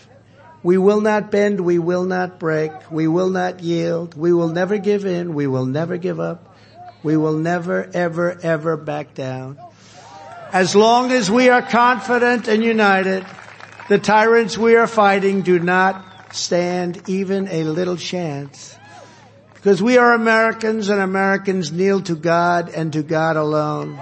[0.61, 1.59] We will not bend.
[1.59, 2.72] We will not break.
[2.91, 4.15] We will not yield.
[4.15, 5.34] We will never give in.
[5.34, 6.55] We will never give up.
[7.01, 9.57] We will never, ever, ever back down.
[10.53, 13.25] As long as we are confident and united,
[13.87, 16.03] the tyrants we are fighting do not
[16.35, 18.77] stand even a little chance.
[19.53, 23.97] Because we are Americans and Americans kneel to God and to God alone.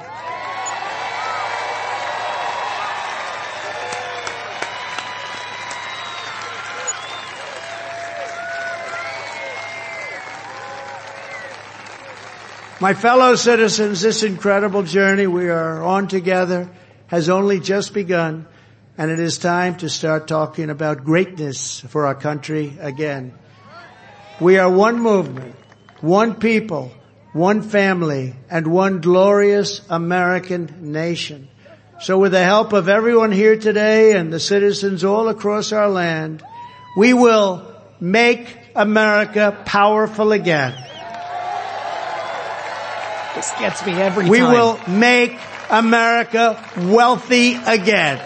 [12.81, 16.69] My fellow citizens, this incredible journey we are on together
[17.07, 18.47] has only just begun
[18.97, 23.34] and it is time to start talking about greatness for our country again.
[24.39, 25.56] We are one movement,
[25.99, 26.93] one people,
[27.34, 31.49] one family, and one glorious American nation.
[31.99, 36.41] So with the help of everyone here today and the citizens all across our land,
[36.95, 40.89] we will make America powerful again.
[43.40, 44.52] This gets me every we time.
[44.52, 45.40] We will make
[45.70, 48.20] America wealthy again.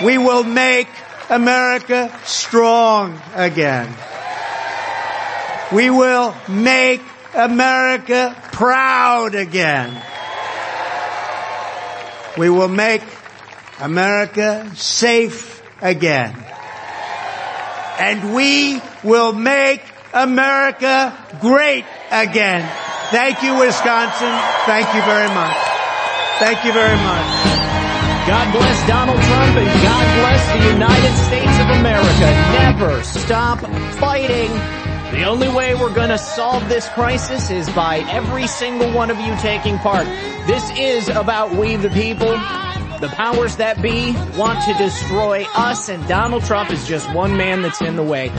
[0.00, 0.86] We will make
[1.28, 3.92] America strong again.
[5.72, 7.00] We will make
[7.34, 10.00] America proud again.
[12.38, 13.02] We will make
[13.80, 16.36] America safe again.
[17.98, 19.82] And we will make
[20.14, 22.68] America great again.
[23.10, 24.32] Thank you, Wisconsin.
[24.68, 25.56] Thank you very much.
[26.38, 27.28] Thank you very much.
[28.28, 32.28] God bless Donald Trump and God bless the United States of America.
[32.60, 33.58] Never stop
[33.98, 34.50] fighting.
[35.12, 39.34] The only way we're gonna solve this crisis is by every single one of you
[39.36, 40.06] taking part.
[40.46, 42.30] This is about we the people.
[43.00, 47.62] The powers that be want to destroy us and Donald Trump is just one man
[47.62, 48.30] that's in the way.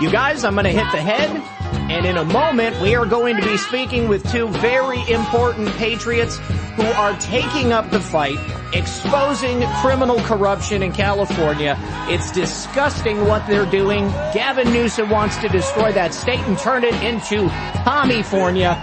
[0.00, 1.55] You guys, I'm gonna hit the head
[1.90, 6.38] and in a moment we are going to be speaking with two very important patriots
[6.76, 8.38] who are taking up the fight,
[8.74, 11.76] exposing criminal corruption in California.
[12.08, 14.08] It's disgusting what they're doing.
[14.34, 17.48] Gavin Newsom wants to destroy that state and turn it into
[17.86, 18.76] Commiefornia.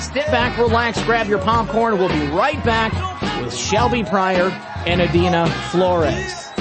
[0.00, 1.98] Sit back, relax, grab your popcorn.
[1.98, 2.92] We'll be right back
[3.42, 4.48] with Shelby Pryor
[4.86, 6.53] and Adina Flores.